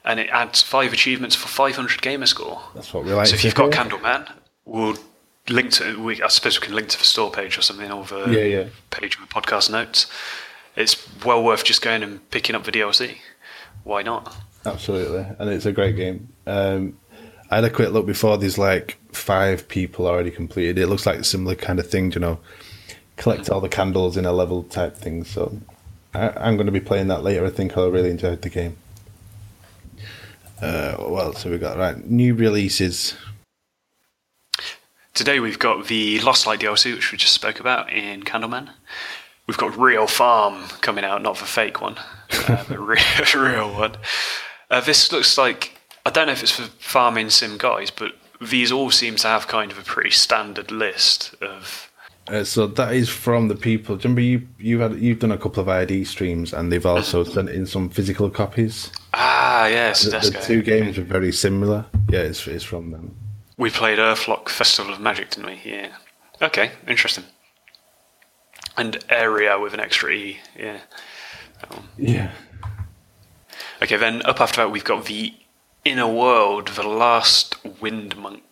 and 0.04 0.20
it 0.20 0.30
adds 0.30 0.62
five 0.62 0.94
achievements 0.94 1.36
for 1.36 1.48
500 1.48 2.02
gamer 2.02 2.26
score. 2.26 2.62
That's 2.76 2.94
what 2.94 3.06
we 3.06 3.14
like 3.14 3.28
So 3.28 3.36
if 3.36 3.44
you've 3.44 3.56
got. 3.56 3.72
Candleman, 3.72 4.32
we'll 4.66 4.98
link 5.50 5.72
to. 5.74 6.02
We, 6.02 6.22
I 6.22 6.28
suppose 6.28 6.60
we 6.60 6.66
can 6.68 6.76
link 6.76 6.90
to 6.90 6.98
the 6.98 7.04
store 7.04 7.32
page 7.32 7.58
or 7.58 7.62
something, 7.62 7.92
or 7.92 8.04
the 8.06 8.26
Yeah, 8.32 8.44
yeah. 8.60 8.66
page 8.92 9.20
with 9.20 9.30
podcast 9.30 9.70
notes. 9.72 10.08
It's 10.76 11.08
well 11.24 11.44
worth 11.44 11.64
just 11.64 11.82
going 11.82 12.04
and 12.04 12.30
picking 12.32 12.56
up 12.56 12.64
the 12.66 12.72
DLC. 12.72 13.18
Why 13.84 14.02
not? 14.02 14.36
Absolutely, 14.66 15.26
and 15.40 15.50
it's 15.50 15.66
a 15.66 15.72
great 15.72 15.96
game. 15.96 16.30
Um, 16.48 16.98
I 17.52 17.56
had 17.56 17.64
a 17.64 17.70
quick 17.70 17.92
look 17.92 18.06
before. 18.08 18.38
There's 18.38 18.58
like 18.58 18.98
five 19.12 19.68
people 19.68 20.08
already 20.08 20.32
completed. 20.32 20.80
It 20.80 20.88
looks 20.88 21.06
like 21.06 21.20
a 21.20 21.24
similar 21.24 21.54
kind 21.56 21.80
of 21.80 21.88
thing, 21.90 22.12
you 22.12 22.20
know, 22.20 22.40
collect 23.18 23.50
all 23.50 23.62
the 23.62 23.70
candles 23.70 24.18
in 24.18 24.26
a 24.26 24.32
level 24.32 24.64
type 24.64 24.96
thing. 24.96 25.24
So 25.24 25.60
I, 26.14 26.30
I'm 26.30 26.56
going 26.56 26.66
to 26.66 26.72
be 26.72 26.80
playing 26.80 27.08
that 27.08 27.24
later. 27.24 27.46
I 27.46 27.50
think 27.50 27.78
I 27.78 27.86
really 27.88 28.12
enjoyed 28.12 28.42
the 28.42 28.50
game. 28.50 28.78
Uh, 30.62 30.96
what 30.96 31.26
else 31.26 31.44
have 31.44 31.52
we 31.52 31.58
got? 31.58 31.78
Right, 31.78 32.06
new 32.10 32.34
releases. 32.34 33.16
Today 35.14 35.40
we've 35.40 35.60
got 35.60 35.88
the 35.88 36.20
Lost 36.22 36.48
Light 36.48 36.60
DLC, 36.60 36.94
which 36.94 37.12
we 37.12 37.18
just 37.18 37.34
spoke 37.34 37.60
about 37.60 37.92
in 37.92 38.24
Candleman. 38.24 38.70
We've 39.48 39.58
got 39.58 39.78
Real 39.78 40.08
Farm 40.08 40.64
coming 40.82 41.06
out, 41.06 41.22
not 41.22 41.38
the 41.38 41.46
fake 41.46 41.82
one, 41.82 41.98
uh, 42.32 42.64
the 42.64 42.80
real, 42.80 43.02
real 43.36 43.74
one. 43.74 43.98
Uh, 44.70 44.82
this 44.82 45.12
looks 45.12 45.38
like 45.38 45.80
I 46.06 46.10
don't 46.10 46.28
know 46.28 46.34
if 46.34 46.44
it's 46.44 46.52
for 46.52 46.64
farming 46.64 47.30
sim 47.30 47.58
guys, 47.58 47.92
but 47.92 48.14
these 48.42 48.72
all 48.72 48.92
seem 48.92 49.16
to 49.18 49.28
have 49.28 49.48
kind 49.48 49.72
of 49.72 49.78
a 49.78 49.84
pretty 49.84 50.12
standard 50.12 50.72
list 50.72 51.34
of. 51.42 51.92
Uh, 52.28 52.44
so 52.44 52.66
that 52.66 52.94
is 52.94 53.08
from 53.08 53.48
the 53.50 53.56
people. 53.56 53.98
Remember 53.98 54.22
you 54.22 54.48
you 54.58 54.80
had 54.80 54.96
you've 54.96 55.20
done 55.20 55.32
a 55.32 55.38
couple 55.38 55.62
of 55.62 55.70
ID 55.70 56.04
streams, 56.06 56.54
and 56.54 56.72
they've 56.72 56.86
also 56.86 57.24
sent 57.36 57.50
in 57.50 57.66
some 57.66 57.90
physical 57.90 58.30
copies. 58.30 58.92
Ah, 59.14 59.68
yes, 59.68 60.04
The, 60.04 60.20
the 60.32 60.40
two 60.42 60.62
games 60.64 60.98
are 60.98 61.04
very 61.04 61.32
similar. 61.32 61.86
Yeah, 62.10 62.22
it's 62.22 62.48
it's 62.48 62.64
from 62.64 62.92
them. 62.92 63.16
We 63.58 63.70
played 63.70 64.00
Earthlock 64.00 64.50
Festival 64.50 64.94
of 64.94 65.00
Magic, 65.00 65.30
didn't 65.30 65.46
we? 65.46 65.62
Yeah. 65.64 65.90
Okay, 66.42 66.72
interesting. 66.88 67.24
And 68.78 68.98
Area 69.10 69.58
with 69.58 69.74
an 69.74 69.80
extra 69.80 70.12
E, 70.12 70.40
yeah. 70.60 70.80
Yeah. 71.98 72.32
Okay, 73.82 73.96
then 73.96 74.22
up 74.26 74.42
after 74.42 74.58
that, 74.62 74.72
we've 74.72 74.84
got 74.84 75.06
the 75.06 75.34
Inner 75.86 76.08
World, 76.08 76.70
The 76.70 76.84
Last 76.88 77.56
Wind 77.82 78.18
Monk, 78.18 78.44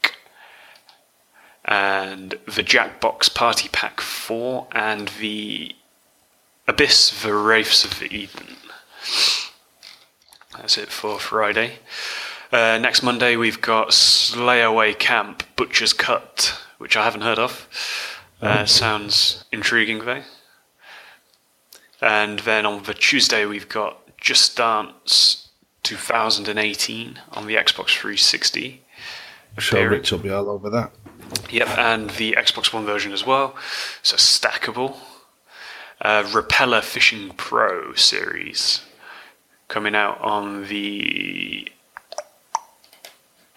and 1.66 2.32
the 2.45 2.64
Jackbox 2.64 3.34
Party 3.34 3.70
Pack 3.72 4.01
4, 4.01 4.68
and 4.72 5.09
the 5.20 5.76
Abyss, 6.68 7.24
The 7.24 7.34
Wraiths 7.34 7.86
of 7.86 8.01
Eden. 8.03 8.57
That's 10.57 10.78
it 10.78 10.89
for 10.89 11.20
Friday. 11.20 11.80
Uh, 12.51 12.78
next 12.78 13.01
Monday, 13.01 13.36
we've 13.36 13.61
got 13.61 13.89
Slayaway 13.89 14.97
Camp, 14.97 15.43
Butcher's 15.55 15.93
Cut, 15.93 16.59
which 16.78 16.95
I 16.95 17.03
haven't 17.03 17.22
heard 17.22 17.39
of. 17.39 17.68
Uh, 18.41 18.66
sounds 18.66 19.45
intriguing, 19.51 19.99
though. 20.05 20.24
And 22.01 22.39
then 22.39 22.66
on 22.66 22.84
the 22.84 22.93
Tuesday, 22.93 23.45
we've 23.45 23.70
got 23.70 24.18
Just 24.18 24.57
Dance 24.57 25.49
2018 25.84 27.20
on 27.32 27.47
the 27.47 27.55
Xbox 27.55 27.97
360. 27.97 28.84
I'm 29.55 29.61
sure. 29.61 29.89
Rich 29.89 30.11
will 30.11 30.20
be 30.20 30.30
all 30.30 30.49
over 30.49 30.70
that. 30.70 30.91
Yep, 31.49 31.77
and 31.77 32.09
the 32.11 32.34
Xbox 32.34 32.73
One 32.73 32.86
version 32.86 33.11
as 33.11 33.25
well. 33.25 33.55
So 34.01 34.15
stackable. 34.17 34.95
Uh, 36.01 36.23
Rapala 36.23 36.81
Fishing 36.81 37.29
Pro 37.38 37.93
series 37.93 38.84
coming 39.67 39.95
out 39.95 40.19
on 40.21 40.67
the. 40.67 41.67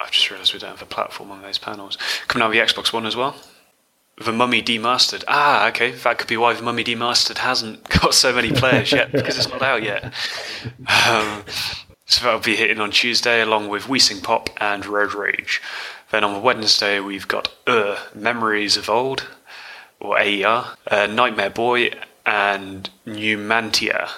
I've 0.00 0.10
just 0.10 0.30
realised 0.30 0.52
we 0.52 0.60
don't 0.60 0.70
have 0.70 0.82
a 0.82 0.86
platform 0.86 1.30
on 1.30 1.42
those 1.42 1.58
panels. 1.58 1.98
Coming 2.28 2.42
out 2.42 2.46
on 2.46 2.52
the 2.52 2.58
Xbox 2.58 2.92
One 2.92 3.06
as 3.06 3.16
well. 3.16 3.34
The 4.22 4.32
Mummy 4.32 4.62
Demastered. 4.62 5.24
Ah, 5.28 5.68
okay. 5.68 5.90
That 5.90 6.18
could 6.18 6.28
be 6.28 6.36
why 6.36 6.54
the 6.54 6.62
Mummy 6.62 6.84
Demastered 6.84 7.38
hasn't 7.38 7.86
got 8.00 8.14
so 8.14 8.32
many 8.32 8.52
players 8.52 8.92
yet 8.92 9.12
because 9.12 9.36
it's 9.36 9.48
not 9.48 9.62
out 9.62 9.82
yet. 9.82 10.04
Um, 11.06 11.44
so 12.06 12.24
that'll 12.24 12.40
be 12.40 12.56
hitting 12.56 12.80
on 12.80 12.92
Tuesday 12.92 13.42
along 13.42 13.68
with 13.68 13.88
We 13.88 13.98
Sing 13.98 14.20
Pop 14.20 14.48
and 14.58 14.86
Road 14.86 15.12
Rage. 15.12 15.60
Then 16.10 16.24
on 16.24 16.42
Wednesday 16.42 17.00
we've 17.00 17.28
got 17.28 17.52
uh, 17.66 17.98
Memories 18.14 18.76
of 18.76 18.88
Old, 18.88 19.26
or 20.00 20.18
AER, 20.18 20.76
uh, 20.90 21.06
Nightmare 21.06 21.50
Boy, 21.50 21.90
and 22.24 22.88
Numantia. 23.06 24.10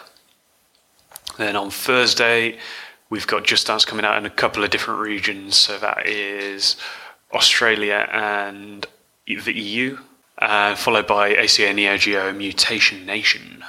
Then 1.37 1.57
on 1.57 1.71
Thursday 1.71 2.59
we've 3.11 3.27
got 3.27 3.45
Just 3.45 3.67
Dance 3.67 3.85
coming 3.85 4.05
out 4.05 4.19
in 4.19 4.27
a 4.27 4.31
couple 4.31 4.65
of 4.65 4.71
different 4.71 5.01
regions. 5.01 5.57
So 5.57 5.79
that 5.79 6.07
is 6.07 6.77
Australia 7.33 8.09
and 8.13 8.87
the 9.27 9.53
EU, 9.53 9.99
uh, 10.39 10.75
followed 10.75 11.07
by 11.07 11.35
ACA 11.35 11.73
Neo 11.73 12.33
Mutation 12.33 13.07
Nation, 13.07 13.65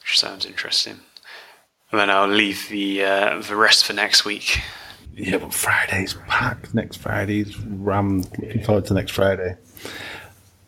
which 0.00 0.18
sounds 0.18 0.44
interesting. 0.44 1.00
And 1.90 2.00
then 2.00 2.10
I'll 2.10 2.28
leave 2.28 2.68
the 2.68 3.04
uh, 3.04 3.40
the 3.40 3.56
rest 3.56 3.84
for 3.84 3.92
next 3.92 4.24
week. 4.24 4.60
Yeah, 5.16 5.38
but 5.38 5.54
Friday's 5.54 6.14
packed. 6.28 6.74
Next 6.74 6.98
Friday's 6.98 7.58
rammed. 7.58 8.28
Looking 8.38 8.62
forward 8.62 8.84
to 8.86 8.94
next 8.94 9.10
Friday. 9.12 9.56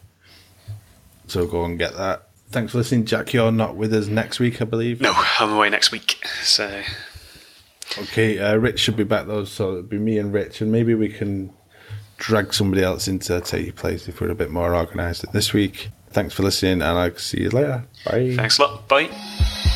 So 1.27 1.47
go 1.47 1.65
and 1.65 1.79
get 1.79 1.97
that. 1.97 2.29
Thanks 2.51 2.73
for 2.73 2.79
listening, 2.79 3.07
Jack. 3.07 3.33
You're 3.33 3.51
not 3.51 3.77
with 3.77 3.95
us 3.95 4.09
next 4.09 4.41
week, 4.41 4.61
I 4.61 4.67
believe. 4.67 5.01
No, 5.01 5.15
I'm 5.41 5.55
away 5.55 5.71
next 5.71 5.91
week. 5.91 6.23
So 6.43 6.83
Okay, 7.99 8.39
uh, 8.39 8.57
Rich 8.57 8.81
should 8.81 8.97
be 8.97 9.05
back 9.05 9.27
though, 9.27 9.45
so 9.45 9.71
it'll 9.71 9.83
be 9.83 9.99
me 9.99 10.19
and 10.19 10.33
Rich, 10.33 10.61
and 10.61 10.73
maybe 10.73 10.95
we 10.95 11.09
can 11.09 11.53
drag 12.17 12.55
somebody 12.55 12.83
else 12.83 13.09
into 13.09 13.41
take 13.41 13.67
your 13.67 13.75
place 13.75 14.09
if 14.09 14.21
we're 14.21 14.31
a 14.31 14.35
bit 14.35 14.51
more 14.51 14.75
organised 14.75 15.31
this 15.33 15.53
week. 15.53 15.91
Thanks 16.11 16.35
for 16.35 16.43
listening, 16.43 16.83
and 16.83 16.85
I'll 16.85 17.17
see 17.17 17.43
you 17.43 17.51
later. 17.51 17.85
Bye. 18.05 18.35
thanks 18.37 18.59
a 18.59 18.63
lot. 18.63 18.89
Bye. 18.89 19.69